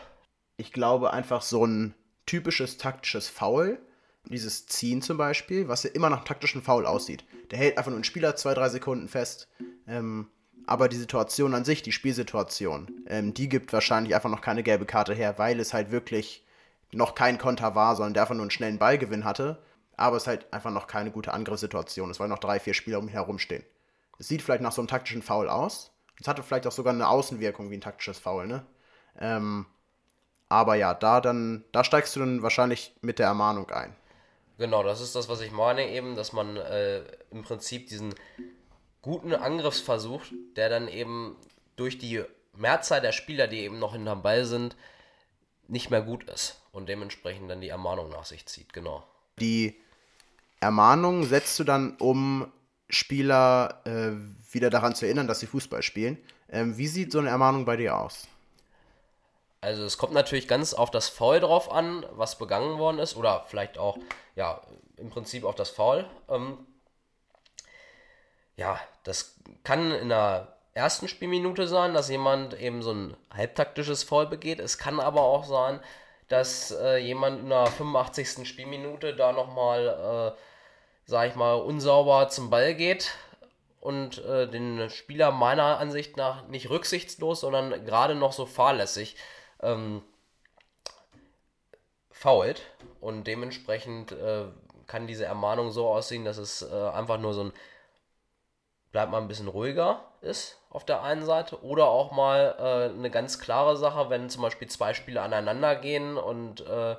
Ich 0.58 0.72
glaube 0.72 1.14
einfach 1.14 1.44
so 1.44 1.66
ein 1.66 1.94
typisches 2.26 2.78
taktisches 2.78 3.30
Foul, 3.30 3.78
dieses 4.26 4.66
Ziehen 4.66 5.04
zum 5.04 5.18
Beispiel, 5.18 5.68
was 5.68 5.84
ja 5.84 5.92
immer 5.92 6.10
nach 6.10 6.24
taktischen 6.24 6.64
Foul 6.64 6.88
aussieht. 6.88 7.24
Der 7.52 7.60
hält 7.60 7.78
einfach 7.78 7.92
nur 7.92 7.98
einen 7.98 8.04
Spieler 8.04 8.36
zwei, 8.36 8.56
drei 8.56 8.70
Sekunden 8.70 9.08
fest. 9.08 9.48
Ähm, 9.88 10.30
aber 10.68 10.90
die 10.90 10.98
Situation 10.98 11.54
an 11.54 11.66
sich, 11.66 11.84
die 11.84 11.92
Spielsituation, 11.92 13.06
ähm, 13.08 13.34
die 13.34 13.50
gibt 13.50 13.74
wahrscheinlich 13.74 14.16
einfach 14.16 14.30
noch 14.30 14.42
keine 14.42 14.64
gelbe 14.64 14.86
Karte 14.86 15.14
her, 15.14 15.38
weil 15.38 15.60
es 15.60 15.74
halt 15.74 15.92
wirklich 15.92 16.46
noch 16.92 17.16
kein 17.16 17.38
Konter 17.38 17.76
war, 17.76 17.96
sondern 17.96 18.14
der 18.14 18.24
einfach 18.24 18.36
nur 18.36 18.44
einen 18.44 18.52
schnellen 18.52 18.80
Ballgewinn 18.80 19.26
hatte. 19.26 19.62
Aber 19.98 20.18
es 20.18 20.28
halt 20.28 20.52
einfach 20.54 20.72
noch 20.72 20.88
keine 20.88 21.12
gute 21.12 21.34
Angriffssituation 21.34 22.12
ist, 22.12 22.20
weil 22.20 22.28
noch 22.28 22.40
drei, 22.40 22.60
vier 22.60 22.74
Spieler 22.74 23.00
um 23.00 23.06
ihn 23.06 23.12
herumstehen. 23.12 23.64
Es 24.20 24.28
sieht 24.28 24.42
vielleicht 24.42 24.62
nach 24.62 24.72
so 24.72 24.82
einem 24.82 24.88
taktischen 24.88 25.22
Foul 25.22 25.48
aus. 25.48 25.92
Es 26.20 26.28
hatte 26.28 26.44
vielleicht 26.44 26.68
auch 26.68 26.72
sogar 26.72 26.94
eine 26.94 27.08
Außenwirkung 27.08 27.70
wie 27.70 27.78
ein 27.78 27.82
taktisches 27.82 28.20
Foul, 28.20 28.48
ne? 28.48 28.66
Ähm, 29.20 29.66
aber 30.50 30.76
ja, 30.76 30.94
da 30.94 31.22
dann, 31.22 31.64
da 31.72 31.84
steigst 31.84 32.16
du 32.16 32.20
dann 32.20 32.42
wahrscheinlich 32.42 32.96
mit 33.02 33.20
der 33.20 33.28
Ermahnung 33.28 33.70
ein. 33.72 33.96
Genau, 34.58 34.84
das 34.84 35.02
ist 35.02 35.16
das, 35.16 35.28
was 35.28 35.42
ich 35.42 35.52
meine 35.52 35.90
eben, 35.90 36.16
dass 36.16 36.32
man 36.32 36.56
äh, 36.58 37.04
im 37.32 37.44
Prinzip 37.44 37.88
diesen 37.88 38.16
guten 39.06 39.36
Angriffsversuch, 39.36 40.24
der 40.56 40.68
dann 40.68 40.88
eben 40.88 41.38
durch 41.76 42.00
die 42.00 42.24
Mehrzahl 42.54 43.02
der 43.02 43.12
Spieler, 43.12 43.48
die 43.48 43.60
eben 43.60 43.78
noch 43.78 43.94
hinterm 43.94 44.24
Ball 44.24 44.46
sind, 44.46 44.76
nicht 45.68 45.92
mehr 45.92 46.02
gut 46.02 46.24
ist 46.28 46.60
und 46.72 46.90
dementsprechend 46.90 47.50
dann 47.50 47.62
die 47.62 47.70
Ermahnung 47.70 48.10
nach 48.10 48.26
sich 48.26 48.48
zieht, 48.48 48.74
genau. 48.74 49.04
Die 49.40 49.80
Ermahnung 50.60 51.24
setzt 51.24 51.60
du 51.60 51.64
dann, 51.64 51.98
um 51.98 52.52
Spieler 52.90 53.82
äh, 53.86 54.12
wieder 54.52 54.72
daran 54.72 54.96
zu 54.96 55.06
erinnern, 55.06 55.28
dass 55.28 55.40
sie 55.40 55.48
Fußball 55.48 55.84
spielen. 55.84 56.18
Ähm, 56.50 56.76
wie 56.78 56.88
sieht 56.88 57.12
so 57.12 57.20
eine 57.20 57.30
Ermahnung 57.30 57.66
bei 57.66 57.78
dir 57.78 57.96
aus? 57.96 58.28
Also 59.62 59.84
es 59.84 60.00
kommt 60.00 60.14
natürlich 60.14 60.48
ganz 60.48 60.74
auf 60.74 60.90
das 60.90 61.10
Foul 61.10 61.40
drauf 61.40 61.72
an, 61.72 62.06
was 62.12 62.40
begangen 62.40 62.80
worden 62.80 62.98
ist, 62.98 63.16
oder 63.16 63.46
vielleicht 63.48 63.78
auch, 63.78 64.00
ja, 64.36 64.62
im 64.98 65.12
Prinzip 65.12 65.44
auf 65.44 65.56
das 65.56 65.70
Foul. 65.70 66.10
Ähm, 66.28 66.58
ja, 68.58 68.80
das 69.04 69.36
kann 69.64 69.92
in 69.92 70.10
der 70.10 70.56
ersten 70.74 71.08
Spielminute 71.08 71.68
sein, 71.68 71.94
dass 71.94 72.10
jemand 72.10 72.60
eben 72.60 72.82
so 72.82 72.92
ein 72.92 73.18
halbtaktisches 73.34 74.04
Foul 74.04 74.28
begeht. 74.28 74.60
Es 74.60 74.78
kann 74.78 75.00
aber 75.00 75.22
auch 75.22 75.46
sein, 75.46 75.80
dass 76.28 76.72
äh, 76.72 76.98
jemand 76.98 77.40
in 77.40 77.50
der 77.50 77.68
85. 77.68 78.48
Spielminute 78.48 79.16
da 79.16 79.32
nochmal, 79.32 80.36
äh, 80.36 80.40
sag 81.06 81.30
ich 81.30 81.36
mal, 81.36 81.54
unsauber 81.54 82.30
zum 82.30 82.50
Ball 82.50 82.74
geht 82.74 83.12
und 83.80 84.24
äh, 84.26 84.48
den 84.48 84.90
Spieler 84.90 85.32
meiner 85.32 85.78
Ansicht 85.78 86.18
nach 86.18 86.48
nicht 86.48 86.70
rücksichtslos, 86.70 87.42
sondern 87.42 87.86
gerade 87.86 88.16
noch 88.16 88.34
so 88.34 88.46
fahrlässig 88.46 89.16
ähm, 89.62 90.02
fault. 92.10 92.64
Und 93.00 93.26
dementsprechend 93.26 94.12
äh, 94.12 94.46
kann 94.88 95.08
diese 95.08 95.26
Ermahnung 95.26 95.72
so 95.72 95.88
aussehen, 95.88 96.26
dass 96.26 96.38
es 96.38 96.64
äh, 96.64 96.90
einfach 96.90 97.20
nur 97.20 97.34
so 97.34 97.44
ein 97.46 97.54
bleibt 98.96 99.12
man 99.12 99.26
ein 99.26 99.28
bisschen 99.28 99.50
ruhiger 99.50 100.06
ist 100.22 100.58
auf 100.70 100.86
der 100.86 101.04
einen 101.04 101.26
Seite 101.26 101.62
oder 101.66 101.88
auch 101.88 102.14
mal 102.14 102.56
äh, 102.58 102.98
eine 102.98 103.12
ganz 103.12 103.42
klare 103.42 103.76
Sache, 103.76 104.10
wenn 104.10 104.30
zum 104.30 104.42
Beispiel 104.42 104.70
zwei 104.70 104.94
Spiele 104.94 105.22
aneinander 105.22 105.76
gehen 105.76 106.16
und, 106.16 106.62
äh, 106.62 106.96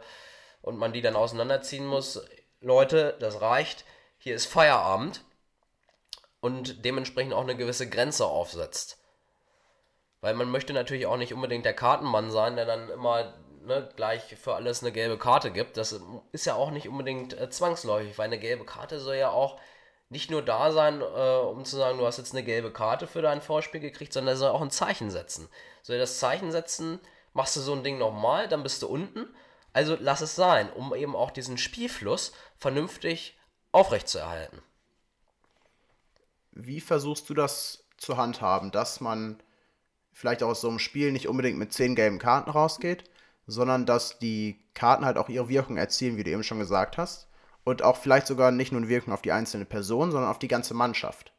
und 0.60 0.76
man 0.76 0.92
die 0.92 1.00
dann 1.00 1.16
auseinanderziehen 1.16 1.86
muss. 1.86 2.22
Leute, 2.60 3.16
das 3.18 3.40
reicht, 3.40 3.86
hier 4.18 4.34
ist 4.34 4.44
Feierabend 4.44 5.24
und 6.40 6.84
dementsprechend 6.84 7.32
auch 7.32 7.40
eine 7.40 7.56
gewisse 7.56 7.88
Grenze 7.88 8.26
aufsetzt. 8.26 8.98
Weil 10.20 10.34
man 10.34 10.50
möchte 10.50 10.74
natürlich 10.74 11.06
auch 11.06 11.16
nicht 11.16 11.32
unbedingt 11.32 11.64
der 11.64 11.72
Kartenmann 11.72 12.30
sein, 12.30 12.56
der 12.56 12.66
dann 12.66 12.90
immer 12.90 13.32
ne, 13.62 13.88
gleich 13.96 14.36
für 14.36 14.54
alles 14.54 14.82
eine 14.82 14.92
gelbe 14.92 15.16
Karte 15.16 15.50
gibt. 15.50 15.78
Das 15.78 15.98
ist 16.32 16.44
ja 16.44 16.56
auch 16.56 16.72
nicht 16.72 16.90
unbedingt 16.90 17.32
äh, 17.40 17.48
zwangsläufig, 17.48 18.18
weil 18.18 18.26
eine 18.26 18.38
gelbe 18.38 18.66
Karte 18.66 19.00
soll 19.00 19.16
ja 19.16 19.30
auch 19.30 19.58
nicht 20.08 20.30
nur 20.30 20.42
da 20.42 20.72
sein, 20.72 21.00
äh, 21.00 21.04
um 21.04 21.64
zu 21.64 21.76
sagen, 21.76 21.98
du 21.98 22.06
hast 22.06 22.18
jetzt 22.18 22.32
eine 22.32 22.44
gelbe 22.44 22.72
Karte 22.72 23.06
für 23.06 23.22
dein 23.22 23.40
Vorspiel 23.40 23.80
gekriegt, 23.80 24.12
sondern 24.12 24.34
er 24.34 24.38
soll 24.38 24.50
auch 24.50 24.62
ein 24.62 24.70
Zeichen 24.70 25.10
setzen. 25.10 25.48
Soll 25.82 25.98
das 25.98 26.18
Zeichen 26.18 26.52
setzen, 26.52 27.00
machst 27.32 27.56
du 27.56 27.60
so 27.60 27.72
ein 27.72 27.84
Ding 27.84 27.98
nochmal, 27.98 28.48
dann 28.48 28.62
bist 28.62 28.82
du 28.82 28.86
unten. 28.86 29.26
Also 29.72 29.96
lass 30.00 30.20
es 30.20 30.36
sein, 30.36 30.72
um 30.72 30.94
eben 30.94 31.14
auch 31.14 31.30
diesen 31.30 31.58
Spielfluss 31.58 32.32
vernünftig 32.56 33.38
aufrechtzuerhalten. 33.72 34.62
Wie 36.52 36.80
versuchst 36.80 37.28
du 37.28 37.34
das 37.34 37.84
zu 37.98 38.16
handhaben, 38.16 38.70
dass 38.70 39.00
man 39.00 39.42
vielleicht 40.12 40.42
aus 40.42 40.62
so 40.62 40.68
einem 40.68 40.78
Spiel 40.78 41.12
nicht 41.12 41.28
unbedingt 41.28 41.58
mit 41.58 41.74
zehn 41.74 41.94
gelben 41.94 42.18
Karten 42.18 42.48
rausgeht, 42.48 43.04
sondern 43.46 43.84
dass 43.84 44.18
die 44.18 44.64
Karten 44.72 45.04
halt 45.04 45.18
auch 45.18 45.28
ihre 45.28 45.48
Wirkung 45.48 45.76
erzielen, 45.76 46.16
wie 46.16 46.24
du 46.24 46.30
eben 46.30 46.42
schon 46.42 46.58
gesagt 46.58 46.96
hast? 46.96 47.28
Und 47.66 47.82
auch 47.82 47.96
vielleicht 47.96 48.28
sogar 48.28 48.52
nicht 48.52 48.70
nur 48.70 48.88
wirken 48.88 49.10
auf 49.10 49.22
die 49.22 49.32
einzelne 49.32 49.64
Person, 49.64 50.12
sondern 50.12 50.30
auf 50.30 50.38
die 50.38 50.46
ganze 50.46 50.72
Mannschaft. 50.72 51.32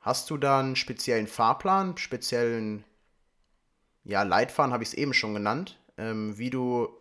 Hast 0.00 0.30
du 0.30 0.36
da 0.36 0.60
einen 0.60 0.76
speziellen 0.76 1.26
Fahrplan, 1.26 1.96
speziellen 1.96 2.84
ja, 4.04 4.22
Leitfaden, 4.22 4.72
habe 4.72 4.84
ich 4.84 4.90
es 4.90 4.94
eben 4.94 5.12
schon 5.12 5.34
genannt, 5.34 5.80
ähm, 5.98 6.38
wie 6.38 6.50
du 6.50 6.96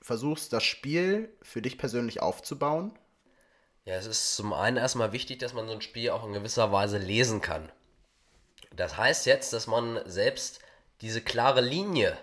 versuchst, 0.00 0.50
das 0.54 0.64
Spiel 0.64 1.28
für 1.42 1.60
dich 1.60 1.76
persönlich 1.76 2.22
aufzubauen? 2.22 2.98
Ja, 3.84 3.96
es 3.96 4.06
ist 4.06 4.34
zum 4.34 4.54
einen 4.54 4.78
erstmal 4.78 5.12
wichtig, 5.12 5.38
dass 5.38 5.52
man 5.52 5.66
so 5.68 5.74
ein 5.74 5.82
Spiel 5.82 6.08
auch 6.08 6.24
in 6.24 6.32
gewisser 6.32 6.72
Weise 6.72 6.96
lesen 6.96 7.42
kann. 7.42 7.70
Das 8.74 8.96
heißt 8.96 9.26
jetzt, 9.26 9.52
dass 9.52 9.66
man 9.66 10.00
selbst 10.06 10.60
diese 11.02 11.20
klare 11.20 11.60
Linie, 11.60 12.16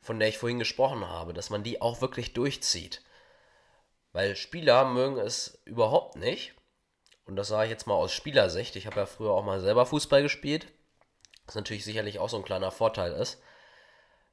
von 0.00 0.18
der 0.18 0.28
ich 0.28 0.38
vorhin 0.38 0.58
gesprochen 0.58 1.06
habe, 1.06 1.34
dass 1.34 1.50
man 1.50 1.62
die 1.62 1.80
auch 1.80 2.00
wirklich 2.00 2.32
durchzieht. 2.32 3.02
Weil 4.12 4.36
Spieler 4.36 4.84
mögen 4.84 5.18
es 5.18 5.60
überhaupt 5.64 6.16
nicht. 6.16 6.54
Und 7.26 7.36
das 7.36 7.48
sage 7.48 7.66
ich 7.66 7.70
jetzt 7.70 7.86
mal 7.86 7.94
aus 7.94 8.12
Spielersicht. 8.12 8.76
Ich 8.76 8.86
habe 8.86 9.00
ja 9.00 9.06
früher 9.06 9.32
auch 9.32 9.44
mal 9.44 9.60
selber 9.60 9.86
Fußball 9.86 10.22
gespielt. 10.22 10.66
Was 11.46 11.54
natürlich 11.54 11.84
sicherlich 11.84 12.18
auch 12.18 12.28
so 12.28 12.36
ein 12.36 12.44
kleiner 12.44 12.70
Vorteil 12.70 13.12
ist. 13.12 13.40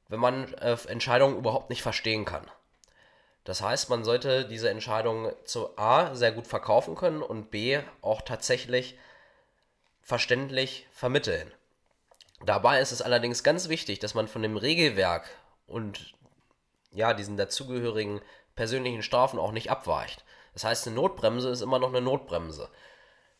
Wenn 0.08 0.20
man 0.20 0.54
äh, 0.54 0.76
Entscheidungen 0.88 1.36
überhaupt 1.36 1.70
nicht 1.70 1.82
verstehen 1.82 2.24
kann. 2.24 2.50
Das 3.44 3.62
heißt, 3.62 3.90
man 3.90 4.02
sollte 4.02 4.44
diese 4.44 4.70
Entscheidung 4.70 5.32
zu 5.44 5.78
A 5.78 6.14
sehr 6.14 6.32
gut 6.32 6.48
verkaufen 6.48 6.96
können 6.96 7.22
und 7.22 7.50
B 7.50 7.78
auch 8.02 8.22
tatsächlich 8.22 8.98
verständlich 10.00 10.88
vermitteln. 10.90 11.52
Dabei 12.44 12.80
ist 12.80 12.92
es 12.92 13.02
allerdings 13.02 13.44
ganz 13.44 13.68
wichtig, 13.68 13.98
dass 13.98 14.14
man 14.14 14.28
von 14.28 14.42
dem 14.42 14.56
Regelwerk 14.56 15.28
und 15.66 16.14
ja, 16.90 17.14
diesen 17.14 17.36
dazugehörigen 17.36 18.20
persönlichen 18.56 19.02
Strafen 19.02 19.38
auch 19.38 19.52
nicht 19.52 19.70
abweicht. 19.70 20.24
Das 20.54 20.64
heißt, 20.64 20.86
eine 20.86 20.96
Notbremse 20.96 21.50
ist 21.50 21.60
immer 21.60 21.78
noch 21.78 21.90
eine 21.90 22.00
Notbremse. 22.00 22.70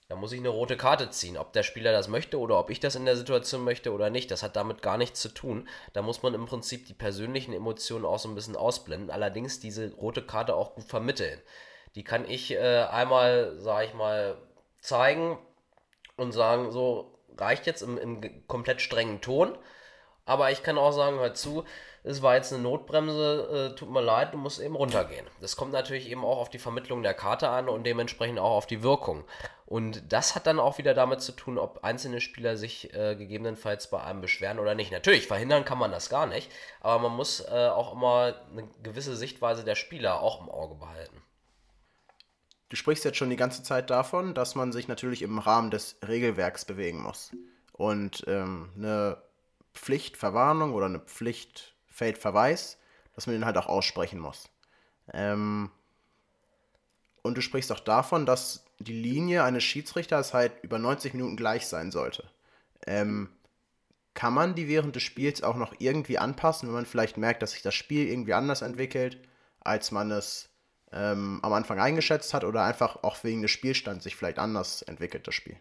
Da 0.09 0.15
muss 0.15 0.31
ich 0.31 0.39
eine 0.39 0.51
rote 0.51 0.77
Karte 0.77 1.11
ziehen. 1.11 1.37
Ob 1.37 1.53
der 1.53 1.65
Spieler 1.65 1.91
das 1.91 2.07
möchte 2.07 2.39
oder 2.39 2.59
ob 2.61 2.71
ich 2.71 2.79
das 2.79 2.95
in 2.95 3.07
der 3.07 3.17
Situation 3.17 3.65
möchte 3.65 3.93
oder 3.93 4.09
nicht, 4.09 4.31
das 4.31 4.45
hat 4.45 4.55
damit 4.55 4.81
gar 4.83 4.99
nichts 4.99 5.21
zu 5.21 5.31
tun. 5.31 5.69
Da 5.95 6.03
muss 6.03 6.23
man 6.23 6.35
im 6.35 6.47
Prinzip 6.47 6.87
die 6.87 6.95
persönlichen 6.95 7.53
Emotionen 7.53 8.05
auch 8.05 8.21
so 8.21 8.29
ein 8.29 8.37
bisschen 8.37 8.55
ausblenden. 8.55 9.11
Allerdings 9.11 9.59
diese 9.59 9.93
rote 9.95 10.25
Karte 10.25 10.55
auch 10.55 10.75
gut 10.75 10.85
vermitteln. 10.85 11.41
Die 11.97 12.05
kann 12.05 12.29
ich 12.29 12.53
äh, 12.53 12.85
einmal, 12.85 13.57
sage 13.59 13.87
ich 13.87 13.95
mal, 13.95 14.37
zeigen 14.81 15.39
und 16.17 16.33
sagen, 16.33 16.71
so 16.71 17.19
reicht 17.37 17.67
jetzt 17.67 17.83
im, 17.83 17.99
im 17.99 18.47
komplett 18.47 18.81
strengen 18.81 19.21
Ton. 19.21 19.59
Aber 20.25 20.51
ich 20.51 20.63
kann 20.63 20.79
auch 20.79 20.93
sagen, 20.93 21.19
hör 21.19 21.35
zu, 21.35 21.65
es 22.07 22.23
war 22.23 22.37
jetzt 22.37 22.53
eine 22.53 22.63
Notbremse, 22.63 23.73
äh, 23.73 23.77
tut 23.77 23.91
mir 23.91 24.01
leid, 24.01 24.33
du 24.33 24.39
musst 24.39 24.61
eben 24.61 24.77
runtergehen. 24.77 25.27
Das 25.41 25.57
kommt 25.57 25.73
natürlich 25.73 26.09
eben 26.09 26.25
auch 26.25 26.39
auf 26.39 26.51
die 26.51 26.61
Vermittlung 26.61 27.03
der 27.03 27.15
Karte 27.15 27.49
an 27.49 27.69
und 27.69 27.85
dementsprechend 27.85 28.39
auch 28.39 28.53
auf 28.53 28.67
die 28.67 28.85
Wirkung. 28.85 29.25
Und 29.67 30.13
das 30.13 30.37
hat 30.37 30.47
dann 30.47 30.61
auch 30.61 30.79
wieder 30.79 30.95
damit 30.95 31.21
zu 31.21 31.33
tun, 31.33 31.59
ob 31.59 31.83
einzelne 31.83 32.21
Spieler 32.21 32.57
sich 32.57 32.95
äh, 32.95 33.17
gegebenenfalls 33.17 33.91
bei 33.91 34.01
einem 34.01 34.21
beschweren 34.21 34.61
oder 34.61 34.77
nicht. 34.77 34.93
Natürlich, 34.93 35.27
verhindern 35.27 35.65
kann 35.65 35.79
man 35.79 35.91
das 35.91 36.09
gar 36.09 36.27
nicht, 36.27 36.49
aber 36.81 37.09
man 37.09 37.17
muss 37.17 37.41
äh, 37.41 37.69
auch 37.69 37.93
immer 37.93 38.37
eine 38.53 38.69
gewisse 38.85 39.17
Sichtweise 39.17 39.65
der 39.65 39.75
Spieler 39.75 40.21
auch 40.21 40.41
im 40.41 40.49
Auge 40.49 40.77
behalten. 40.77 41.21
Du 42.69 42.77
sprichst 42.77 43.05
jetzt 43.05 43.19
schon 43.19 43.31
die 43.31 43.37
ganze 43.37 43.65
Zeit 43.65 43.91
davon, 43.91 44.33
dass 44.35 44.55
man 44.55 44.71
sich 44.71 44.87
natürlich 44.87 45.23
im 45.23 45.41
Rahmen 45.41 45.73
des 45.73 45.99
Regelwerks 46.07 46.65
bewegen 46.65 47.03
muss. 47.03 47.33
Und 47.73 48.23
ähm, 48.29 48.71
eine 48.77 49.23
Pflichtverwarnung 49.75 50.73
oder 50.73 50.87
eine 50.87 51.01
Pflichtfeldverweis, 51.97 52.79
dass 53.15 53.27
man 53.27 53.37
den 53.37 53.45
halt 53.45 53.57
auch 53.57 53.67
aussprechen 53.67 54.21
muss. 54.21 54.49
Ähm, 55.13 55.71
und 57.23 57.37
du 57.37 57.41
sprichst 57.41 57.73
auch 57.73 57.81
davon, 57.81 58.27
dass 58.27 58.65
die 58.79 58.93
Linie 58.93 59.43
eines 59.43 59.65
Schiedsrichters 59.65 60.35
halt 60.35 60.53
über 60.63 60.79
90 60.79 61.15
Minuten 61.15 61.37
gleich 61.37 61.67
sein 61.67 61.91
sollte. 61.91 62.29
Ähm, 62.87 63.31
kann 64.15 64.33
man 64.33 64.55
die 64.55 64.69
während 64.69 64.95
des 64.95 65.03
Spiels 65.03 65.43
auch 65.43 65.57
noch 65.57 65.75
irgendwie 65.79 66.19
anpassen, 66.19 66.69
wenn 66.69 66.75
man 66.75 66.87
vielleicht 66.87 67.17
merkt, 67.17 67.43
dass 67.43 67.53
sich 67.53 67.63
das 67.63 67.75
Spiel 67.75 68.07
irgendwie 68.07 68.35
anders 68.35 68.63
entwickelt, 68.63 69.19
als 69.61 69.91
man 69.91 70.11
es 70.11 70.49
ähm, 70.93 71.41
am 71.43 71.53
Anfang 71.53 71.81
eingeschätzt 71.81 72.33
hat 72.33 72.45
oder 72.45 72.65
einfach 72.65 73.03
auch 73.03 73.23
wegen 73.25 73.43
des 73.43 73.51
Spielstands 73.51 74.05
sich 74.05 74.17
vielleicht 74.17 74.39
anders 74.39 74.83
entwickelt, 74.83 75.27
das 75.27 75.35
Spiel? 75.35 75.57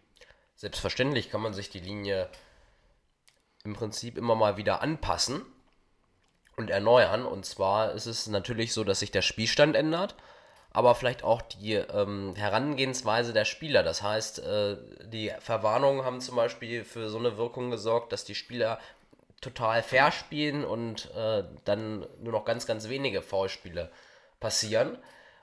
Selbstverständlich 0.54 1.30
kann 1.30 1.42
man 1.42 1.52
sich 1.52 1.68
die 1.68 1.80
Linie 1.80 2.30
im 3.64 3.74
Prinzip 3.74 4.16
immer 4.16 4.36
mal 4.36 4.56
wieder 4.56 4.80
anpassen 4.80 5.42
und 6.56 6.70
erneuern. 6.70 7.24
Und 7.24 7.44
zwar 7.44 7.92
ist 7.92 8.06
es 8.06 8.26
natürlich 8.26 8.72
so, 8.72 8.84
dass 8.84 9.00
sich 9.00 9.10
der 9.10 9.22
Spielstand 9.22 9.76
ändert, 9.76 10.14
aber 10.70 10.94
vielleicht 10.94 11.24
auch 11.24 11.42
die 11.42 11.74
ähm, 11.74 12.34
Herangehensweise 12.36 13.32
der 13.32 13.44
Spieler. 13.44 13.82
Das 13.82 14.02
heißt, 14.02 14.40
äh, 14.40 14.76
die 15.04 15.32
Verwarnungen 15.40 16.04
haben 16.04 16.20
zum 16.20 16.36
Beispiel 16.36 16.84
für 16.84 17.08
so 17.08 17.18
eine 17.18 17.36
Wirkung 17.36 17.70
gesorgt, 17.70 18.12
dass 18.12 18.24
die 18.24 18.34
Spieler 18.34 18.78
total 19.40 19.82
fair 19.82 20.12
spielen 20.12 20.64
und 20.64 21.10
äh, 21.14 21.44
dann 21.64 22.06
nur 22.20 22.32
noch 22.32 22.44
ganz, 22.44 22.66
ganz 22.66 22.88
wenige 22.88 23.22
Foulspiele 23.22 23.90
passieren. 24.40 24.98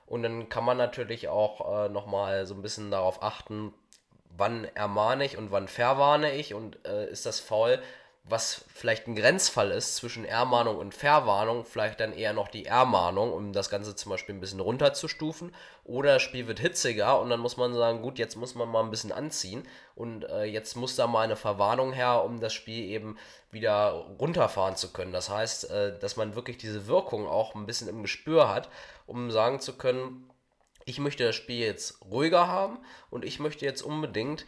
Und 0.06 0.22
dann 0.22 0.48
kann 0.48 0.64
man 0.64 0.76
natürlich 0.76 1.28
auch 1.28 1.86
äh, 1.86 1.88
nochmal 1.88 2.46
so 2.46 2.54
ein 2.54 2.62
bisschen 2.62 2.90
darauf 2.90 3.22
achten, 3.22 3.72
wann 4.36 4.64
ermahne 4.74 5.24
ich 5.24 5.38
und 5.38 5.50
wann 5.50 5.68
verwarne 5.68 6.32
ich 6.32 6.54
und 6.54 6.84
äh, 6.86 7.08
ist 7.08 7.24
das 7.24 7.40
faul 7.40 7.80
was 8.26 8.64
vielleicht 8.72 9.06
ein 9.06 9.16
Grenzfall 9.16 9.70
ist 9.70 9.96
zwischen 9.96 10.24
Ermahnung 10.24 10.78
und 10.78 10.94
Verwarnung, 10.94 11.66
vielleicht 11.66 12.00
dann 12.00 12.14
eher 12.14 12.32
noch 12.32 12.48
die 12.48 12.64
Ermahnung, 12.64 13.30
um 13.30 13.52
das 13.52 13.68
Ganze 13.68 13.94
zum 13.94 14.10
Beispiel 14.10 14.34
ein 14.34 14.40
bisschen 14.40 14.60
runterzustufen. 14.60 15.54
Oder 15.84 16.14
das 16.14 16.22
Spiel 16.22 16.46
wird 16.46 16.58
hitziger 16.58 17.20
und 17.20 17.28
dann 17.28 17.40
muss 17.40 17.58
man 17.58 17.74
sagen, 17.74 18.00
gut, 18.00 18.18
jetzt 18.18 18.36
muss 18.36 18.54
man 18.54 18.70
mal 18.70 18.82
ein 18.82 18.90
bisschen 18.90 19.12
anziehen 19.12 19.68
und 19.94 20.24
äh, 20.24 20.44
jetzt 20.44 20.74
muss 20.74 20.96
da 20.96 21.06
mal 21.06 21.20
eine 21.20 21.36
Verwarnung 21.36 21.92
her, 21.92 22.24
um 22.24 22.40
das 22.40 22.54
Spiel 22.54 22.88
eben 22.88 23.18
wieder 23.50 23.90
runterfahren 24.18 24.76
zu 24.76 24.90
können. 24.90 25.12
Das 25.12 25.28
heißt, 25.28 25.70
äh, 25.70 25.98
dass 25.98 26.16
man 26.16 26.34
wirklich 26.34 26.56
diese 26.56 26.86
Wirkung 26.86 27.28
auch 27.28 27.54
ein 27.54 27.66
bisschen 27.66 27.88
im 27.88 28.00
Gespür 28.00 28.48
hat, 28.48 28.70
um 29.06 29.30
sagen 29.30 29.60
zu 29.60 29.76
können, 29.76 30.30
ich 30.86 30.98
möchte 30.98 31.24
das 31.24 31.36
Spiel 31.36 31.58
jetzt 31.58 32.00
ruhiger 32.02 32.48
haben 32.48 32.78
und 33.10 33.22
ich 33.22 33.38
möchte 33.38 33.66
jetzt 33.66 33.82
unbedingt, 33.82 34.46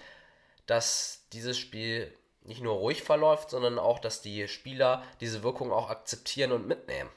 dass 0.66 1.26
dieses 1.32 1.58
Spiel 1.58 2.10
nicht 2.46 2.62
nur 2.62 2.74
ruhig 2.74 3.02
verläuft, 3.02 3.50
sondern 3.50 3.78
auch, 3.78 3.98
dass 3.98 4.22
die 4.22 4.48
Spieler 4.48 5.02
diese 5.20 5.42
Wirkung 5.42 5.72
auch 5.72 5.90
akzeptieren 5.90 6.52
und 6.52 6.66
mitnehmen. 6.66 7.10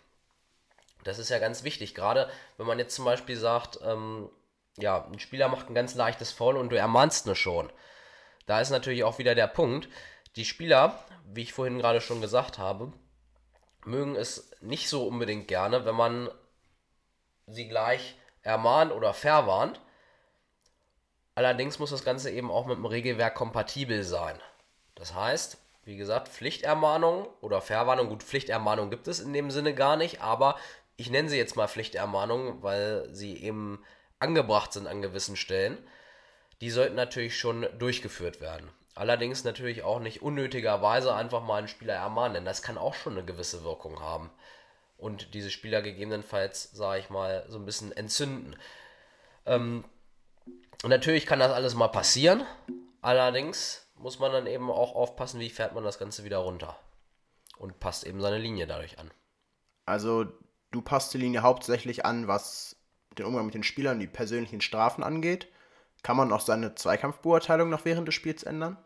Das 1.04 1.20
ist 1.20 1.30
ja 1.30 1.40
ganz 1.40 1.64
wichtig, 1.64 1.96
gerade 1.96 2.30
wenn 2.58 2.66
man 2.66 2.80
jetzt 2.80 2.96
zum 2.96 3.06
Beispiel 3.06 3.38
sagt, 3.38 3.80
ähm, 3.84 4.30
ja, 4.78 5.06
ein 5.06 5.20
Spieler 5.20 5.48
macht 5.48 5.70
ein 5.70 5.76
ganz 5.76 5.96
leichtes 5.96 6.32
Foul 6.32 6.58
und 6.58 6.70
du 6.70 6.78
ermahnst 6.78 7.26
nur 7.26 7.36
schon. 7.36 7.72
Da 8.46 8.60
ist 8.60 8.70
natürlich 8.70 9.04
auch 9.04 9.20
wieder 9.20 9.36
der 9.36 9.48
Punkt, 9.48 9.88
die 10.36 10.46
Spieler, 10.46 11.00
wie 11.26 11.44
ich 11.44 11.54
vorhin 11.54 11.78
gerade 11.78 12.02
schon 12.02 12.22
gesagt 12.22 12.58
habe, 12.58 12.92
mögen 13.86 14.16
es 14.16 14.52
nicht 14.62 14.90
so 14.90 15.08
unbedingt 15.08 15.48
gerne, 15.48 15.86
wenn 15.86 15.96
man 15.96 16.30
sie 17.48 17.68
gleich 17.68 18.16
ermahnt 18.42 18.92
oder 18.92 19.14
verwarnt. 19.14 19.80
Allerdings 21.36 21.80
muss 21.80 21.92
das 21.92 22.04
Ganze 22.04 22.32
eben 22.32 22.52
auch 22.52 22.66
mit 22.66 22.78
dem 22.78 22.86
Regelwerk 22.86 23.36
kompatibel 23.36 24.04
sein. 24.04 24.40
Das 25.00 25.16
heißt, 25.16 25.58
wie 25.86 25.98
gesagt, 25.98 26.28
Pflichtermahnung 26.28 27.28
oder 27.42 27.62
Verwarnung, 27.62 28.10
gut, 28.10 28.22
Pflichtermahnung 28.22 28.92
gibt 28.92 29.08
es 29.08 29.20
in 29.20 29.34
dem 29.34 29.50
Sinne 29.50 29.74
gar 29.74 29.96
nicht, 29.96 30.22
aber 30.22 30.56
ich 30.98 31.10
nenne 31.10 31.30
sie 31.30 31.38
jetzt 31.38 31.56
mal 31.56 31.68
Pflichtermahnung, 31.68 32.62
weil 32.62 33.08
sie 33.12 33.42
eben 33.42 33.84
angebracht 34.20 34.74
sind 34.74 34.86
an 34.86 35.02
gewissen 35.02 35.38
Stellen. 35.38 35.78
Die 36.62 36.70
sollten 36.70 36.96
natürlich 36.96 37.40
schon 37.40 37.68
durchgeführt 37.80 38.42
werden. 38.42 38.70
Allerdings 38.96 39.46
natürlich 39.46 39.84
auch 39.84 40.02
nicht 40.02 40.22
unnötigerweise 40.22 41.16
einfach 41.16 41.42
mal 41.42 41.60
einen 41.60 41.70
Spieler 41.70 41.94
ermahnen, 41.94 42.34
denn 42.34 42.46
das 42.46 42.62
kann 42.62 42.78
auch 42.78 42.96
schon 42.96 43.14
eine 43.14 43.24
gewisse 43.24 43.64
Wirkung 43.64 44.02
haben. 44.02 44.30
Und 44.98 45.34
diese 45.34 45.52
Spieler 45.52 45.82
gegebenenfalls, 45.82 46.72
sage 46.74 47.00
ich 47.00 47.10
mal, 47.10 47.46
so 47.48 47.58
ein 47.58 47.66
bisschen 47.66 47.94
entzünden. 47.94 48.58
Ähm, 49.46 49.86
natürlich 50.84 51.26
kann 51.26 51.40
das 51.40 51.54
alles 51.54 51.76
mal 51.76 51.88
passieren. 51.88 52.44
Allerdings 53.02 53.89
muss 54.00 54.20
man 54.20 54.32
dann 54.32 54.48
eben 54.48 54.72
auch 54.72 54.96
aufpassen, 54.96 55.40
wie 55.40 55.50
fährt 55.50 55.76
man 55.76 55.84
das 55.84 56.00
Ganze 56.00 56.24
wieder 56.24 56.38
runter. 56.38 56.78
Und 57.58 57.80
passt 57.80 58.06
eben 58.06 58.22
seine 58.22 58.38
Linie 58.38 58.66
dadurch 58.66 58.98
an. 58.98 59.12
Also 59.86 60.26
du 60.72 60.82
passt 60.82 61.14
die 61.14 61.18
Linie 61.18 61.42
hauptsächlich 61.42 62.06
an, 62.06 62.28
was 62.28 62.78
den 63.18 63.26
Umgang 63.26 63.46
mit 63.46 63.54
den 63.54 63.64
Spielern, 63.64 64.00
die 64.00 64.08
persönlichen 64.08 64.62
Strafen 64.62 65.04
angeht. 65.04 65.48
Kann 66.02 66.16
man 66.16 66.32
auch 66.32 66.40
seine 66.40 66.76
Zweikampfbeurteilung 66.76 67.70
noch 67.70 67.84
während 67.84 68.08
des 68.08 68.16
Spiels 68.16 68.44
ändern? 68.44 68.78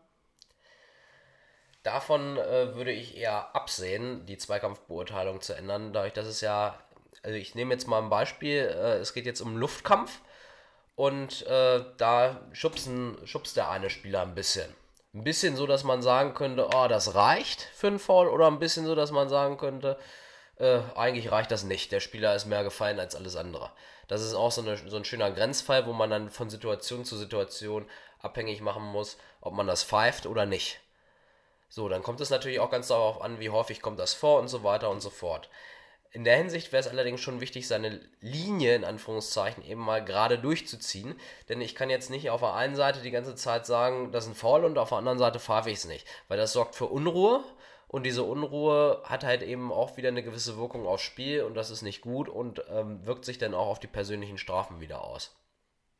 Davon 1.84 2.36
äh, 2.36 2.74
würde 2.74 2.90
ich 2.90 3.16
eher 3.16 3.54
absehen, 3.54 4.26
die 4.26 4.38
Zweikampfbeurteilung 4.38 5.40
zu 5.40 5.54
ändern, 5.54 5.92
dadurch, 5.92 6.14
dass 6.14 6.26
es 6.26 6.40
ja, 6.40 6.78
also 7.22 7.36
ich 7.36 7.54
nehme 7.54 7.74
jetzt 7.74 7.86
mal 7.86 8.02
ein 8.02 8.08
Beispiel, 8.08 8.56
äh, 8.56 8.96
es 8.96 9.12
geht 9.12 9.26
jetzt 9.26 9.42
um 9.42 9.56
Luftkampf 9.56 10.20
und 10.96 11.46
äh, 11.46 11.84
da 11.98 12.40
schubsen, 12.52 13.18
schubst 13.26 13.56
der 13.56 13.70
eine 13.70 13.90
Spieler 13.90 14.22
ein 14.22 14.34
bisschen 14.34 14.74
ein 15.14 15.24
bisschen 15.24 15.56
so, 15.56 15.66
dass 15.66 15.84
man 15.84 16.02
sagen 16.02 16.34
könnte, 16.34 16.68
oh, 16.74 16.88
das 16.88 17.14
reicht 17.14 17.62
für 17.74 17.86
einen 17.86 17.98
Foul 17.98 18.28
oder 18.28 18.48
ein 18.48 18.58
bisschen 18.58 18.84
so, 18.84 18.94
dass 18.94 19.12
man 19.12 19.28
sagen 19.28 19.56
könnte, 19.56 19.96
äh, 20.58 20.80
eigentlich 20.96 21.30
reicht 21.30 21.50
das 21.50 21.62
nicht. 21.64 21.92
Der 21.92 22.00
Spieler 22.00 22.34
ist 22.34 22.46
mehr 22.46 22.64
gefallen 22.64 22.98
als 22.98 23.14
alles 23.14 23.36
andere. 23.36 23.70
Das 24.08 24.22
ist 24.22 24.34
auch 24.34 24.50
so, 24.50 24.60
eine, 24.60 24.76
so 24.76 24.96
ein 24.96 25.04
schöner 25.04 25.30
Grenzfall, 25.30 25.86
wo 25.86 25.92
man 25.92 26.10
dann 26.10 26.30
von 26.30 26.50
Situation 26.50 27.04
zu 27.04 27.16
Situation 27.16 27.86
abhängig 28.20 28.60
machen 28.60 28.82
muss, 28.82 29.16
ob 29.40 29.54
man 29.54 29.66
das 29.66 29.84
pfeift 29.84 30.26
oder 30.26 30.46
nicht. 30.46 30.80
So, 31.68 31.88
dann 31.88 32.02
kommt 32.02 32.20
es 32.20 32.30
natürlich 32.30 32.60
auch 32.60 32.70
ganz 32.70 32.88
darauf 32.88 33.20
an, 33.22 33.40
wie 33.40 33.50
häufig 33.50 33.82
kommt 33.82 33.98
das 33.98 34.14
vor 34.14 34.40
und 34.40 34.48
so 34.48 34.62
weiter 34.64 34.90
und 34.90 35.00
so 35.00 35.10
fort. 35.10 35.48
In 36.14 36.22
der 36.22 36.36
Hinsicht 36.36 36.70
wäre 36.70 36.80
es 36.80 36.86
allerdings 36.86 37.20
schon 37.20 37.40
wichtig, 37.40 37.66
seine 37.66 38.00
Linie 38.20 38.76
in 38.76 38.84
Anführungszeichen 38.84 39.64
eben 39.64 39.80
mal 39.80 40.02
gerade 40.02 40.38
durchzuziehen. 40.38 41.16
Denn 41.48 41.60
ich 41.60 41.74
kann 41.74 41.90
jetzt 41.90 42.08
nicht 42.08 42.30
auf 42.30 42.40
der 42.40 42.54
einen 42.54 42.76
Seite 42.76 43.02
die 43.02 43.10
ganze 43.10 43.34
Zeit 43.34 43.66
sagen, 43.66 44.12
das 44.12 44.24
ist 44.24 44.30
ein 44.30 44.36
Foul 44.36 44.64
und 44.64 44.78
auf 44.78 44.90
der 44.90 44.98
anderen 44.98 45.18
Seite 45.18 45.40
pfeife 45.40 45.70
ich 45.70 45.78
es 45.78 45.86
nicht. 45.86 46.06
Weil 46.28 46.38
das 46.38 46.52
sorgt 46.52 46.76
für 46.76 46.86
Unruhe 46.86 47.42
und 47.88 48.06
diese 48.06 48.22
Unruhe 48.22 49.02
hat 49.02 49.24
halt 49.24 49.42
eben 49.42 49.72
auch 49.72 49.96
wieder 49.96 50.08
eine 50.08 50.22
gewisse 50.22 50.56
Wirkung 50.56 50.86
aufs 50.86 51.02
Spiel 51.02 51.42
und 51.42 51.54
das 51.54 51.70
ist 51.70 51.82
nicht 51.82 52.00
gut 52.00 52.28
und 52.28 52.62
ähm, 52.70 53.04
wirkt 53.04 53.24
sich 53.24 53.38
dann 53.38 53.52
auch 53.52 53.66
auf 53.66 53.80
die 53.80 53.88
persönlichen 53.88 54.38
Strafen 54.38 54.80
wieder 54.80 55.02
aus. 55.02 55.34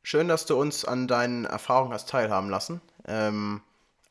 Schön, 0.01 0.29
dass 0.29 0.45
du 0.45 0.57
uns 0.57 0.85
an 0.85 1.09
deinen 1.09 1.43
Erfahrungen 1.43 1.91
hast 1.91 2.07
teilhaben 2.07 2.49
lassen. 2.49 2.79
Ähm, 3.05 3.61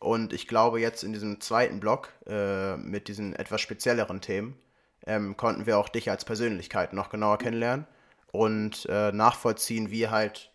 und 0.01 0.35
ich 0.35 0.49
glaube, 0.49 0.81
jetzt 0.81 1.03
in 1.03 1.15
diesem 1.15 1.41
zweiten 1.41 1.81
Block 1.81 2.11
äh, 2.27 2.77
mit 2.77 3.09
diesen 3.09 3.35
etwas 3.35 3.63
spezielleren 3.63 4.21
Themen 4.21 4.59
ähm, 5.07 5.37
konnten 5.37 5.67
wir 5.67 5.79
auch 5.79 5.89
dich 5.89 6.11
als 6.11 6.25
Persönlichkeit 6.25 6.93
noch 6.93 7.11
genauer 7.11 7.39
kennenlernen 7.39 7.87
und 8.33 8.87
äh, 8.87 9.13
nachvollziehen, 9.13 9.91
wie 9.91 10.09
halt, 10.09 10.51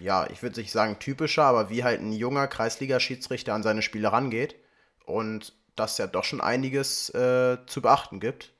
ja, 0.00 0.26
ich 0.30 0.42
würde 0.42 0.60
nicht 0.60 0.72
sagen 0.72 0.98
typischer, 0.98 1.44
aber 1.44 1.70
wie 1.70 1.84
halt 1.84 2.00
ein 2.00 2.12
junger 2.12 2.48
Kreisliga-Schiedsrichter 2.48 3.54
an 3.54 3.62
seine 3.62 3.82
Spiele 3.82 4.12
rangeht 4.12 4.56
und 5.06 5.54
dass 5.76 5.98
ja 5.98 6.06
doch 6.06 6.24
schon 6.24 6.40
einiges 6.40 7.10
äh, 7.10 7.58
zu 7.66 7.82
beachten 7.82 8.20
gibt 8.20 8.52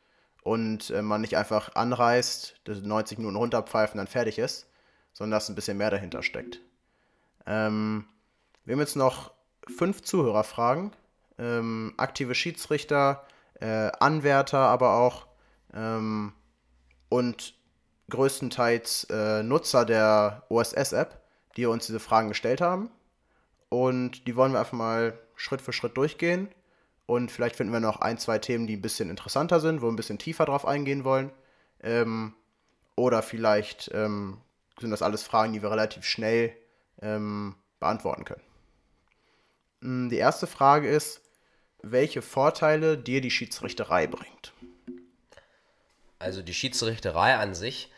und 0.43 0.91
äh, 0.91 1.03
man 1.03 1.21
nicht 1.21 1.37
einfach 1.37 1.75
anreißt, 1.75 2.61
90 2.67 3.19
Minuten 3.19 3.37
runterpfeifen, 3.37 3.99
dann 3.99 4.07
fertig 4.07 4.39
ist, 4.39 4.69
sondern 5.13 5.39
dass 5.39 5.49
ein 5.49 5.55
bisschen 5.55 5.77
mehr 5.77 5.91
dahinter 5.91 6.23
steckt. 6.23 6.61
Ähm, 7.47 8.07
wir 8.65 8.75
haben 8.75 8.81
jetzt 8.81 8.97
noch 8.97 9.33
fünf 9.67 10.03
Zuhörerfragen. 10.03 10.93
Ähm, 11.39 11.95
aktive 11.97 12.35
Schiedsrichter, 12.35 13.27
äh, 13.61 13.91
Anwärter, 13.99 14.59
aber 14.59 14.95
auch 14.95 15.27
ähm, 15.73 16.33
und 17.09 17.55
größtenteils 18.11 19.05
äh, 19.05 19.43
Nutzer 19.43 19.85
der 19.85 20.45
OSS-App, 20.49 21.21
die 21.57 21.67
uns 21.67 21.87
diese 21.87 22.01
Fragen 22.01 22.29
gestellt 22.29 22.61
haben. 22.61 22.91
Und 23.69 24.27
die 24.27 24.37
wollen 24.37 24.53
wir 24.53 24.61
einfach 24.61 24.73
mal 24.73 25.19
Schritt 25.37 25.61
für 25.61 25.73
Schritt 25.73 25.97
durchgehen 25.97 26.49
Und 27.07 27.31
vielleicht 27.33 27.57
finden 27.57 27.73
wir 27.73 27.81
noch 27.81 28.01
ein, 28.01 28.19
zwei 28.19 28.39
Themen, 28.39 28.67
die 28.67 28.77
ein 28.77 28.83
bisschen 28.83 29.11
interessanter 29.11 29.61
sind, 29.61 29.81
wo 29.81 29.87
wir 29.87 29.93
ein 29.93 29.97
bisschen 29.97 30.19
tiefer 30.19 30.45
drauf 30.45 30.67
eingehen 30.67 31.05
wollen. 31.05 31.31
Ähm, 31.83 32.35
oder 32.97 33.23
vielleicht 33.23 33.91
ähm, 33.93 34.39
sind 34.79 34.91
das 34.91 35.03
alles 35.03 35.23
Fragen, 35.23 35.53
die 35.53 35.63
wir 35.63 35.71
relativ 35.71 36.05
schnell 36.05 36.57
ähm, 37.03 37.57
beantworten 37.81 38.25
können. 38.25 38.43
Hm, 39.83 40.09
die 40.09 40.17
erste 40.17 40.47
Frage 40.47 40.89
ist, 40.89 41.21
welche 41.91 42.23
Vorteile 42.23 42.99
dir 42.99 43.21
die 43.21 43.31
Schiedsrichterei 43.31 44.07
bringt. 44.07 44.53
Also 46.19 46.43
die 46.43 46.55
Schiedsrichterei 46.55 47.37
an 47.37 47.55
sich 47.55 47.93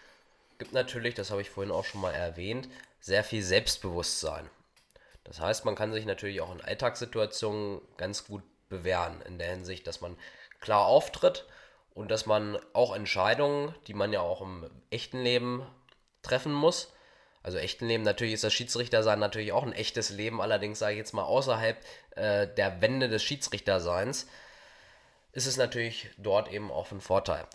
gibt 0.58 0.72
natürlich, 0.72 1.14
das 1.14 1.30
habe 1.30 1.42
ich 1.42 1.50
vorhin 1.50 1.72
auch 1.72 1.84
schon 1.84 2.00
mal 2.00 2.12
erwähnt, 2.12 2.68
sehr 3.00 3.22
viel 3.22 3.42
Selbstbewusstsein. 3.42 4.48
Das 5.24 5.40
heißt, 5.40 5.64
man 5.64 5.74
kann 5.74 5.92
sich 5.92 6.06
natürlich 6.06 6.40
auch 6.40 6.52
in 6.52 6.60
Alltagssituationen 6.60 7.80
ganz 7.96 8.26
gut 8.26 8.42
bewähren, 8.68 9.20
in 9.22 9.38
der 9.38 9.50
Hinsicht, 9.50 9.86
dass 9.86 10.00
man 10.00 10.16
klar 10.60 10.86
auftritt 10.86 11.46
und 11.94 12.10
dass 12.10 12.26
man 12.26 12.58
auch 12.72 12.94
Entscheidungen, 12.94 13.74
die 13.86 13.94
man 13.94 14.12
ja 14.12 14.20
auch 14.20 14.40
im 14.40 14.68
echten 14.90 15.22
Leben 15.22 15.66
treffen 16.22 16.52
muss, 16.52 16.92
also 17.46 17.58
echten 17.58 17.86
Leben, 17.86 18.02
natürlich 18.02 18.34
ist 18.34 18.42
das 18.42 18.52
Schiedsrichtersein 18.52 19.20
natürlich 19.20 19.52
auch 19.52 19.62
ein 19.62 19.72
echtes 19.72 20.10
Leben, 20.10 20.40
allerdings 20.40 20.80
sage 20.80 20.94
ich 20.94 20.98
jetzt 20.98 21.12
mal 21.12 21.22
außerhalb 21.22 21.76
äh, 22.16 22.48
der 22.48 22.80
Wände 22.80 23.08
des 23.08 23.22
Schiedsrichterseins, 23.22 24.26
ist 25.30 25.46
es 25.46 25.56
natürlich 25.56 26.10
dort 26.18 26.50
eben 26.50 26.72
auch 26.72 26.90
ein 26.90 27.00
Vorteil. 27.00 27.46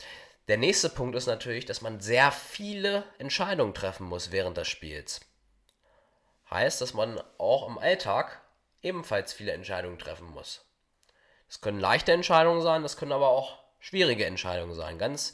Der 0.48 0.56
nächste 0.56 0.88
Punkt 0.88 1.14
ist 1.18 1.26
natürlich, 1.28 1.66
dass 1.66 1.82
man 1.82 2.00
sehr 2.00 2.32
viele 2.32 3.04
Entscheidungen 3.18 3.74
treffen 3.74 4.08
muss 4.08 4.32
während 4.32 4.56
des 4.56 4.70
Spiels. 4.70 5.20
Heißt, 6.50 6.80
dass 6.80 6.94
man 6.94 7.22
auch 7.38 7.68
im 7.68 7.78
Alltag 7.78 8.39
ebenfalls 8.82 9.34
viele 9.34 9.52
Entscheidungen 9.52 10.00
treffen 10.00 10.30
muss. 10.30 10.64
Es 11.50 11.60
können 11.60 11.82
leichte 11.82 12.14
Entscheidungen 12.14 12.62
sein, 12.62 12.82
das 12.82 12.96
können 12.96 13.12
aber 13.12 13.28
auch 13.28 13.58
schwierige 13.82 14.26
Entscheidungen 14.26 14.74
sein, 14.74 14.98
ganz 14.98 15.34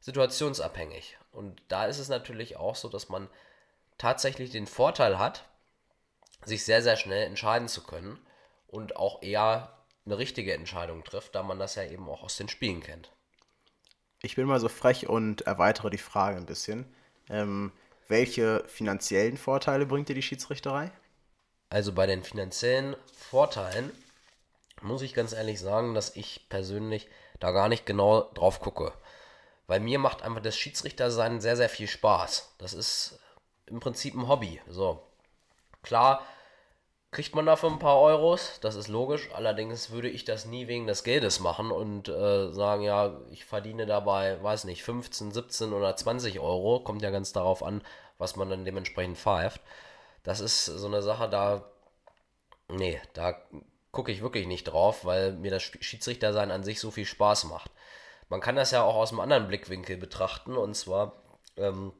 situationsabhängig. 0.00 1.16
Und 1.32 1.62
da 1.68 1.86
ist 1.86 1.98
es 1.98 2.10
natürlich 2.10 2.58
auch 2.58 2.76
so, 2.76 2.90
dass 2.90 3.08
man 3.08 3.30
tatsächlich 3.98 4.50
den 4.50 4.66
Vorteil 4.66 5.18
hat, 5.18 5.44
sich 6.44 6.64
sehr, 6.64 6.82
sehr 6.82 6.96
schnell 6.96 7.26
entscheiden 7.26 7.68
zu 7.68 7.82
können 7.82 8.18
und 8.66 8.96
auch 8.96 9.22
eher 9.22 9.78
eine 10.06 10.18
richtige 10.18 10.52
Entscheidung 10.52 11.04
trifft, 11.04 11.34
da 11.34 11.42
man 11.42 11.58
das 11.58 11.74
ja 11.76 11.84
eben 11.84 12.08
auch 12.08 12.22
aus 12.22 12.36
den 12.36 12.48
Spielen 12.48 12.82
kennt. 12.82 13.10
Ich 14.22 14.36
bin 14.36 14.46
mal 14.46 14.60
so 14.60 14.68
frech 14.68 15.08
und 15.08 15.42
erweitere 15.42 15.90
die 15.90 15.98
Frage 15.98 16.36
ein 16.36 16.46
bisschen. 16.46 16.92
Ähm, 17.28 17.72
welche 18.08 18.64
finanziellen 18.66 19.36
Vorteile 19.36 19.86
bringt 19.86 20.08
dir 20.08 20.14
die 20.14 20.22
Schiedsrichterei? 20.22 20.90
Also 21.70 21.92
bei 21.92 22.06
den 22.06 22.22
finanziellen 22.22 22.96
Vorteilen 23.16 23.90
muss 24.82 25.02
ich 25.02 25.14
ganz 25.14 25.32
ehrlich 25.32 25.60
sagen, 25.60 25.94
dass 25.94 26.14
ich 26.16 26.48
persönlich 26.48 27.08
da 27.40 27.50
gar 27.50 27.68
nicht 27.68 27.86
genau 27.86 28.30
drauf 28.34 28.60
gucke. 28.60 28.92
Weil 29.66 29.80
mir 29.80 29.98
macht 29.98 30.22
einfach 30.22 30.42
das 30.42 30.56
Schiedsrichtersein 30.56 31.40
sehr, 31.40 31.56
sehr 31.56 31.70
viel 31.70 31.88
Spaß. 31.88 32.54
Das 32.58 32.74
ist 32.74 33.18
im 33.66 33.80
Prinzip 33.80 34.14
ein 34.14 34.28
Hobby. 34.28 34.60
So. 34.68 35.02
Klar 35.82 36.22
kriegt 37.14 37.34
man 37.36 37.46
dafür 37.46 37.70
ein 37.70 37.78
paar 37.78 38.00
Euros, 38.00 38.58
das 38.60 38.74
ist 38.74 38.88
logisch. 38.88 39.30
Allerdings 39.32 39.90
würde 39.90 40.08
ich 40.08 40.24
das 40.24 40.46
nie 40.46 40.66
wegen 40.66 40.86
des 40.86 41.04
Geldes 41.04 41.38
machen 41.38 41.70
und 41.70 42.08
äh, 42.08 42.52
sagen, 42.52 42.82
ja, 42.82 43.20
ich 43.30 43.44
verdiene 43.44 43.86
dabei, 43.86 44.42
weiß 44.42 44.64
nicht, 44.64 44.82
15, 44.82 45.30
17 45.30 45.72
oder 45.72 45.94
20 45.94 46.40
Euro. 46.40 46.80
Kommt 46.80 47.02
ja 47.02 47.10
ganz 47.10 47.32
darauf 47.32 47.62
an, 47.62 47.82
was 48.18 48.34
man 48.36 48.50
dann 48.50 48.64
dementsprechend 48.64 49.16
pfeift. 49.16 49.60
Das 50.24 50.40
ist 50.40 50.64
so 50.64 50.86
eine 50.88 51.02
Sache, 51.02 51.28
da, 51.28 51.64
nee, 52.68 53.00
da 53.12 53.36
gucke 53.92 54.10
ich 54.10 54.20
wirklich 54.22 54.46
nicht 54.48 54.64
drauf, 54.64 55.04
weil 55.04 55.32
mir 55.32 55.52
das 55.52 55.62
Schiedsrichtersein 55.62 56.50
an 56.50 56.64
sich 56.64 56.80
so 56.80 56.90
viel 56.90 57.06
Spaß 57.06 57.44
macht. 57.44 57.70
Man 58.28 58.40
kann 58.40 58.56
das 58.56 58.72
ja 58.72 58.82
auch 58.82 58.96
aus 58.96 59.12
einem 59.12 59.20
anderen 59.20 59.46
Blickwinkel 59.46 59.96
betrachten 59.96 60.56
und 60.56 60.74
zwar, 60.74 61.12
ähm, 61.56 61.92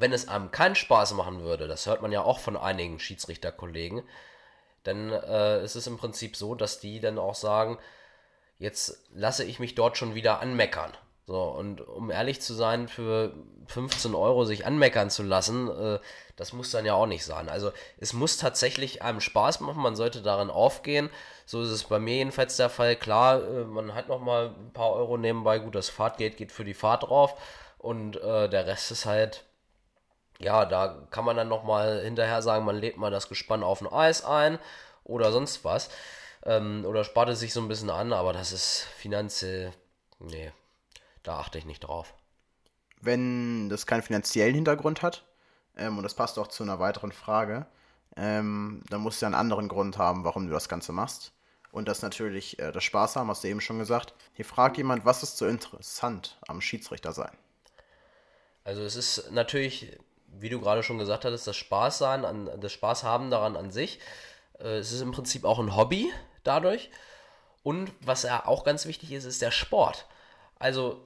wenn 0.00 0.12
es 0.12 0.28
einem 0.28 0.50
keinen 0.50 0.74
Spaß 0.74 1.14
machen 1.14 1.42
würde, 1.42 1.68
das 1.68 1.86
hört 1.86 2.02
man 2.02 2.12
ja 2.12 2.22
auch 2.22 2.38
von 2.38 2.56
einigen 2.56 2.98
Schiedsrichterkollegen, 2.98 4.02
dann 4.84 5.12
äh, 5.12 5.62
ist 5.62 5.76
es 5.76 5.86
im 5.86 5.98
Prinzip 5.98 6.36
so, 6.36 6.54
dass 6.54 6.80
die 6.80 7.00
dann 7.00 7.18
auch 7.18 7.34
sagen, 7.34 7.78
jetzt 8.58 9.02
lasse 9.12 9.44
ich 9.44 9.58
mich 9.58 9.74
dort 9.74 9.96
schon 9.96 10.14
wieder 10.14 10.40
anmeckern. 10.40 10.92
So, 11.26 11.42
und 11.42 11.86
um 11.86 12.10
ehrlich 12.10 12.40
zu 12.40 12.54
sein, 12.54 12.88
für 12.88 13.34
15 13.66 14.14
Euro 14.14 14.46
sich 14.46 14.64
anmeckern 14.64 15.10
zu 15.10 15.22
lassen, 15.22 15.68
äh, 15.68 15.98
das 16.36 16.54
muss 16.54 16.70
dann 16.70 16.86
ja 16.86 16.94
auch 16.94 17.06
nicht 17.06 17.24
sein. 17.24 17.50
Also 17.50 17.70
es 17.98 18.14
muss 18.14 18.38
tatsächlich 18.38 19.02
einem 19.02 19.20
Spaß 19.20 19.60
machen, 19.60 19.82
man 19.82 19.94
sollte 19.94 20.22
darin 20.22 20.48
aufgehen. 20.48 21.10
So 21.44 21.60
ist 21.60 21.68
es 21.68 21.84
bei 21.84 21.98
mir 21.98 22.14
jedenfalls 22.14 22.56
der 22.56 22.70
Fall. 22.70 22.96
Klar, 22.96 23.42
äh, 23.42 23.64
man 23.64 23.94
hat 23.94 24.08
noch 24.08 24.20
mal 24.20 24.54
ein 24.58 24.72
paar 24.72 24.92
Euro 24.92 25.18
nebenbei, 25.18 25.58
gut, 25.58 25.74
das 25.74 25.90
Fahrtgeld 25.90 26.38
geht 26.38 26.50
für 26.50 26.64
die 26.64 26.72
Fahrt 26.72 27.02
drauf 27.02 27.34
und 27.76 28.16
äh, 28.16 28.48
der 28.48 28.66
Rest 28.66 28.90
ist 28.90 29.04
halt 29.04 29.44
ja, 30.38 30.64
da 30.64 31.06
kann 31.10 31.24
man 31.24 31.36
dann 31.36 31.48
nochmal 31.48 32.00
hinterher 32.02 32.42
sagen, 32.42 32.64
man 32.64 32.76
lädt 32.76 32.96
mal 32.96 33.10
das 33.10 33.28
Gespann 33.28 33.62
auf 33.62 33.80
ein 33.80 33.92
Eis 33.92 34.24
ein 34.24 34.58
oder 35.04 35.32
sonst 35.32 35.64
was. 35.64 35.90
Ähm, 36.44 36.84
oder 36.86 37.04
spart 37.04 37.28
es 37.30 37.40
sich 37.40 37.52
so 37.52 37.60
ein 37.60 37.68
bisschen 37.68 37.90
an, 37.90 38.12
aber 38.12 38.32
das 38.32 38.52
ist 38.52 38.86
finanziell, 38.96 39.72
nee, 40.20 40.52
da 41.24 41.38
achte 41.38 41.58
ich 41.58 41.64
nicht 41.64 41.80
drauf. 41.80 42.14
Wenn 43.00 43.68
das 43.68 43.86
keinen 43.86 44.02
finanziellen 44.02 44.54
Hintergrund 44.54 45.02
hat, 45.02 45.24
ähm, 45.76 45.96
und 45.96 46.04
das 46.04 46.14
passt 46.14 46.38
auch 46.38 46.48
zu 46.48 46.62
einer 46.62 46.78
weiteren 46.78 47.12
Frage, 47.12 47.66
ähm, 48.16 48.82
dann 48.90 49.00
musst 49.00 49.20
du 49.20 49.24
ja 49.24 49.28
einen 49.28 49.34
anderen 49.34 49.68
Grund 49.68 49.98
haben, 49.98 50.24
warum 50.24 50.46
du 50.46 50.52
das 50.52 50.68
Ganze 50.68 50.92
machst. 50.92 51.32
Und 51.70 51.86
das 51.86 52.02
natürlich 52.02 52.58
äh, 52.58 52.72
das 52.72 52.84
Spaß 52.84 53.16
haben, 53.16 53.28
hast 53.28 53.44
du 53.44 53.48
eben 53.48 53.60
schon 53.60 53.78
gesagt. 53.78 54.14
Hier 54.32 54.44
fragt 54.44 54.76
jemand, 54.76 55.04
was 55.04 55.22
ist 55.22 55.36
so 55.36 55.46
interessant 55.46 56.38
am 56.46 56.60
Schiedsrichter 56.60 57.12
sein? 57.12 57.36
Also 58.64 58.82
es 58.82 58.96
ist 58.96 59.30
natürlich 59.30 59.98
wie 60.32 60.48
du 60.48 60.60
gerade 60.60 60.82
schon 60.82 60.98
gesagt 60.98 61.24
hattest, 61.24 61.46
das 61.46 61.56
Spaß 61.56 61.98
sein, 61.98 62.24
an, 62.24 62.50
das 62.60 62.72
Spaß 62.72 63.04
haben 63.04 63.30
daran 63.30 63.56
an 63.56 63.70
sich. 63.70 64.00
Äh, 64.58 64.78
es 64.78 64.92
ist 64.92 65.00
im 65.00 65.12
Prinzip 65.12 65.44
auch 65.44 65.58
ein 65.58 65.76
Hobby 65.76 66.12
dadurch. 66.44 66.90
Und 67.62 67.92
was 68.00 68.22
ja 68.22 68.46
auch 68.46 68.64
ganz 68.64 68.86
wichtig 68.86 69.12
ist, 69.12 69.24
ist 69.24 69.42
der 69.42 69.50
Sport. 69.50 70.06
Also 70.58 71.02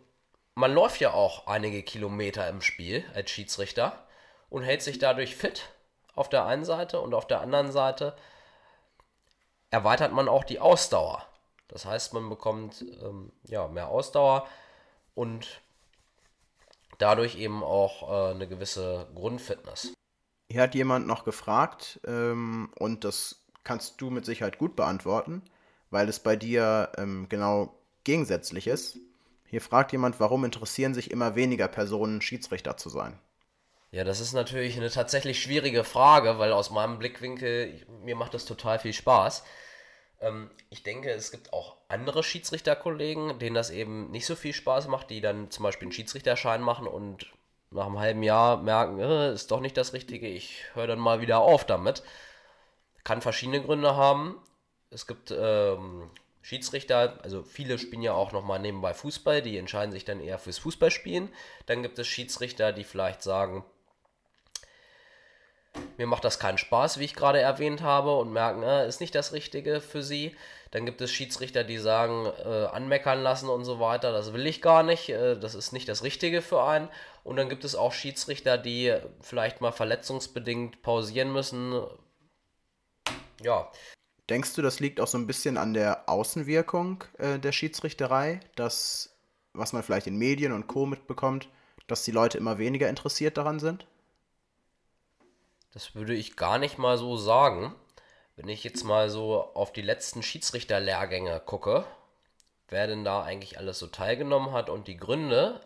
man 0.55 0.73
läuft 0.73 1.01
ja 1.01 1.13
auch 1.13 1.47
einige 1.47 1.83
Kilometer 1.83 2.49
im 2.49 2.61
Spiel 2.61 3.05
als 3.15 3.31
Schiedsrichter 3.31 4.07
und 4.51 4.63
hält 4.63 4.83
sich 4.83 4.99
dadurch 4.99 5.35
fit 5.35 5.71
auf 6.15 6.29
der 6.29 6.45
einen 6.45 6.65
Seite 6.65 7.01
und 7.01 7.15
auf 7.15 7.27
der 7.27 7.41
anderen 7.41 7.73
Seite 7.73 8.15
erweitert 9.71 10.13
man 10.13 10.29
auch 10.29 10.45
die 10.45 10.61
Ausdauer. 10.61 11.27
Das 11.69 11.87
heißt, 11.87 12.13
man 12.13 12.29
bekommt 12.29 12.83
ähm, 13.03 13.33
ja, 13.45 13.67
mehr 13.67 13.89
Ausdauer 13.89 14.47
und 15.15 15.62
dadurch 17.03 17.37
eben 17.37 17.63
auch 17.65 18.09
äh, 18.09 18.35
eine 18.35 18.47
gewisse 18.49 19.09
Grundfitness. 19.15 19.93
Hier 20.51 20.63
hat 20.63 20.75
jemand 20.75 21.07
noch 21.07 21.25
gefragt, 21.25 22.01
ähm, 22.07 22.71
und 22.79 23.05
das 23.05 23.45
kannst 23.65 24.01
du 24.01 24.11
mit 24.11 24.25
Sicherheit 24.25 24.59
gut 24.59 24.77
beantworten, 24.77 25.43
weil 25.91 26.09
es 26.09 26.21
bei 26.21 26.37
dir 26.37 26.93
ähm, 26.97 27.27
genau 27.29 27.75
gegensätzlich 28.05 28.67
ist. 28.67 28.99
Hier 29.47 29.61
fragt 29.61 29.93
jemand, 29.93 30.21
warum 30.21 30.45
interessieren 30.45 30.95
sich 30.95 31.11
immer 31.11 31.35
weniger 31.35 31.69
Personen, 31.69 32.23
Schiedsrichter 32.23 32.77
zu 32.77 32.89
sein? 32.89 33.19
Ja, 33.91 34.05
das 34.05 34.21
ist 34.21 34.33
natürlich 34.33 34.77
eine 34.77 34.89
tatsächlich 34.89 35.43
schwierige 35.43 35.85
Frage, 35.85 36.39
weil 36.39 36.53
aus 36.53 36.71
meinem 36.71 36.99
Blickwinkel, 36.99 37.85
mir 38.03 38.17
macht 38.17 38.33
das 38.33 38.47
total 38.47 38.79
viel 38.79 38.95
Spaß. 38.95 39.45
Ähm, 40.23 40.51
ich 40.71 40.83
denke, 40.83 41.11
es 41.11 41.31
gibt 41.31 41.53
auch 41.53 41.77
andere 41.89 42.23
Schiedsrichterkollegen, 42.23 43.39
denen 43.39 43.55
das 43.55 43.71
eben 43.71 44.11
nicht 44.11 44.25
so 44.27 44.35
viel 44.37 44.55
Spaß 44.55 44.89
macht, 44.89 45.11
die 45.11 45.21
dann 45.21 45.51
zum 45.51 45.65
Beispiel 45.65 45.87
einen 45.87 45.93
Schiedsrichterschein 45.93 46.63
machen 46.63 46.87
und 46.87 47.33
nach 47.71 47.87
einem 47.87 47.99
halben 47.99 48.23
Jahr 48.23 48.59
merken, 48.59 48.99
äh, 49.01 49.33
ist 49.33 49.51
doch 49.51 49.61
nicht 49.61 49.77
das 49.77 49.93
Richtige, 49.93 50.29
ich 50.29 50.65
höre 50.75 50.87
dann 50.87 50.99
mal 50.99 51.21
wieder 51.21 51.41
auf 51.41 51.65
damit. 51.67 52.03
Kann 53.05 53.23
verschiedene 53.23 53.63
Gründe 53.63 53.97
haben. 53.97 54.37
Es 54.91 55.07
gibt 55.07 55.35
ähm, 55.37 56.11
Schiedsrichter, 56.43 57.19
also 57.23 57.43
viele 57.43 57.79
spielen 57.79 58.03
ja 58.03 58.13
auch 58.13 58.33
nochmal 58.33 58.59
nebenbei 58.59 58.95
Fußball, 58.95 59.43
die 59.43 59.57
entscheiden 59.57 59.93
sich 59.93 60.05
dann 60.05 60.21
eher 60.21 60.39
fürs 60.39 60.59
Fußballspielen. 60.59 61.31
Dann 61.67 61.83
gibt 61.83 61.99
es 61.99 62.07
Schiedsrichter, 62.07 62.73
die 62.73 62.85
vielleicht 62.85 63.23
sagen, 63.23 63.65
mir 65.97 66.07
macht 66.07 66.25
das 66.25 66.39
keinen 66.39 66.59
Spaß, 66.59 66.99
wie 66.99 67.05
ich 67.05 67.15
gerade 67.15 67.41
erwähnt 67.41 67.83
habe, 67.83 68.17
und 68.17 68.33
merken, 68.33 68.63
äh, 68.63 68.89
ist 68.89 69.01
nicht 69.01 69.15
das 69.15 69.33
Richtige 69.33 69.81
für 69.81 70.03
sie. 70.03 70.35
Dann 70.71 70.87
gibt 70.87 71.01
es 71.01 71.13
Schiedsrichter, 71.13 71.65
die 71.65 71.79
sagen, 71.79 72.27
äh, 72.45 72.65
anmeckern 72.65 73.23
lassen 73.23 73.49
und 73.49 73.65
so 73.65 73.79
weiter, 73.79 74.11
das 74.11 74.33
will 74.33 74.47
ich 74.47 74.63
gar 74.63 74.83
nicht, 74.83 75.11
äh, 75.11 75.39
das 75.39 75.55
ist 75.55 75.73
nicht 75.73 75.89
das 75.89 76.03
Richtige 76.03 76.43
für 76.43 76.63
einen. 76.65 76.89
Und 77.25 77.37
dann 77.37 77.49
gibt 77.49 77.65
es 77.65 77.75
auch 77.75 77.93
Schiedsrichter, 77.93 78.59
die 78.59 78.97
vielleicht 79.21 79.61
mal 79.61 79.73
verletzungsbedingt 79.73 80.83
pausieren 80.83 81.33
müssen. 81.33 81.81
Ja. 83.43 83.71
Denkst 84.31 84.55
du, 84.55 84.63
das 84.63 84.81
liegt 84.81 85.01
auch 85.01 85.09
so 85.09 85.19
ein 85.19 85.27
bisschen 85.27 85.59
an 85.59 85.75
der 85.75 86.09
Außenwirkung 86.09 87.05
äh, 87.19 87.39
der 87.39 87.53
Schiedsrichterei, 87.53 88.41
dass, 88.57 89.15
was 89.53 89.73
man 89.73 89.83
vielleicht 89.83 90.07
in 90.07 90.17
Medien 90.17 90.53
und 90.53 90.69
Co. 90.69 90.87
mitbekommt, 90.87 91.49
dass 91.87 92.05
die 92.05 92.13
Leute 92.13 92.39
immer 92.39 92.59
weniger 92.59 92.89
interessiert 92.89 93.37
daran 93.37 93.59
sind? 93.59 93.87
Das 95.73 95.95
würde 95.95 96.15
ich 96.15 96.37
gar 96.37 96.59
nicht 96.59 96.79
mal 96.79 96.99
so 96.99 97.17
sagen, 97.17 97.75
Wenn 98.37 98.49
ich 98.49 98.65
jetzt 98.65 98.85
mal 98.85 99.11
so 99.11 99.43
auf 99.55 99.73
die 99.73 99.83
letzten 99.83 100.23
Schiedsrichterlehrgänge 100.23 101.41
gucke, 101.41 101.85
wer 102.69 102.87
denn 102.87 103.05
da 103.05 103.23
eigentlich 103.23 103.59
alles 103.59 103.79
so 103.79 103.87
teilgenommen 103.89 104.53
hat 104.53 104.71
und 104.71 104.89
die 104.89 104.97
Gründe, 104.97 105.61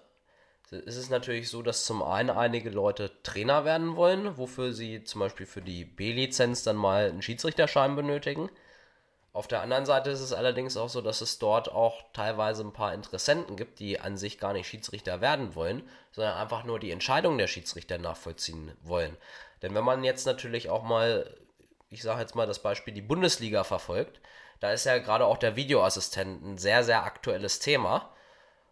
ist 0.70 0.96
es 0.96 1.08
natürlich 1.08 1.48
so, 1.48 1.62
dass 1.62 1.84
zum 1.84 2.02
einen 2.02 2.30
einige 2.30 2.70
Leute 2.70 3.22
Trainer 3.22 3.64
werden 3.64 3.94
wollen, 3.94 4.36
wofür 4.36 4.72
sie 4.72 5.04
zum 5.04 5.20
Beispiel 5.20 5.46
für 5.46 5.62
die 5.62 5.84
B-Lizenz 5.84 6.64
dann 6.64 6.74
mal 6.74 7.08
einen 7.08 7.22
Schiedsrichterschein 7.22 7.94
benötigen. 7.94 8.50
Auf 9.32 9.46
der 9.46 9.60
anderen 9.60 9.86
Seite 9.86 10.10
ist 10.10 10.20
es 10.20 10.32
allerdings 10.32 10.76
auch 10.76 10.88
so, 10.88 11.02
dass 11.02 11.20
es 11.20 11.38
dort 11.38 11.70
auch 11.70 12.02
teilweise 12.14 12.64
ein 12.64 12.72
paar 12.72 12.94
Interessenten 12.94 13.56
gibt, 13.56 13.78
die 13.78 14.00
an 14.00 14.16
sich 14.16 14.38
gar 14.38 14.54
nicht 14.54 14.66
Schiedsrichter 14.66 15.20
werden 15.20 15.54
wollen, 15.54 15.88
sondern 16.10 16.36
einfach 16.36 16.64
nur 16.64 16.80
die 16.80 16.90
Entscheidung 16.90 17.38
der 17.38 17.46
Schiedsrichter 17.46 17.98
nachvollziehen 17.98 18.72
wollen. 18.82 19.16
Denn 19.62 19.74
wenn 19.74 19.84
man 19.84 20.04
jetzt 20.04 20.26
natürlich 20.26 20.70
auch 20.70 20.82
mal, 20.82 21.34
ich 21.90 22.02
sage 22.02 22.20
jetzt 22.20 22.34
mal 22.34 22.46
das 22.46 22.62
Beispiel, 22.62 22.94
die 22.94 23.02
Bundesliga 23.02 23.64
verfolgt, 23.64 24.20
da 24.60 24.72
ist 24.72 24.84
ja 24.84 24.98
gerade 24.98 25.26
auch 25.26 25.38
der 25.38 25.56
Videoassistent 25.56 26.42
ein 26.44 26.58
sehr, 26.58 26.84
sehr 26.84 27.04
aktuelles 27.04 27.58
Thema. 27.58 28.12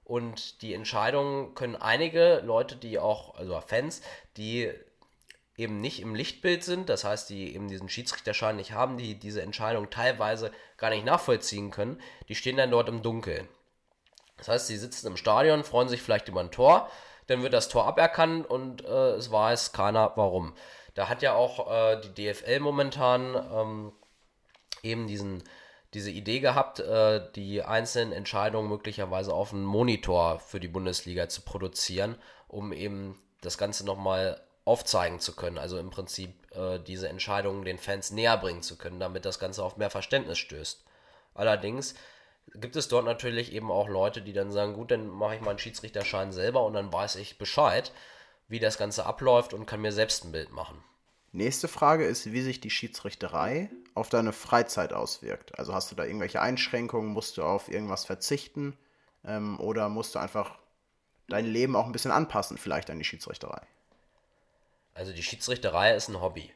Und 0.05 0.61
die 0.63 0.75
Entscheidungen 0.75 1.55
können 1.55 1.77
einige 1.77 2.41
Leute, 2.45 2.77
die 2.77 2.99
auch, 2.99 3.37
also 3.37 3.59
Fans, 3.61 4.03
die 4.37 4.71
eben 5.57 5.81
nicht 5.81 6.01
im 6.01 6.15
Lichtbild 6.15 6.65
sind, 6.65 6.89
das 6.89 7.05
heißt, 7.05 7.31
die 7.31 7.55
eben 7.55 7.69
diesen 7.69 7.89
Schiedsrichterschein 7.89 8.57
nicht 8.57 8.73
haben, 8.73 8.99
die 8.99 9.19
diese 9.19 9.41
Entscheidung 9.41 9.89
teilweise 9.89 10.51
gar 10.77 10.91
nicht 10.91 11.05
nachvollziehen 11.05 11.71
können, 11.71 12.01
die 12.29 12.35
stehen 12.35 12.57
dann 12.57 12.71
dort 12.71 12.89
im 12.89 13.03
Dunkeln. 13.03 13.49
Das 14.37 14.49
heißt, 14.49 14.67
sie 14.67 14.77
sitzen 14.77 15.07
im 15.07 15.17
Stadion, 15.17 15.65
freuen 15.65 15.89
sich 15.89 16.03
vielleicht 16.03 16.29
über 16.29 16.41
ein 16.41 16.51
Tor, 16.51 16.91
dann 17.27 17.43
wird 17.43 17.53
das 17.53 17.69
Tor 17.69 17.87
aberkannt 17.87 18.49
und 18.49 18.85
äh, 18.85 19.13
es 19.13 19.31
weiß 19.31 19.73
keiner 19.73 20.13
warum. 20.17 20.55
Da 20.95 21.09
hat 21.09 21.23
ja 21.23 21.35
auch 21.35 21.71
äh, 21.71 22.01
die 22.01 22.33
DFL 22.33 22.61
momentan 22.61 23.35
ähm, 23.53 23.93
eben 24.83 25.07
diesen, 25.07 25.43
diese 25.93 26.11
Idee 26.11 26.41
gehabt, 26.41 26.81
äh, 26.81 27.21
die 27.35 27.63
einzelnen 27.63 28.13
Entscheidungen 28.13 28.69
möglicherweise 28.69 29.35
auf 29.35 29.53
einen 29.53 29.65
Monitor 29.65 30.39
für 30.39 30.61
die 30.61 30.69
Bundesliga 30.69 31.29
zu 31.29 31.43
produzieren, 31.43 32.17
um 32.49 32.73
eben 32.73 33.19
das 33.41 33.59
Ganze 33.59 33.85
nochmal 33.85 34.41
aufzeigen 34.65 35.21
zu 35.21 35.35
können. 35.35 35.59
Also 35.59 35.79
im 35.79 35.91
Prinzip 35.91 36.31
äh, 36.55 36.79
diese 36.79 37.09
Entscheidungen 37.09 37.65
den 37.65 37.79
Fans 37.79 38.11
näher 38.11 38.37
bringen 38.37 38.63
zu 38.63 38.77
können, 38.77 39.01
damit 39.01 39.25
das 39.25 39.39
Ganze 39.39 39.63
auf 39.65 39.77
mehr 39.77 39.91
Verständnis 39.91 40.39
stößt. 40.39 40.85
Allerdings 41.35 41.95
gibt 42.55 42.77
es 42.77 42.89
dort 42.89 43.05
natürlich 43.05 43.53
eben 43.53 43.71
auch 43.71 43.89
Leute, 43.89 44.23
die 44.23 44.33
dann 44.33 44.53
sagen, 44.53 44.75
gut, 44.75 44.91
dann 44.91 45.09
mache 45.09 45.37
ich 45.37 45.41
meinen 45.41 45.59
Schiedsrichterschein 45.59 46.33
selber 46.33 46.65
und 46.65 46.75
dann 46.75 46.93
weiß 46.93 47.17
ich 47.17 47.39
Bescheid, 47.39 47.93
wie 48.49 48.61
das 48.61 48.79
Ganze 48.79 49.07
abläuft 49.07 49.55
und 49.55 49.67
kann 49.67 49.81
mir 49.81 49.93
selbst 49.93 50.25
ein 50.25 50.33
Bild 50.33 50.53
machen. 50.53 50.83
Nächste 51.33 51.67
Frage 51.67 52.05
ist, 52.05 52.33
wie 52.33 52.43
sich 52.43 52.61
die 52.61 52.71
Schiedsrichterei 52.71 53.69
auf 53.95 54.09
deine 54.09 54.33
Freizeit 54.33 54.93
auswirkt. 54.93 55.59
Also 55.59 55.75
hast 55.75 55.91
du 55.91 55.97
da 55.97 56.05
irgendwelche 56.05 56.41
Einschränkungen, 56.41 57.13
musst 57.13 57.37
du 57.37 57.43
auf 57.43 57.69
irgendwas 57.69 58.05
verzichten 58.05 58.77
ähm, 59.25 59.59
oder 59.59 59.89
musst 59.89 60.15
du 60.15 60.21
einfach 60.21 60.59
dein 61.29 61.47
Leben 61.47 61.75
auch 61.75 61.87
ein 61.87 61.93
bisschen 61.93 62.13
anpassen, 62.13 62.57
vielleicht 62.57 62.89
an 62.89 62.99
die 62.99 63.05
Schiedsrichterei? 63.05 63.63
Also 64.95 65.13
die 65.13 65.25
Schiedsrichterei 65.25 65.95
ist 65.95 66.09
ein 66.09 66.21
Hobby. 66.21 66.53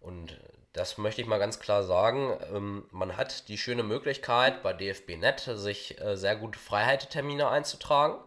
Und 0.00 0.38
das 0.72 0.98
möchte 0.98 1.20
ich 1.20 1.26
mal 1.26 1.38
ganz 1.38 1.58
klar 1.58 1.82
sagen. 1.82 2.38
Ähm, 2.54 2.86
man 2.90 3.16
hat 3.16 3.48
die 3.48 3.58
schöne 3.58 3.82
Möglichkeit, 3.82 4.62
bei 4.62 4.72
DFB.net 4.72 5.40
sich 5.54 6.00
äh, 6.00 6.16
sehr 6.16 6.36
gute 6.36 6.58
Freiheittermine 6.58 7.48
einzutragen. 7.48 8.22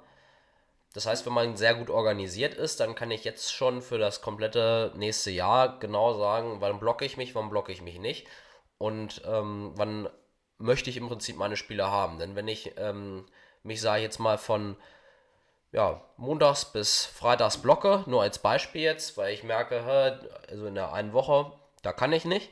Das 0.94 1.08
heißt, 1.08 1.26
wenn 1.26 1.34
man 1.34 1.58
sehr 1.58 1.74
gut 1.74 1.90
organisiert 1.90 2.54
ist, 2.54 2.80
dann 2.80 2.96
kann 2.96 3.12
ich 3.12 3.24
jetzt 3.24 3.52
schon 3.54 3.82
für 3.82 3.98
das 3.98 4.22
komplette 4.22 4.92
nächste 4.96 5.32
Jahr 5.32 5.80
genau 5.80 6.14
sagen, 6.14 6.58
wann 6.60 6.80
blocke 6.80 7.06
ich 7.06 7.18
mich, 7.18 7.34
wann 7.34 7.50
blocke 7.50 7.72
ich 7.72 7.82
mich 7.82 7.98
nicht 7.98 8.28
und 8.78 9.22
ähm, 9.26 9.72
wann 9.76 10.10
möchte 10.60 10.90
ich 10.90 10.98
im 10.98 11.08
Prinzip 11.08 11.38
meine 11.38 11.58
Spiele 11.58 11.90
haben. 11.90 12.20
Denn 12.20 12.36
wenn 12.36 12.48
ich 12.48 12.74
ähm, 12.78 13.26
mich, 13.64 13.82
sage 13.82 14.00
ich 14.00 14.04
jetzt 14.04 14.20
mal, 14.20 14.38
von 14.38 14.76
ja, 15.72 16.02
montags 16.18 16.66
bis 16.66 17.06
freitags 17.06 17.58
blocke, 17.58 18.04
nur 18.06 18.22
als 18.22 18.38
Beispiel 18.38 18.84
jetzt, 18.84 19.18
weil 19.18 19.34
ich 19.34 19.44
merke, 19.44 20.20
also 20.48 20.68
in 20.68 20.76
der 20.76 20.94
einen 20.94 21.14
Woche, 21.14 21.52
da 21.84 21.94
kann 21.94 22.12
ich 22.12 22.26
nicht, 22.26 22.50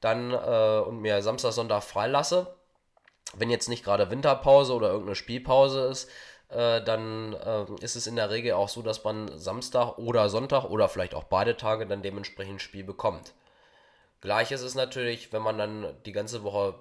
dann 0.00 0.32
äh, 0.32 0.80
und 0.86 1.00
mir 1.00 1.22
Samstag, 1.22 1.52
Sonntag 1.52 1.82
freilasse, 1.82 2.54
wenn 3.34 3.50
jetzt 3.50 3.68
nicht 3.68 3.84
gerade 3.84 4.10
Winterpause 4.10 4.74
oder 4.74 4.88
irgendeine 4.88 5.16
Spielpause 5.16 5.86
ist, 5.86 6.10
äh, 6.48 6.82
dann 6.82 7.32
äh, 7.32 7.64
ist 7.80 7.96
es 7.96 8.06
in 8.06 8.16
der 8.16 8.30
Regel 8.30 8.52
auch 8.52 8.68
so, 8.68 8.82
dass 8.82 9.02
man 9.02 9.36
Samstag 9.38 9.98
oder 9.98 10.28
Sonntag 10.28 10.64
oder 10.64 10.88
vielleicht 10.88 11.14
auch 11.14 11.24
beide 11.24 11.56
Tage 11.56 11.86
dann 11.86 12.02
dementsprechend 12.02 12.62
Spiel 12.62 12.84
bekommt. 12.84 13.32
Gleich 14.20 14.52
ist 14.52 14.74
natürlich, 14.74 15.32
wenn 15.32 15.42
man 15.42 15.58
dann 15.58 15.94
die 16.04 16.12
ganze 16.12 16.42
Woche 16.42 16.74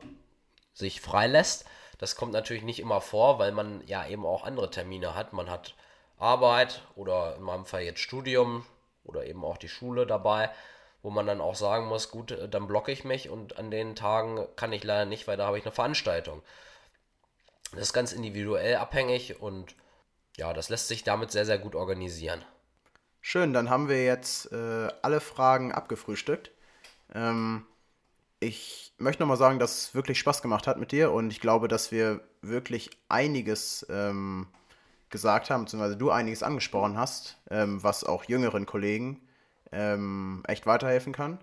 sich 0.73 1.01
freilässt, 1.01 1.65
das 1.97 2.15
kommt 2.15 2.33
natürlich 2.33 2.63
nicht 2.63 2.79
immer 2.79 3.01
vor, 3.01 3.39
weil 3.39 3.51
man 3.51 3.81
ja 3.87 4.05
eben 4.07 4.25
auch 4.25 4.43
andere 4.43 4.69
Termine 4.69 5.15
hat. 5.15 5.33
Man 5.33 5.49
hat 5.49 5.75
Arbeit 6.17 6.81
oder 6.95 7.35
in 7.35 7.43
meinem 7.43 7.65
Fall 7.65 7.81
jetzt 7.81 7.99
Studium 7.99 8.65
oder 9.03 9.25
eben 9.25 9.43
auch 9.45 9.57
die 9.57 9.69
Schule 9.69 10.05
dabei, 10.05 10.49
wo 11.05 11.11
man 11.11 11.27
dann 11.27 11.39
auch 11.39 11.53
sagen 11.53 11.85
muss, 11.85 12.09
gut, 12.09 12.31
äh, 12.31 12.49
dann 12.49 12.65
blocke 12.65 12.91
ich 12.91 13.03
mich 13.03 13.29
und 13.29 13.59
an 13.59 13.69
den 13.69 13.95
Tagen 13.95 14.43
kann 14.55 14.73
ich 14.73 14.83
leider 14.83 15.05
nicht, 15.05 15.27
weil 15.27 15.37
da 15.37 15.45
habe 15.45 15.59
ich 15.59 15.63
eine 15.63 15.71
Veranstaltung. 15.71 16.41
Das 17.73 17.83
ist 17.83 17.93
ganz 17.93 18.11
individuell 18.11 18.77
abhängig 18.77 19.39
und 19.39 19.75
ja, 20.35 20.51
das 20.51 20.69
lässt 20.69 20.87
sich 20.87 21.03
damit 21.03 21.29
sehr, 21.29 21.45
sehr 21.45 21.59
gut 21.59 21.75
organisieren. 21.75 22.43
Schön, 23.21 23.53
dann 23.53 23.69
haben 23.69 23.87
wir 23.87 24.03
jetzt 24.03 24.51
äh, 24.51 24.87
alle 25.03 25.19
Fragen 25.19 25.71
abgefrühstückt. 25.71 26.49
Ähm, 27.13 27.67
ich 28.39 28.91
möchte 28.97 29.21
nochmal 29.21 29.37
sagen, 29.37 29.59
dass 29.59 29.77
es 29.77 29.95
wirklich 29.95 30.17
Spaß 30.17 30.41
gemacht 30.41 30.65
hat 30.65 30.79
mit 30.79 30.91
dir 30.91 31.11
und 31.11 31.29
ich 31.29 31.39
glaube, 31.39 31.67
dass 31.67 31.91
wir 31.91 32.21
wirklich 32.41 32.89
einiges 33.09 33.85
ähm, 33.91 34.47
gesagt 35.11 35.51
haben, 35.51 35.65
beziehungsweise 35.65 35.97
du 35.97 36.09
einiges 36.09 36.41
angesprochen 36.41 36.97
hast, 36.97 37.37
ähm, 37.51 37.83
was 37.83 38.03
auch 38.03 38.23
jüngeren 38.23 38.65
Kollegen 38.65 39.21
ähm, 39.75 40.43
echt 40.47 40.65
weiterhelfen 40.65 41.13
kann. 41.13 41.39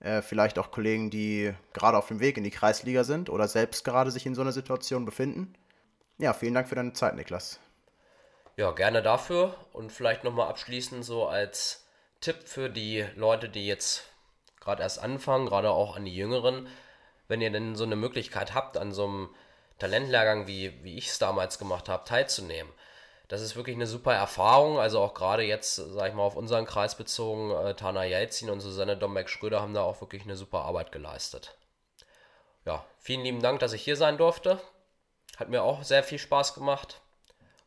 Äh, 0.00 0.22
vielleicht 0.22 0.58
auch 0.58 0.70
Kollegen, 0.70 1.10
die 1.10 1.52
gerade 1.72 1.98
auf 1.98 2.08
dem 2.08 2.20
Weg 2.20 2.36
in 2.36 2.44
die 2.44 2.50
Kreisliga 2.50 3.04
sind 3.04 3.28
oder 3.28 3.48
selbst 3.48 3.84
gerade 3.84 4.10
sich 4.10 4.26
in 4.26 4.34
so 4.34 4.40
einer 4.40 4.52
Situation 4.52 5.04
befinden. 5.04 5.54
Ja, 6.18 6.32
vielen 6.32 6.54
Dank 6.54 6.68
für 6.68 6.74
deine 6.74 6.92
Zeit, 6.92 7.14
Niklas. 7.14 7.60
Ja, 8.56 8.70
gerne 8.72 9.02
dafür 9.02 9.54
und 9.72 9.92
vielleicht 9.92 10.24
nochmal 10.24 10.48
abschließend 10.48 11.04
so 11.04 11.26
als 11.26 11.86
Tipp 12.20 12.36
für 12.44 12.68
die 12.68 13.04
Leute, 13.16 13.48
die 13.48 13.66
jetzt 13.66 14.04
gerade 14.60 14.82
erst 14.82 15.02
anfangen, 15.02 15.46
gerade 15.46 15.70
auch 15.70 15.96
an 15.96 16.04
die 16.04 16.14
Jüngeren, 16.14 16.68
wenn 17.28 17.40
ihr 17.40 17.50
denn 17.50 17.74
so 17.74 17.84
eine 17.84 17.96
Möglichkeit 17.96 18.54
habt, 18.54 18.76
an 18.76 18.92
so 18.92 19.04
einem 19.04 19.28
Talentlehrgang, 19.78 20.46
wie, 20.46 20.72
wie 20.84 20.96
ich 20.96 21.08
es 21.08 21.18
damals 21.18 21.58
gemacht 21.58 21.88
habe, 21.88 22.04
teilzunehmen. 22.04 22.70
Das 23.32 23.40
ist 23.40 23.56
wirklich 23.56 23.76
eine 23.76 23.86
super 23.86 24.12
Erfahrung. 24.12 24.78
Also 24.78 25.00
auch 25.00 25.14
gerade 25.14 25.42
jetzt, 25.42 25.76
sage 25.76 26.10
ich 26.10 26.14
mal, 26.14 26.22
auf 26.22 26.36
unseren 26.36 26.66
Kreis 26.66 26.98
bezogen, 26.98 27.50
äh, 27.50 27.74
Tana 27.74 28.04
Jelzin 28.04 28.50
und 28.50 28.60
Susanne 28.60 28.94
Dombeck-Schröder 28.94 29.62
haben 29.62 29.72
da 29.72 29.80
auch 29.80 30.02
wirklich 30.02 30.24
eine 30.24 30.36
super 30.36 30.64
Arbeit 30.64 30.92
geleistet. 30.92 31.56
Ja, 32.66 32.84
vielen 32.98 33.22
lieben 33.22 33.40
Dank, 33.40 33.60
dass 33.60 33.72
ich 33.72 33.80
hier 33.80 33.96
sein 33.96 34.18
durfte. 34.18 34.60
Hat 35.38 35.48
mir 35.48 35.62
auch 35.62 35.82
sehr 35.82 36.02
viel 36.02 36.18
Spaß 36.18 36.52
gemacht. 36.52 37.00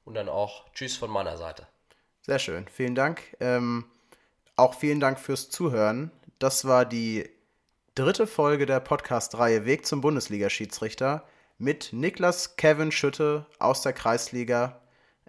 Und 0.03 0.13
dann 0.13 0.30
auch 0.30 0.72
Tschüss 0.76 0.97
von 0.97 1.09
meiner 1.09 1.36
Seite. 1.36 1.66
Sehr 2.22 2.38
schön, 2.38 2.68
vielen 2.68 2.93
Dank. 2.93 3.36
Ähm, 3.39 3.86
auch 4.57 4.76
vielen 4.76 4.99
Dank 4.99 5.20
fürs 5.20 5.49
Zuhören. 5.49 6.11
Das 6.38 6.66
war 6.66 6.86
die 6.86 7.28
dritte 7.95 8.28
Folge 8.28 8.68
der 8.68 8.82
Podcast-Reihe 8.82 9.66
Weg 9.66 9.88
zum 9.88 10.01
Bundesliga-Schiedsrichter 10.01 11.24
mit 11.57 11.91
Niklas 11.91 12.55
Kevin 12.55 12.91
Schütte 12.91 13.47
aus 13.57 13.82
der 13.82 13.93
Kreisliga. 13.93 14.80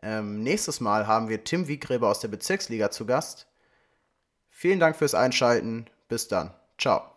Ähm, 0.07 0.45
nächstes 0.45 0.79
Mal 0.79 1.09
haben 1.09 1.29
wir 1.29 1.43
Tim 1.43 1.67
Wiegräber 1.67 2.09
aus 2.09 2.21
der 2.21 2.29
Bezirksliga 2.29 2.93
zu 2.93 3.07
Gast. 3.07 3.49
Vielen 4.51 4.79
Dank 4.79 4.95
fürs 4.95 5.17
Einschalten. 5.17 5.87
Bis 6.09 6.29
dann. 6.29 6.55
Ciao. 6.79 7.16